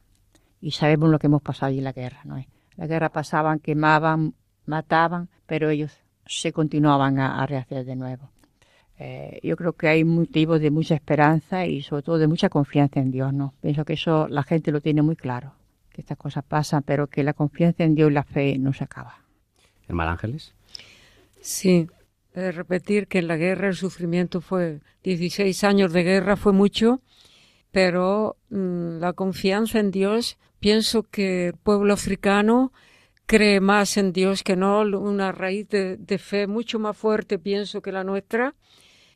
y 0.61 0.69
sabemos 0.69 1.09
lo 1.09 1.17
que 1.17 1.25
hemos 1.25 1.41
pasado 1.41 1.71
allí 1.71 1.79
en 1.79 1.85
la 1.85 1.91
guerra, 1.91 2.21
¿no? 2.23 2.39
La 2.75 2.85
guerra 2.85 3.09
pasaban, 3.09 3.57
quemaban, 3.57 4.35
mataban, 4.67 5.27
pero 5.47 5.71
ellos 5.71 5.97
se 6.27 6.53
continuaban 6.53 7.17
a, 7.17 7.41
a 7.41 7.47
rehacer 7.47 7.83
de 7.83 7.95
nuevo. 7.95 8.29
Eh, 8.99 9.39
yo 9.41 9.55
creo 9.55 9.73
que 9.73 9.87
hay 9.87 10.03
motivos 10.03 10.61
de 10.61 10.69
mucha 10.69 10.93
esperanza 10.93 11.65
y 11.65 11.81
sobre 11.81 12.03
todo 12.03 12.19
de 12.19 12.27
mucha 12.27 12.47
confianza 12.49 12.99
en 12.99 13.09
Dios, 13.09 13.33
¿no? 13.33 13.55
Pienso 13.59 13.83
que 13.83 13.93
eso 13.93 14.27
la 14.27 14.43
gente 14.43 14.71
lo 14.71 14.81
tiene 14.81 15.01
muy 15.01 15.15
claro 15.15 15.53
que 15.91 16.01
estas 16.01 16.19
cosas 16.19 16.43
pasan, 16.43 16.83
pero 16.83 17.07
que 17.07 17.23
la 17.23 17.33
confianza 17.33 17.83
en 17.83 17.95
Dios 17.95 18.11
y 18.11 18.13
la 18.13 18.23
fe 18.23 18.59
no 18.59 18.71
se 18.71 18.83
acaba. 18.83 19.15
¿Hermano 19.87 20.11
Ángeles? 20.11 20.53
Sí, 21.41 21.87
eh, 22.35 22.51
repetir 22.51 23.07
que 23.07 23.19
en 23.19 23.27
la 23.27 23.37
guerra 23.37 23.69
el 23.69 23.75
sufrimiento 23.75 24.41
fue 24.41 24.81
16 25.03 25.63
años 25.63 25.93
de 25.93 26.03
guerra, 26.03 26.35
fue 26.35 26.51
mucho, 26.51 27.01
pero 27.71 28.35
mmm, 28.49 28.99
la 28.99 29.13
confianza 29.13 29.79
en 29.79 29.89
Dios, 29.91 30.37
pienso 30.59 31.03
que 31.03 31.47
el 31.47 31.53
pueblo 31.53 31.93
africano 31.93 32.73
cree 33.25 33.61
más 33.61 33.95
en 33.95 34.11
Dios 34.11 34.43
que 34.43 34.57
no, 34.57 34.81
una 34.81 35.31
raíz 35.31 35.69
de, 35.69 36.17
fe 36.17 36.45
mucho 36.47 36.77
más 36.77 36.97
fuerte, 36.97 37.39
pienso, 37.39 37.81
que 37.81 37.93
la 37.93 38.03
nuestra 38.03 38.53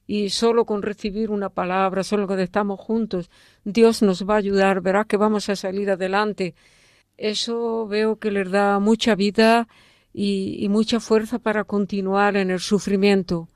y 0.08 0.30
solo 0.30 0.66
con 0.66 0.82
recibir 0.82 1.30
una 1.30 1.50
palabra, 1.50 2.04
solo 2.04 2.26
cuando 2.26 2.44
estamos 2.44 2.80
juntos, 2.80 3.30
Dios 3.66 4.02
nos 4.02 4.28
va 4.28 4.36
a 4.36 4.38
ayudar, 4.38 4.82
verá 4.82 5.04
que 5.04 5.18
vamos 5.18 5.50
a 5.50 5.56
salir 5.56 5.92
adelante. 5.92 6.56
Eso 7.18 7.86
veo 7.86 8.18
que 8.18 8.32
les 8.32 8.50
da 8.50 8.80
mucha 8.80 9.14
vida 9.16 9.68
y, 10.14 10.58
y 10.64 10.70
mucha 10.70 11.00
fuerza 11.00 11.40
para 11.40 11.64
continuar 11.64 12.36
en 12.36 12.52
el 12.52 12.60
sufrimiento. 12.60 13.48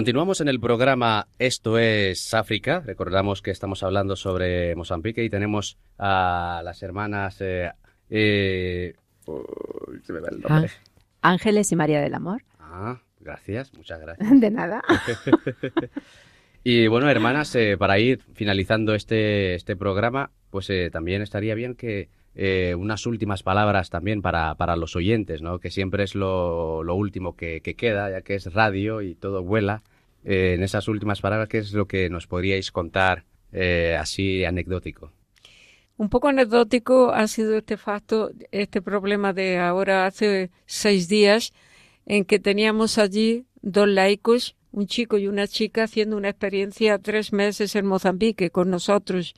Continuamos 0.00 0.40
en 0.40 0.48
el 0.48 0.58
programa 0.60 1.28
Esto 1.38 1.76
es 1.78 2.32
África. 2.32 2.80
Recordamos 2.80 3.42
que 3.42 3.50
estamos 3.50 3.82
hablando 3.82 4.16
sobre 4.16 4.74
Mozambique 4.74 5.22
y 5.22 5.28
tenemos 5.28 5.76
a 5.98 6.62
las 6.64 6.82
hermanas. 6.82 7.36
Eh, 7.42 7.70
eh, 8.08 8.94
uy, 9.26 10.00
se 10.02 10.14
me 10.14 10.20
va 10.20 10.28
el 10.30 10.40
nombre. 10.40 10.70
Ángeles 11.20 11.70
y 11.70 11.76
María 11.76 12.00
del 12.00 12.14
Amor. 12.14 12.42
Ah, 12.58 13.02
gracias, 13.20 13.74
muchas 13.74 14.00
gracias. 14.00 14.26
De 14.40 14.50
nada. 14.50 14.82
Y 16.64 16.88
bueno, 16.88 17.08
hermanas, 17.08 17.54
eh, 17.54 17.76
para 17.78 17.98
ir 17.98 18.20
finalizando 18.34 18.94
este, 18.94 19.54
este 19.54 19.76
programa, 19.76 20.30
pues 20.50 20.70
también 20.92 21.22
estaría 21.22 21.54
bien 21.54 21.74
que 21.74 22.10
eh, 22.34 22.74
unas 22.76 23.06
últimas 23.06 23.42
palabras 23.42 23.90
también 23.90 24.22
para, 24.22 24.54
para 24.54 24.76
los 24.76 24.96
oyentes, 24.96 25.42
¿no? 25.42 25.58
Que 25.58 25.70
siempre 25.70 26.04
es 26.04 26.14
lo, 26.14 26.82
lo 26.82 26.94
último 26.94 27.36
que, 27.36 27.60
que 27.60 27.74
queda, 27.74 28.10
ya 28.10 28.22
que 28.22 28.34
es 28.34 28.52
radio 28.52 29.02
y 29.02 29.14
todo 29.14 29.42
vuela. 29.42 29.82
Eh, 30.24 30.54
en 30.54 30.62
esas 30.62 30.88
últimas 30.88 31.20
palabras, 31.20 31.48
¿qué 31.48 31.58
es 31.58 31.72
lo 31.72 31.86
que 31.86 32.10
nos 32.10 32.26
podríais 32.26 32.70
contar 32.70 33.24
eh, 33.52 33.96
así 33.98 34.44
anecdótico? 34.44 35.12
Un 35.96 36.08
poco 36.08 36.28
anecdótico 36.28 37.10
ha 37.10 37.26
sido 37.26 37.58
este 37.58 37.76
facto, 37.76 38.30
este 38.52 38.80
problema 38.80 39.32
de 39.32 39.58
ahora 39.58 40.06
hace 40.06 40.50
seis 40.66 41.08
días, 41.08 41.52
en 42.06 42.24
que 42.24 42.38
teníamos 42.38 42.96
allí 42.96 43.44
dos 43.60 43.88
laicos, 43.88 44.56
un 44.72 44.86
chico 44.86 45.18
y 45.18 45.26
una 45.26 45.46
chica, 45.46 45.84
haciendo 45.84 46.16
una 46.16 46.30
experiencia 46.30 46.98
tres 46.98 47.32
meses 47.32 47.76
en 47.76 47.86
Mozambique 47.86 48.50
con 48.50 48.70
nosotros. 48.70 49.34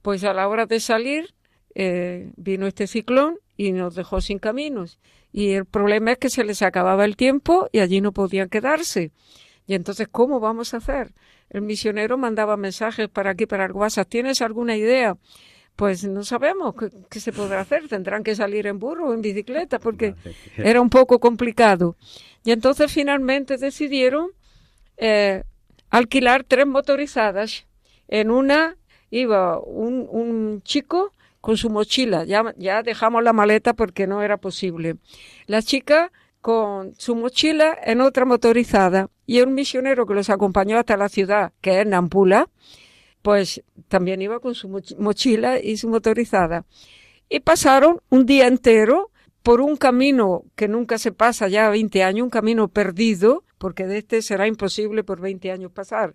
Pues 0.00 0.24
a 0.24 0.32
la 0.32 0.48
hora 0.48 0.66
de 0.66 0.80
salir 0.80 1.34
eh, 1.74 2.30
vino 2.36 2.66
este 2.66 2.86
ciclón 2.86 3.38
y 3.56 3.72
nos 3.72 3.94
dejó 3.94 4.20
sin 4.20 4.38
caminos. 4.38 4.98
Y 5.32 5.50
el 5.52 5.64
problema 5.64 6.12
es 6.12 6.18
que 6.18 6.30
se 6.30 6.44
les 6.44 6.62
acababa 6.62 7.04
el 7.04 7.16
tiempo 7.16 7.68
y 7.72 7.80
allí 7.80 8.00
no 8.00 8.12
podían 8.12 8.48
quedarse. 8.48 9.10
Y 9.66 9.74
entonces, 9.74 10.08
¿cómo 10.10 10.40
vamos 10.40 10.74
a 10.74 10.76
hacer? 10.76 11.12
El 11.50 11.62
misionero 11.62 12.18
mandaba 12.18 12.56
mensajes 12.56 13.08
para 13.08 13.30
aquí, 13.30 13.46
para 13.46 13.64
el 13.64 13.72
WhatsApp. 13.72 14.08
¿Tienes 14.08 14.42
alguna 14.42 14.76
idea? 14.76 15.16
Pues 15.76 16.04
no 16.04 16.22
sabemos 16.22 16.74
qué, 16.76 16.90
qué 17.10 17.18
se 17.18 17.32
podrá 17.32 17.60
hacer. 17.60 17.88
Tendrán 17.88 18.22
que 18.22 18.36
salir 18.36 18.66
en 18.66 18.78
burro 18.78 19.08
o 19.08 19.14
en 19.14 19.22
bicicleta 19.22 19.78
porque 19.78 20.14
era 20.56 20.80
un 20.80 20.90
poco 20.90 21.18
complicado. 21.18 21.96
Y 22.44 22.52
entonces 22.52 22.92
finalmente 22.92 23.56
decidieron 23.56 24.30
eh, 24.98 25.42
alquilar 25.90 26.44
tres 26.44 26.66
motorizadas. 26.66 27.66
En 28.06 28.30
una 28.30 28.76
iba 29.10 29.58
un, 29.58 30.06
un 30.10 30.62
chico 30.62 31.13
con 31.44 31.58
su 31.58 31.68
mochila. 31.68 32.24
Ya, 32.24 32.54
ya 32.56 32.82
dejamos 32.82 33.22
la 33.22 33.34
maleta 33.34 33.74
porque 33.74 34.06
no 34.06 34.22
era 34.22 34.38
posible. 34.38 34.96
La 35.46 35.60
chica 35.60 36.10
con 36.40 36.94
su 36.94 37.14
mochila 37.14 37.76
en 37.84 38.00
otra 38.00 38.24
motorizada 38.24 39.10
y 39.26 39.42
un 39.42 39.52
misionero 39.52 40.06
que 40.06 40.14
los 40.14 40.30
acompañó 40.30 40.78
hasta 40.78 40.96
la 40.96 41.10
ciudad, 41.10 41.52
que 41.60 41.82
es 41.82 41.86
Nampula, 41.86 42.48
pues 43.20 43.62
también 43.88 44.22
iba 44.22 44.40
con 44.40 44.54
su 44.54 44.70
moch- 44.70 44.96
mochila 44.98 45.60
y 45.60 45.76
su 45.76 45.90
motorizada. 45.90 46.64
Y 47.28 47.40
pasaron 47.40 48.00
un 48.08 48.24
día 48.24 48.46
entero 48.46 49.10
por 49.42 49.60
un 49.60 49.76
camino 49.76 50.44
que 50.56 50.66
nunca 50.66 50.96
se 50.96 51.12
pasa 51.12 51.48
ya 51.48 51.68
20 51.68 52.02
años, 52.04 52.24
un 52.24 52.30
camino 52.30 52.68
perdido, 52.68 53.44
porque 53.58 53.86
de 53.86 53.98
este 53.98 54.22
será 54.22 54.46
imposible 54.46 55.04
por 55.04 55.20
20 55.20 55.50
años 55.50 55.72
pasar. 55.72 56.14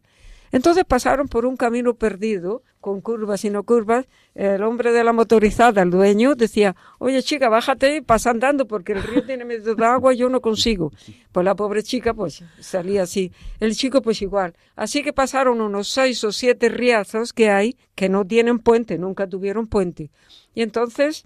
Entonces 0.51 0.83
pasaron 0.85 1.27
por 1.27 1.45
un 1.45 1.57
camino 1.57 1.93
perdido, 1.93 2.63
con 2.81 3.01
curvas 3.01 3.43
y 3.45 3.49
no 3.49 3.63
curvas. 3.63 4.07
El 4.35 4.63
hombre 4.63 4.91
de 4.91 5.03
la 5.03 5.13
motorizada, 5.13 5.81
el 5.81 5.91
dueño, 5.91 6.35
decía, 6.35 6.75
oye 6.97 7.21
chica, 7.21 7.49
bájate 7.49 7.97
y 7.97 8.01
pasa 8.01 8.31
andando 8.31 8.67
porque 8.67 8.93
el 8.93 9.03
río 9.03 9.25
tiene 9.25 9.45
medio 9.45 9.75
de 9.75 9.85
agua 9.85 10.13
y 10.13 10.17
yo 10.17 10.29
no 10.29 10.41
consigo. 10.41 10.91
Pues 11.31 11.43
la 11.43 11.55
pobre 11.55 11.83
chica 11.83 12.13
pues 12.13 12.43
salía 12.59 13.03
así. 13.03 13.31
El 13.59 13.75
chico 13.75 14.01
pues 14.01 14.21
igual. 14.21 14.55
Así 14.75 15.03
que 15.03 15.13
pasaron 15.13 15.61
unos 15.61 15.89
seis 15.89 16.23
o 16.23 16.31
siete 16.31 16.69
riazos 16.69 17.33
que 17.33 17.49
hay 17.49 17.77
que 17.95 18.09
no 18.09 18.25
tienen 18.25 18.59
puente, 18.59 18.97
nunca 18.97 19.27
tuvieron 19.27 19.67
puente. 19.67 20.09
Y 20.55 20.61
entonces 20.61 21.25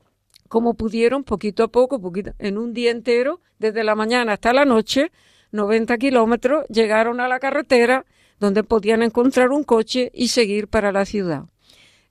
como 0.54 0.76
pudieron, 0.76 1.24
poquito 1.24 1.64
a 1.64 1.68
poco, 1.68 2.00
poquito, 2.00 2.34
en 2.38 2.60
un 2.60 2.74
día 2.74 2.92
entero, 2.92 3.42
desde 3.58 3.84
la 3.84 3.96
mañana 3.96 4.34
hasta 4.34 4.54
la 4.54 4.66
noche, 4.66 5.12
90 5.52 5.98
kilómetros, 5.98 6.68
llegaron 6.68 7.20
a 7.20 7.28
la 7.28 7.40
carretera 7.40 8.06
donde 8.40 8.64
podían 8.64 9.04
encontrar 9.04 9.52
un 9.52 9.64
coche 9.64 10.12
y 10.14 10.30
seguir 10.30 10.68
para 10.68 10.92
la 10.92 11.06
ciudad. 11.06 11.44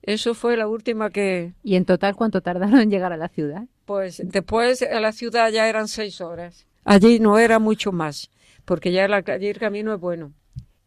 Eso 0.01 0.33
fue 0.33 0.57
la 0.57 0.67
última 0.67 1.09
que, 1.09 1.53
¿Y 1.63 1.75
en 1.75 1.85
total 1.85 2.15
cuánto 2.15 2.41
tardaron 2.41 2.79
en 2.79 2.89
llegar 2.91 3.13
a 3.13 3.17
la 3.17 3.29
ciudad? 3.29 3.63
pues 3.85 4.21
después 4.23 4.81
a 4.81 4.99
la 4.99 5.11
ciudad 5.11 5.49
ya 5.51 5.67
eran 5.67 5.87
seis 5.87 6.21
horas. 6.21 6.65
Allí 6.85 7.19
no 7.19 7.37
era 7.37 7.59
mucho 7.59 7.91
más, 7.91 8.29
porque 8.65 8.91
ya 8.91 9.07
la, 9.07 9.17
allí 9.17 9.47
el 9.47 9.59
camino 9.59 9.93
es 9.93 9.99
bueno. 9.99 10.33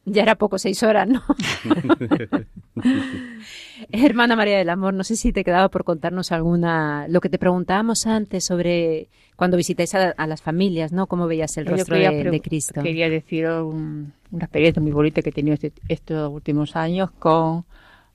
Ya 0.05 0.23
era 0.23 0.37
poco, 0.37 0.59
seis 0.59 0.83
horas, 0.83 1.09
¿no? 1.09 1.23
Hermana 3.93 4.37
María 4.37 4.59
del 4.59 4.69
Amor, 4.71 4.95
no 4.95 5.05
sé 5.05 5.17
si 5.17 5.33
te 5.33 5.45
quedaba 5.45 5.69
por 5.69 5.85
contarnos 5.85 6.33
alguna, 6.33 7.07
lo 7.09 7.21
que 7.21 7.29
te 7.29 7.39
preguntábamos 7.39 8.07
antes 8.07 8.45
sobre 8.45 9.09
cuando 9.37 9.57
visitáis 9.57 9.95
a, 9.95 10.11
a 10.11 10.27
las 10.27 10.43
familias, 10.43 10.93
¿no? 10.93 11.07
¿Cómo 11.07 11.27
veías 11.27 11.57
el 11.57 11.67
rostro 11.67 11.95
quería 11.97 12.11
de 12.11 12.41
Cristo? 12.41 12.83
Quería 12.83 13.09
decir 13.11 13.47
un- 13.49 14.13
una 14.31 14.45
experiencia 14.45 14.83
muy 14.83 14.93
bonita 14.93 15.23
que 15.23 15.31
he 15.31 15.33
tenido 15.33 15.55
este- 15.55 15.73
estos 15.89 16.33
últimos 16.33 16.75
años 16.77 17.11
con 17.13 17.65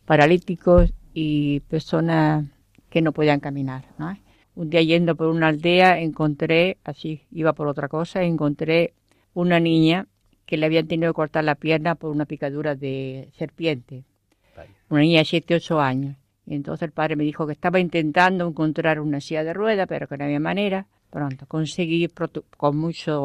paralíticos 0.05 0.91
y 1.13 1.61
personas 1.61 2.45
que 2.89 3.01
no 3.01 3.11
podían 3.13 3.39
caminar. 3.39 3.86
¿no? 3.97 4.17
Un 4.55 4.69
día 4.69 4.82
yendo 4.82 5.15
por 5.15 5.28
una 5.28 5.47
aldea 5.47 5.99
encontré, 5.99 6.78
así 6.84 7.22
iba 7.32 7.53
por 7.53 7.67
otra 7.67 7.88
cosa, 7.88 8.24
encontré 8.24 8.93
una 9.34 9.59
niña 9.59 10.07
que 10.45 10.57
le 10.57 10.65
habían 10.65 10.88
tenido 10.88 11.13
que 11.13 11.15
cortar 11.15 11.45
la 11.45 11.55
pierna 11.55 11.95
por 11.95 12.11
una 12.11 12.26
picadura 12.26 12.76
de 12.76 13.30
serpiente. 13.38 14.03
Una 14.89 15.01
niña 15.01 15.19
de 15.19 15.25
7, 15.25 15.55
8 15.55 15.79
años. 15.79 16.15
Y 16.45 16.55
entonces 16.55 16.83
el 16.83 16.91
padre 16.91 17.15
me 17.15 17.23
dijo 17.23 17.45
que 17.45 17.53
estaba 17.53 17.79
intentando 17.79 18.47
encontrar 18.47 18.99
una 18.99 19.21
silla 19.21 19.43
de 19.43 19.53
ruedas, 19.53 19.87
pero 19.87 20.07
que 20.07 20.17
no 20.17 20.25
había 20.25 20.39
manera. 20.39 20.87
Pronto 21.09 21.45
conseguí 21.45 22.09
con 22.57 22.77
muchas 22.77 23.19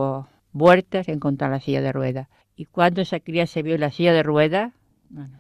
vueltas 0.53 1.09
encontrar 1.09 1.51
la 1.51 1.61
silla 1.61 1.81
de 1.81 1.93
ruedas. 1.93 2.29
Y 2.57 2.67
cuando 2.67 3.03
esa 3.03 3.21
cría 3.21 3.47
se 3.47 3.63
vio 3.63 3.75
en 3.75 3.81
la 3.81 3.91
silla 3.91 4.13
de 4.13 4.23
ruedas, 4.23 4.73
bueno, 5.11 5.39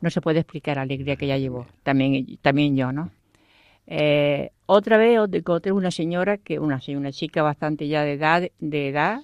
no 0.00 0.10
se 0.10 0.20
puede 0.20 0.40
explicar 0.40 0.76
la 0.76 0.82
alegría 0.82 1.16
que 1.16 1.24
ella 1.24 1.38
llevó. 1.38 1.66
También, 1.82 2.38
también 2.42 2.76
yo, 2.76 2.92
¿no? 2.92 3.10
Eh, 3.86 4.50
otra 4.66 4.96
vez 4.96 5.18
encontré 5.32 5.72
una 5.72 5.90
señora, 5.90 6.38
que 6.38 6.58
una, 6.58 6.80
una 6.88 7.12
chica 7.12 7.42
bastante 7.42 7.88
ya 7.88 8.02
de 8.02 8.12
edad, 8.14 8.48
de 8.58 8.88
edad, 8.88 9.20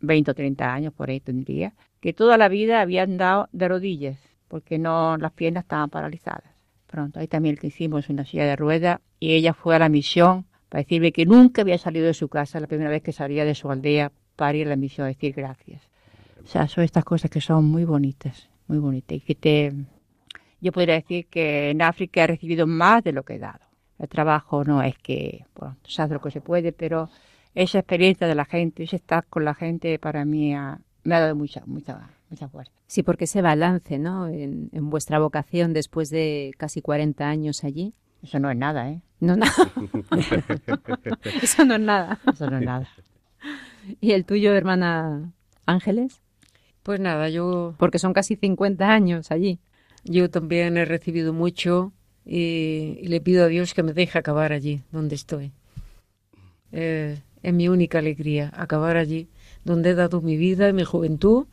20 0.00 0.30
o 0.30 0.34
30 0.34 0.72
años 0.72 0.92
por 0.92 1.10
ahí 1.10 1.20
tendría, 1.20 1.74
que 2.00 2.12
toda 2.12 2.36
la 2.36 2.48
vida 2.48 2.80
había 2.80 3.02
andado 3.02 3.48
de 3.52 3.68
rodillas, 3.68 4.18
porque 4.54 4.78
no 4.78 5.16
las 5.16 5.32
piernas 5.32 5.64
estaban 5.64 5.90
paralizadas. 5.90 6.44
Pronto, 6.86 7.18
ahí 7.18 7.26
también 7.26 7.56
que 7.56 7.66
hicimos 7.66 8.08
una 8.08 8.24
silla 8.24 8.44
de 8.44 8.54
ruedas 8.54 9.00
y 9.18 9.32
ella 9.34 9.52
fue 9.52 9.74
a 9.74 9.80
la 9.80 9.88
misión 9.88 10.46
para 10.68 10.84
decirme 10.84 11.10
que 11.10 11.26
nunca 11.26 11.62
había 11.62 11.76
salido 11.76 12.06
de 12.06 12.14
su 12.14 12.28
casa, 12.28 12.60
la 12.60 12.68
primera 12.68 12.88
vez 12.88 13.02
que 13.02 13.10
salía 13.10 13.44
de 13.44 13.56
su 13.56 13.68
aldea 13.68 14.12
para 14.36 14.56
ir 14.56 14.68
a 14.68 14.70
la 14.70 14.76
misión 14.76 15.06
a 15.06 15.08
decir 15.08 15.32
gracias. 15.34 15.82
O 16.44 16.46
sea, 16.46 16.68
son 16.68 16.84
estas 16.84 17.02
cosas 17.02 17.32
que 17.32 17.40
son 17.40 17.64
muy 17.64 17.84
bonitas, 17.84 18.48
muy 18.68 18.78
bonitas 18.78 19.16
y 19.16 19.20
que 19.22 19.34
te... 19.34 19.72
Yo 20.60 20.70
podría 20.70 20.94
decir 20.94 21.26
que 21.26 21.70
en 21.70 21.82
África 21.82 22.22
he 22.22 22.28
recibido 22.28 22.68
más 22.68 23.02
de 23.02 23.10
lo 23.10 23.24
que 23.24 23.34
he 23.34 23.38
dado. 23.40 23.58
El 23.98 24.08
trabajo 24.08 24.62
no 24.62 24.84
es 24.84 24.96
que, 24.98 25.46
bueno, 25.56 25.78
se 25.82 26.00
hace 26.00 26.14
lo 26.14 26.20
que 26.20 26.30
se 26.30 26.40
puede, 26.40 26.70
pero 26.70 27.10
esa 27.56 27.80
experiencia 27.80 28.28
de 28.28 28.36
la 28.36 28.44
gente, 28.44 28.84
ese 28.84 28.94
estar 28.94 29.26
con 29.26 29.44
la 29.44 29.54
gente, 29.54 29.98
para 29.98 30.24
mí 30.24 30.54
ha- 30.54 30.78
me 31.02 31.16
ha 31.16 31.18
dado 31.18 31.34
mucha, 31.34 31.64
mucha, 31.66 32.08
Sí, 32.86 33.02
porque 33.02 33.24
ese 33.24 33.42
balance, 33.42 33.98
¿no? 33.98 34.28
En, 34.28 34.68
en 34.72 34.90
vuestra 34.90 35.18
vocación 35.18 35.72
después 35.72 36.10
de 36.10 36.52
casi 36.58 36.82
40 36.82 37.28
años 37.28 37.64
allí. 37.64 37.94
Eso 38.22 38.38
no 38.38 38.50
es 38.50 38.56
nada, 38.56 38.90
¿eh? 38.90 39.00
No, 39.20 39.36
nada. 39.36 39.52
Eso 41.42 41.64
no 41.64 41.74
es 41.74 41.80
nada. 41.80 42.18
Eso 42.32 42.48
no 42.50 42.58
es 42.58 42.64
nada. 42.64 42.88
¿Y 44.00 44.12
el 44.12 44.24
tuyo, 44.24 44.54
hermana 44.54 45.32
Ángeles? 45.66 46.20
Pues 46.82 47.00
nada, 47.00 47.28
yo, 47.28 47.74
Porque 47.78 47.98
son 47.98 48.12
casi 48.12 48.36
50 48.36 48.90
años 48.90 49.30
allí. 49.30 49.58
yo 50.04 50.30
también 50.30 50.76
he 50.76 50.84
recibido 50.84 51.32
mucho 51.32 51.92
y, 52.26 52.98
y 53.00 53.08
le 53.08 53.20
pido 53.20 53.44
a 53.44 53.48
Dios 53.48 53.72
que 53.74 53.82
me 53.82 53.92
deje 53.92 54.18
acabar 54.18 54.52
allí, 54.52 54.82
donde 54.92 55.14
estoy. 55.14 55.52
Eh, 56.72 57.18
es 57.42 57.52
mi 57.54 57.68
única 57.68 57.98
alegría, 57.98 58.50
acabar 58.54 58.96
allí, 58.96 59.28
donde 59.64 59.90
he 59.90 59.94
dado 59.94 60.20
mi 60.20 60.36
vida 60.36 60.68
y 60.68 60.72
mi 60.72 60.84
juventud. 60.84 61.46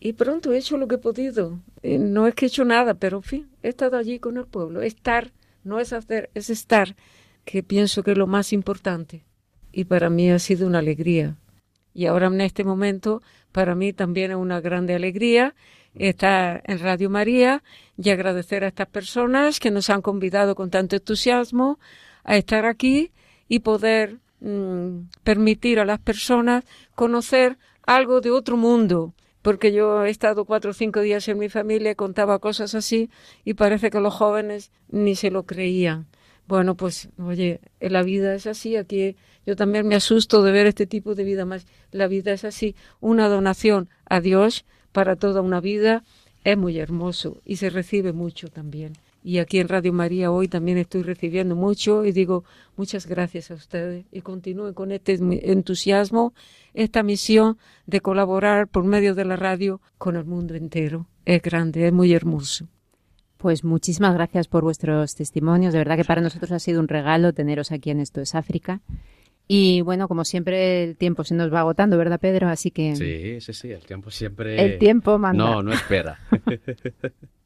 Y 0.00 0.12
pronto 0.12 0.52
he 0.52 0.58
hecho 0.58 0.76
lo 0.76 0.86
que 0.86 0.96
he 0.96 0.98
podido. 0.98 1.58
Eh, 1.82 1.98
no 1.98 2.26
es 2.26 2.34
que 2.34 2.46
he 2.46 2.48
hecho 2.48 2.64
nada, 2.64 2.94
pero 2.94 3.18
en 3.18 3.22
fin, 3.22 3.50
he 3.62 3.68
estado 3.68 3.96
allí 3.96 4.18
con 4.18 4.36
el 4.36 4.46
pueblo. 4.46 4.82
Estar, 4.82 5.32
no 5.64 5.80
es 5.80 5.92
hacer, 5.92 6.30
es 6.34 6.50
estar, 6.50 6.94
que 7.44 7.62
pienso 7.62 8.02
que 8.02 8.12
es 8.12 8.18
lo 8.18 8.26
más 8.26 8.52
importante. 8.52 9.24
Y 9.72 9.84
para 9.84 10.10
mí 10.10 10.30
ha 10.30 10.38
sido 10.38 10.66
una 10.66 10.78
alegría. 10.78 11.36
Y 11.94 12.06
ahora 12.06 12.28
en 12.28 12.40
este 12.40 12.64
momento, 12.64 13.22
para 13.52 13.74
mí 13.74 13.92
también 13.92 14.30
es 14.30 14.36
una 14.36 14.60
grande 14.60 14.94
alegría 14.94 15.54
estar 15.94 16.62
en 16.66 16.78
Radio 16.78 17.10
María 17.10 17.62
y 17.96 18.10
agradecer 18.10 18.64
a 18.64 18.68
estas 18.68 18.88
personas 18.88 19.60
que 19.60 19.70
nos 19.70 19.90
han 19.90 20.02
convidado 20.02 20.54
con 20.54 20.70
tanto 20.70 20.96
entusiasmo 20.96 21.78
a 22.24 22.36
estar 22.36 22.66
aquí 22.66 23.10
y 23.48 23.60
poder 23.60 24.18
mm, 24.40 25.08
permitir 25.24 25.80
a 25.80 25.84
las 25.84 25.98
personas 25.98 26.64
conocer 26.94 27.58
algo 27.84 28.20
de 28.20 28.30
otro 28.30 28.56
mundo, 28.56 29.14
porque 29.48 29.72
yo 29.72 30.04
he 30.04 30.10
estado 30.10 30.44
cuatro 30.44 30.72
o 30.72 30.74
cinco 30.74 31.00
días 31.00 31.26
en 31.26 31.38
mi 31.38 31.48
familia, 31.48 31.94
contaba 31.94 32.38
cosas 32.38 32.74
así 32.74 33.08
y 33.46 33.54
parece 33.54 33.88
que 33.88 33.98
los 33.98 34.12
jóvenes 34.12 34.70
ni 34.90 35.14
se 35.14 35.30
lo 35.30 35.44
creían. 35.44 36.06
Bueno, 36.46 36.74
pues, 36.74 37.08
oye, 37.16 37.62
la 37.80 38.02
vida 38.02 38.34
es 38.34 38.46
así, 38.46 38.76
aquí 38.76 39.16
yo 39.46 39.56
también 39.56 39.88
me 39.88 39.94
asusto 39.94 40.42
de 40.42 40.52
ver 40.52 40.66
este 40.66 40.86
tipo 40.86 41.14
de 41.14 41.24
vida 41.24 41.46
más. 41.46 41.66
La 41.92 42.08
vida 42.08 42.32
es 42.32 42.44
así, 42.44 42.76
una 43.00 43.26
donación 43.30 43.88
a 44.04 44.20
Dios 44.20 44.66
para 44.92 45.16
toda 45.16 45.40
una 45.40 45.62
vida 45.62 46.04
es 46.44 46.58
muy 46.58 46.78
hermoso 46.78 47.40
y 47.46 47.56
se 47.56 47.70
recibe 47.70 48.12
mucho 48.12 48.48
también. 48.48 48.98
Y 49.22 49.38
aquí 49.38 49.58
en 49.58 49.68
Radio 49.68 49.92
María 49.92 50.30
hoy 50.30 50.48
también 50.48 50.78
estoy 50.78 51.02
recibiendo 51.02 51.56
mucho 51.56 52.04
y 52.04 52.12
digo 52.12 52.44
muchas 52.76 53.06
gracias 53.06 53.50
a 53.50 53.54
ustedes 53.54 54.06
y 54.12 54.20
continúen 54.20 54.74
con 54.74 54.92
este 54.92 55.18
entusiasmo, 55.20 56.32
esta 56.72 57.02
misión 57.02 57.58
de 57.86 58.00
colaborar 58.00 58.68
por 58.68 58.84
medio 58.84 59.14
de 59.14 59.24
la 59.24 59.36
radio 59.36 59.80
con 59.98 60.16
el 60.16 60.24
mundo 60.24 60.54
entero. 60.54 61.06
Es 61.24 61.42
grande, 61.42 61.86
es 61.86 61.92
muy 61.92 62.12
hermoso. 62.12 62.68
Pues 63.36 63.64
muchísimas 63.64 64.14
gracias 64.14 64.48
por 64.48 64.64
vuestros 64.64 65.14
testimonios. 65.14 65.72
De 65.72 65.78
verdad 65.78 65.96
que 65.96 66.04
para 66.04 66.20
nosotros 66.20 66.50
ha 66.52 66.58
sido 66.58 66.80
un 66.80 66.88
regalo 66.88 67.32
teneros 67.32 67.70
aquí 67.70 67.90
en 67.90 68.00
Esto 68.00 68.20
es 68.20 68.34
África. 68.34 68.80
Y 69.46 69.80
bueno, 69.80 70.08
como 70.08 70.24
siempre, 70.24 70.84
el 70.84 70.96
tiempo 70.96 71.24
se 71.24 71.34
nos 71.34 71.52
va 71.52 71.60
agotando, 71.60 71.96
¿verdad, 71.96 72.20
Pedro? 72.20 72.48
Así 72.48 72.70
que. 72.70 72.94
Sí, 72.96 73.40
sí, 73.40 73.52
sí, 73.54 73.72
el 73.72 73.80
tiempo 73.80 74.10
siempre. 74.10 74.62
El 74.62 74.78
tiempo 74.78 75.18
manda. 75.18 75.42
No, 75.42 75.62
no 75.62 75.72
espera. 75.72 76.18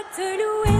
To 0.00 0.16
turn 0.16 0.40
away. 0.40 0.79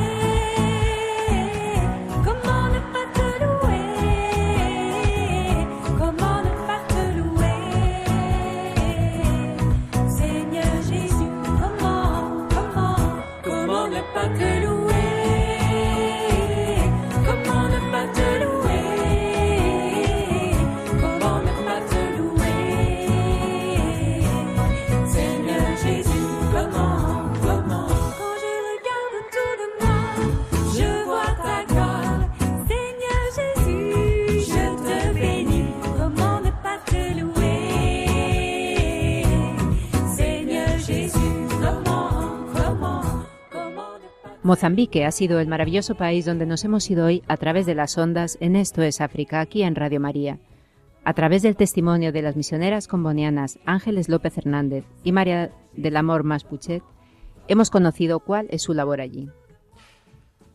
Mozambique 44.51 45.05
ha 45.05 45.13
sido 45.13 45.39
el 45.39 45.47
maravilloso 45.47 45.95
país 45.95 46.25
donde 46.25 46.45
nos 46.45 46.65
hemos 46.65 46.91
ido 46.91 47.07
hoy 47.07 47.23
a 47.29 47.37
través 47.37 47.67
de 47.67 47.77
las 47.77 47.97
ondas 47.97 48.37
en 48.41 48.57
Esto 48.57 48.83
es 48.83 49.01
África, 49.01 49.39
aquí 49.39 49.63
en 49.63 49.77
Radio 49.77 50.01
María. 50.01 50.41
A 51.05 51.15
través 51.15 51.43
del 51.43 51.55
testimonio 51.55 52.11
de 52.11 52.21
las 52.21 52.35
misioneras 52.35 52.89
combonianas 52.89 53.61
Ángeles 53.65 54.09
López 54.09 54.37
Hernández 54.37 54.85
y 55.05 55.13
María 55.13 55.53
del 55.77 55.97
Amor 55.97 56.25
Maspuchet, 56.25 56.83
hemos 57.47 57.71
conocido 57.71 58.19
cuál 58.19 58.49
es 58.51 58.63
su 58.63 58.75
labor 58.75 59.01
allí. 59.01 59.29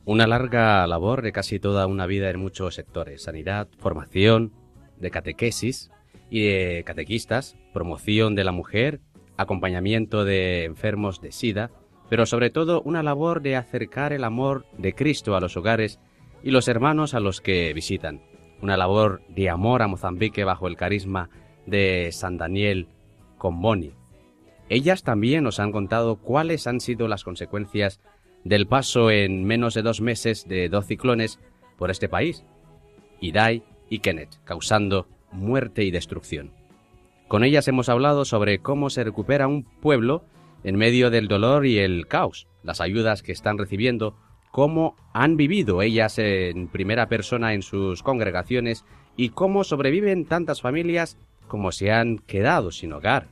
Una 0.04 0.28
larga 0.28 0.86
labor 0.88 1.22
de 1.22 1.32
casi 1.32 1.62
toda 1.62 1.88
una 1.88 2.06
vida 2.06 2.30
en 2.30 2.38
muchos 2.38 2.76
sectores: 2.76 3.24
sanidad, 3.24 3.70
formación, 3.78 4.52
de 5.00 5.10
catequesis 5.10 5.90
y 6.30 6.46
de 6.46 6.84
catequistas, 6.86 7.56
promoción 7.72 8.36
de 8.36 8.44
la 8.44 8.52
mujer, 8.52 9.00
acompañamiento 9.38 10.26
de 10.26 10.66
enfermos 10.66 11.22
de 11.22 11.32
SIDA, 11.32 11.72
pero 12.10 12.26
sobre 12.26 12.50
todo 12.50 12.82
una 12.82 13.04
labor 13.04 13.42
de 13.42 13.56
acercar 13.56 14.14
el 14.14 14.24
amor 14.24 14.66
de 14.78 14.94
Cristo 14.94 15.36
a 15.36 15.42
los 15.42 15.58
hogares 15.58 16.00
y 16.44 16.52
los 16.52 16.68
hermanos 16.68 17.14
a 17.14 17.20
los 17.20 17.42
que 17.42 17.74
visitan. 17.74 18.22
Una 18.62 18.78
labor 18.78 19.22
de 19.30 19.50
amor 19.50 19.82
a 19.82 19.88
Mozambique 19.88 20.44
bajo 20.44 20.68
el 20.68 20.78
carisma 20.78 21.30
de 21.66 22.10
San 22.12 22.38
Daniel 22.38 22.88
Comboni. 23.38 23.94
Ellas 24.70 25.04
también 25.04 25.44
nos 25.44 25.60
han 25.60 25.72
contado 25.72 26.18
cuáles 26.18 26.68
han 26.68 26.80
sido 26.80 27.08
las 27.08 27.24
consecuencias 27.24 28.00
del 28.44 28.68
paso 28.68 29.12
en 29.12 29.44
menos 29.44 29.74
de 29.74 29.82
dos 29.82 30.02
meses 30.02 30.48
de 30.48 30.70
dos 30.70 30.86
ciclones 30.86 31.40
por 31.78 31.92
este 31.92 32.10
país, 32.10 32.46
Idai 33.20 33.64
y 33.90 34.00
Kenneth, 34.00 34.40
causando 34.44 35.08
muerte 35.32 35.84
y 35.84 35.92
destrucción. 35.92 36.52
Con 37.28 37.44
ellas 37.44 37.68
hemos 37.68 37.90
hablado 37.90 38.24
sobre 38.24 38.60
cómo 38.60 38.90
se 38.90 39.04
recupera 39.04 39.48
un 39.48 39.64
pueblo 39.64 40.24
en 40.66 40.78
medio 40.78 41.12
del 41.12 41.28
dolor 41.28 41.68
y 41.68 41.78
el 41.78 42.08
caos, 42.08 42.48
las 42.64 42.82
ayudas 42.82 43.22
que 43.22 43.32
están 43.32 43.60
recibiendo, 43.60 44.16
cómo 44.52 44.96
han 45.14 45.38
vivido 45.38 45.84
ellas 45.84 46.18
en 46.18 46.68
primera 46.70 47.08
persona 47.08 47.54
en 47.54 47.62
sus 47.62 48.02
congregaciones 48.02 48.84
y 49.16 49.30
cómo 49.30 49.64
sobreviven 49.64 50.26
tantas 50.26 50.62
familias 50.62 51.18
como 51.48 51.72
se 51.72 51.92
han 51.92 52.18
quedado 52.18 52.72
sin 52.72 52.94
hogar. 52.94 53.28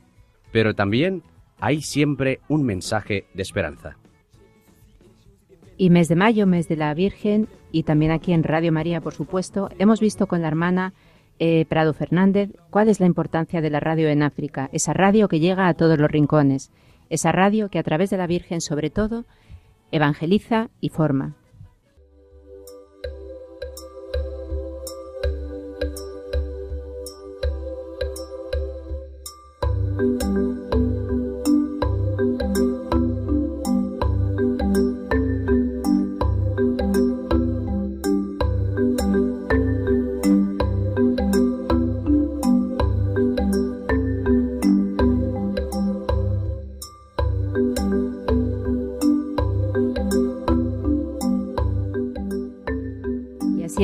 Pero 0.52 0.74
también 0.74 1.24
hay 1.58 1.82
siempre 1.82 2.40
un 2.48 2.62
mensaje 2.62 3.26
de 3.34 3.42
esperanza. 3.42 3.96
Y 5.76 5.90
mes 5.90 6.06
de 6.06 6.14
mayo, 6.14 6.46
mes 6.46 6.68
de 6.68 6.76
la 6.76 6.94
Virgen, 6.94 7.48
y 7.72 7.82
también 7.82 8.12
aquí 8.12 8.32
en 8.32 8.44
Radio 8.44 8.70
María, 8.70 9.00
por 9.00 9.12
supuesto, 9.12 9.70
hemos 9.80 9.98
visto 9.98 10.28
con 10.28 10.40
la 10.40 10.46
hermana 10.46 10.94
eh, 11.40 11.64
Prado 11.68 11.94
Fernández 11.94 12.50
cuál 12.70 12.88
es 12.88 13.00
la 13.00 13.06
importancia 13.06 13.60
de 13.60 13.70
la 13.70 13.80
radio 13.80 14.08
en 14.08 14.22
África, 14.22 14.70
esa 14.72 14.92
radio 14.92 15.26
que 15.26 15.40
llega 15.40 15.66
a 15.66 15.74
todos 15.74 15.98
los 15.98 16.08
rincones, 16.08 16.70
esa 17.10 17.32
radio 17.32 17.68
que 17.68 17.78
a 17.78 17.82
través 17.82 18.10
de 18.10 18.16
la 18.16 18.26
Virgen, 18.26 18.60
sobre 18.60 18.90
todo, 18.90 19.24
evangeliza 19.90 20.70
y 20.80 20.88
forma. 20.88 21.34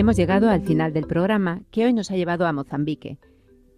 Hemos 0.00 0.16
llegado 0.16 0.48
al 0.48 0.62
final 0.62 0.94
del 0.94 1.06
programa 1.06 1.60
que 1.70 1.84
hoy 1.84 1.92
nos 1.92 2.10
ha 2.10 2.16
llevado 2.16 2.46
a 2.46 2.52
Mozambique. 2.52 3.18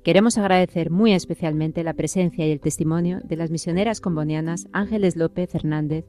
Queremos 0.04 0.38
agradecer 0.38 0.90
muy 0.90 1.12
especialmente 1.12 1.82
la 1.82 1.94
presencia 1.94 2.46
y 2.46 2.52
el 2.52 2.60
testimonio 2.60 3.18
de 3.24 3.34
las 3.34 3.50
misioneras 3.50 4.00
combonianas 4.00 4.68
Ángeles 4.72 5.16
López 5.16 5.52
Hernández 5.52 6.04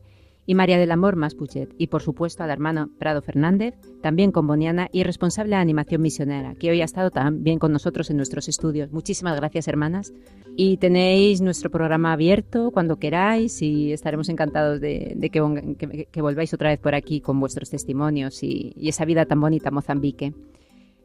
y 0.46 0.56
María 0.56 0.78
del 0.78 0.92
Amor 0.92 1.16
Maspuchet, 1.16 1.74
y 1.78 1.88
por 1.88 2.02
supuesto 2.02 2.44
a 2.44 2.48
la 2.48 2.54
hermana 2.54 2.90
Prado 3.00 3.22
Fernández, 3.22 3.76
también 4.02 4.32
comboniana 4.32 4.90
y 4.92 5.04
responsable 5.04 5.56
de 5.56 5.62
animación 5.62 6.02
misionera, 6.02 6.56
que 6.56 6.70
hoy 6.70 6.82
ha 6.82 6.86
estado 6.86 7.12
también 7.12 7.60
con 7.60 7.72
nosotros 7.72 8.10
en 8.10 8.18
nuestros 8.18 8.50
estudios. 8.50 8.92
Muchísimas 8.92 9.36
gracias, 9.38 9.68
hermanas. 9.70 10.14
Y 10.58 10.78
tenéis 10.78 11.42
nuestro 11.42 11.72
programa 11.72 12.12
abierto 12.14 12.72
cuando 12.72 12.98
queráis 12.98 13.62
y 13.62 13.94
estaremos 13.94 14.28
encantados 14.30 14.82
de, 14.82 15.18
que, 15.32 16.08
que- 16.12 16.22
volváis 16.22 16.54
otra 16.54 16.70
vez 16.70 16.80
por 16.80 16.94
aquí 16.94 17.22
con 17.22 17.40
vuestros 17.40 17.70
testimonios 17.70 18.44
y, 18.44 18.74
y 18.76 18.90
esa 18.90 19.06
vida 19.06 19.26
tan 19.26 19.40
bonita 19.40 19.72
Mozambique. 19.72 20.34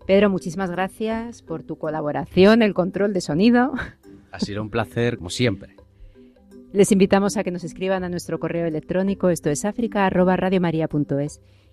Pedro, 0.06 0.30
muchísimas 0.30 0.70
gracias 0.70 1.42
por 1.42 1.62
tu 1.62 1.76
colaboración, 1.76 2.62
el 2.62 2.74
control 2.74 3.12
de 3.12 3.20
sonido. 3.20 3.72
Ha 4.32 4.40
sido 4.40 4.62
un 4.62 4.70
placer, 4.70 5.16
como 5.18 5.30
siempre. 5.30 5.76
Les 6.72 6.92
invitamos 6.92 7.38
a 7.38 7.44
que 7.44 7.50
nos 7.50 7.64
escriban 7.64 8.04
a 8.04 8.10
nuestro 8.10 8.38
correo 8.38 8.66
electrónico, 8.66 9.30
esto 9.30 9.48
es 9.48 9.64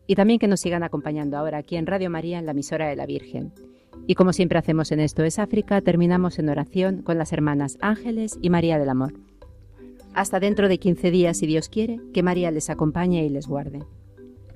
y 0.08 0.16
también 0.16 0.40
que 0.40 0.48
nos 0.48 0.62
sigan 0.62 0.84
acompañando 0.84 1.38
ahora 1.38 1.58
aquí 1.58 1.76
en 1.76 1.86
Radio 1.86 2.10
María, 2.10 2.40
en 2.40 2.46
la 2.46 2.52
emisora 2.52 2.88
de 2.88 2.96
la 2.96 3.06
Virgen. 3.06 3.52
Y 4.08 4.16
como 4.16 4.32
siempre 4.32 4.58
hacemos 4.58 4.92
en 4.92 5.02
Esto 5.02 5.24
es 5.24 5.38
África, 5.40 5.82
terminamos 5.82 6.40
en 6.40 6.48
oración 6.48 7.02
con 7.02 7.18
las 7.18 7.34
hermanas 7.34 7.78
Ángeles 7.82 8.38
y 8.42 8.50
María 8.50 8.80
del 8.80 8.90
Amor. 8.90 9.14
Hasta 10.14 10.40
dentro 10.40 10.70
de 10.70 10.78
15 10.78 11.12
días, 11.12 11.38
si 11.38 11.48
Dios 11.48 11.68
quiere, 11.68 12.00
que 12.14 12.24
María 12.24 12.52
les 12.52 12.70
acompañe 12.70 13.26
y 13.26 13.30
les 13.30 13.48
guarde. 13.48 13.84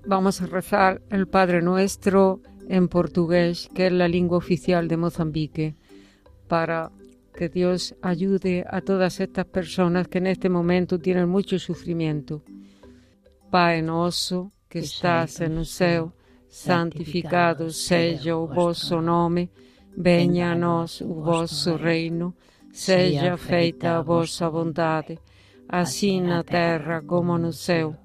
Vamos 0.05 0.41
a 0.41 0.45
rezar 0.45 1.01
el 1.09 1.27
Padre 1.27 1.61
Nuestro 1.61 2.39
en 2.69 2.87
portugués, 2.87 3.69
que 3.73 3.87
es 3.87 3.91
la 3.91 4.07
lengua 4.07 4.37
oficial 4.37 4.87
de 4.87 4.95
Mozambique, 4.95 5.75
para 6.47 6.91
que 7.39 7.47
Dios 7.47 7.95
ayude 8.01 8.65
a 8.67 8.81
todas 8.81 9.21
estas 9.21 9.45
personas 9.45 10.09
que 10.09 10.17
en 10.17 10.27
este 10.27 10.49
momento 10.49 10.99
tienen 10.99 11.29
mucho 11.29 11.57
sufrimiento. 11.57 12.43
Pai 13.49 13.81
nosso, 13.81 14.51
que 14.67 14.79
estás 14.79 15.39
en 15.39 15.57
el 15.57 15.65
céu, 15.65 16.11
santificado 16.49 17.69
seja 17.69 18.35
o 18.35 18.45
vosso 18.45 18.99
nome, 19.01 19.49
venha 19.95 20.51
a 20.51 20.55
nós 20.55 20.99
o 20.99 21.13
vosso 21.13 21.77
reino, 21.77 22.35
seja 22.73 23.37
feita 23.37 23.95
a 23.95 24.01
vossa 24.01 24.49
vontade, 24.49 25.17
assim 25.69 26.19
na 26.19 26.43
terra 26.43 27.01
como 27.01 27.37
no 27.37 27.53
céu. 27.53 27.95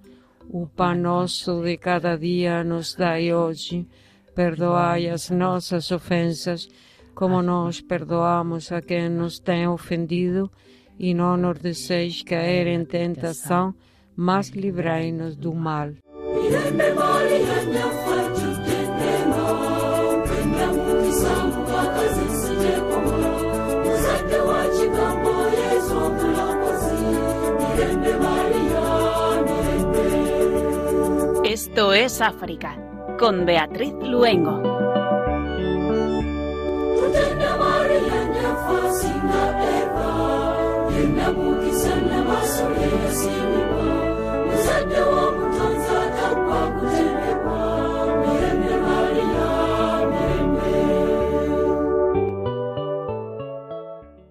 O 0.49 0.68
pão 0.68 0.95
nosso 0.95 1.61
de 1.61 1.76
cada 1.76 2.16
dia 2.16 2.62
nos 2.62 2.95
dai 2.95 3.35
hoje, 3.35 3.85
perdoai 4.32 5.09
as 5.09 5.28
nossas 5.28 5.91
ofensas, 5.91 6.68
como 7.14 7.42
nós 7.42 7.80
perdoamos 7.80 8.72
a 8.72 8.80
quem 8.82 9.08
nos 9.08 9.38
tem 9.38 9.66
ofendido, 9.66 10.50
e 10.98 11.14
não 11.14 11.36
nos 11.36 11.58
deixeis 11.58 12.22
cair 12.22 12.66
em 12.66 12.84
tentação, 12.84 13.74
mas 14.16 14.50
livrai-nos 14.50 15.36
do 15.36 15.54
mal. 15.54 15.90
Esto 31.44 31.92
es 31.92 32.20
África, 32.20 32.76
con 33.18 33.44
Beatriz 33.44 33.92
Luengo. 34.02 34.84
Muzadde 44.47 45.01
w'omutonzi 45.11 45.90
atagwa 46.05 46.61
kutema 46.76 47.24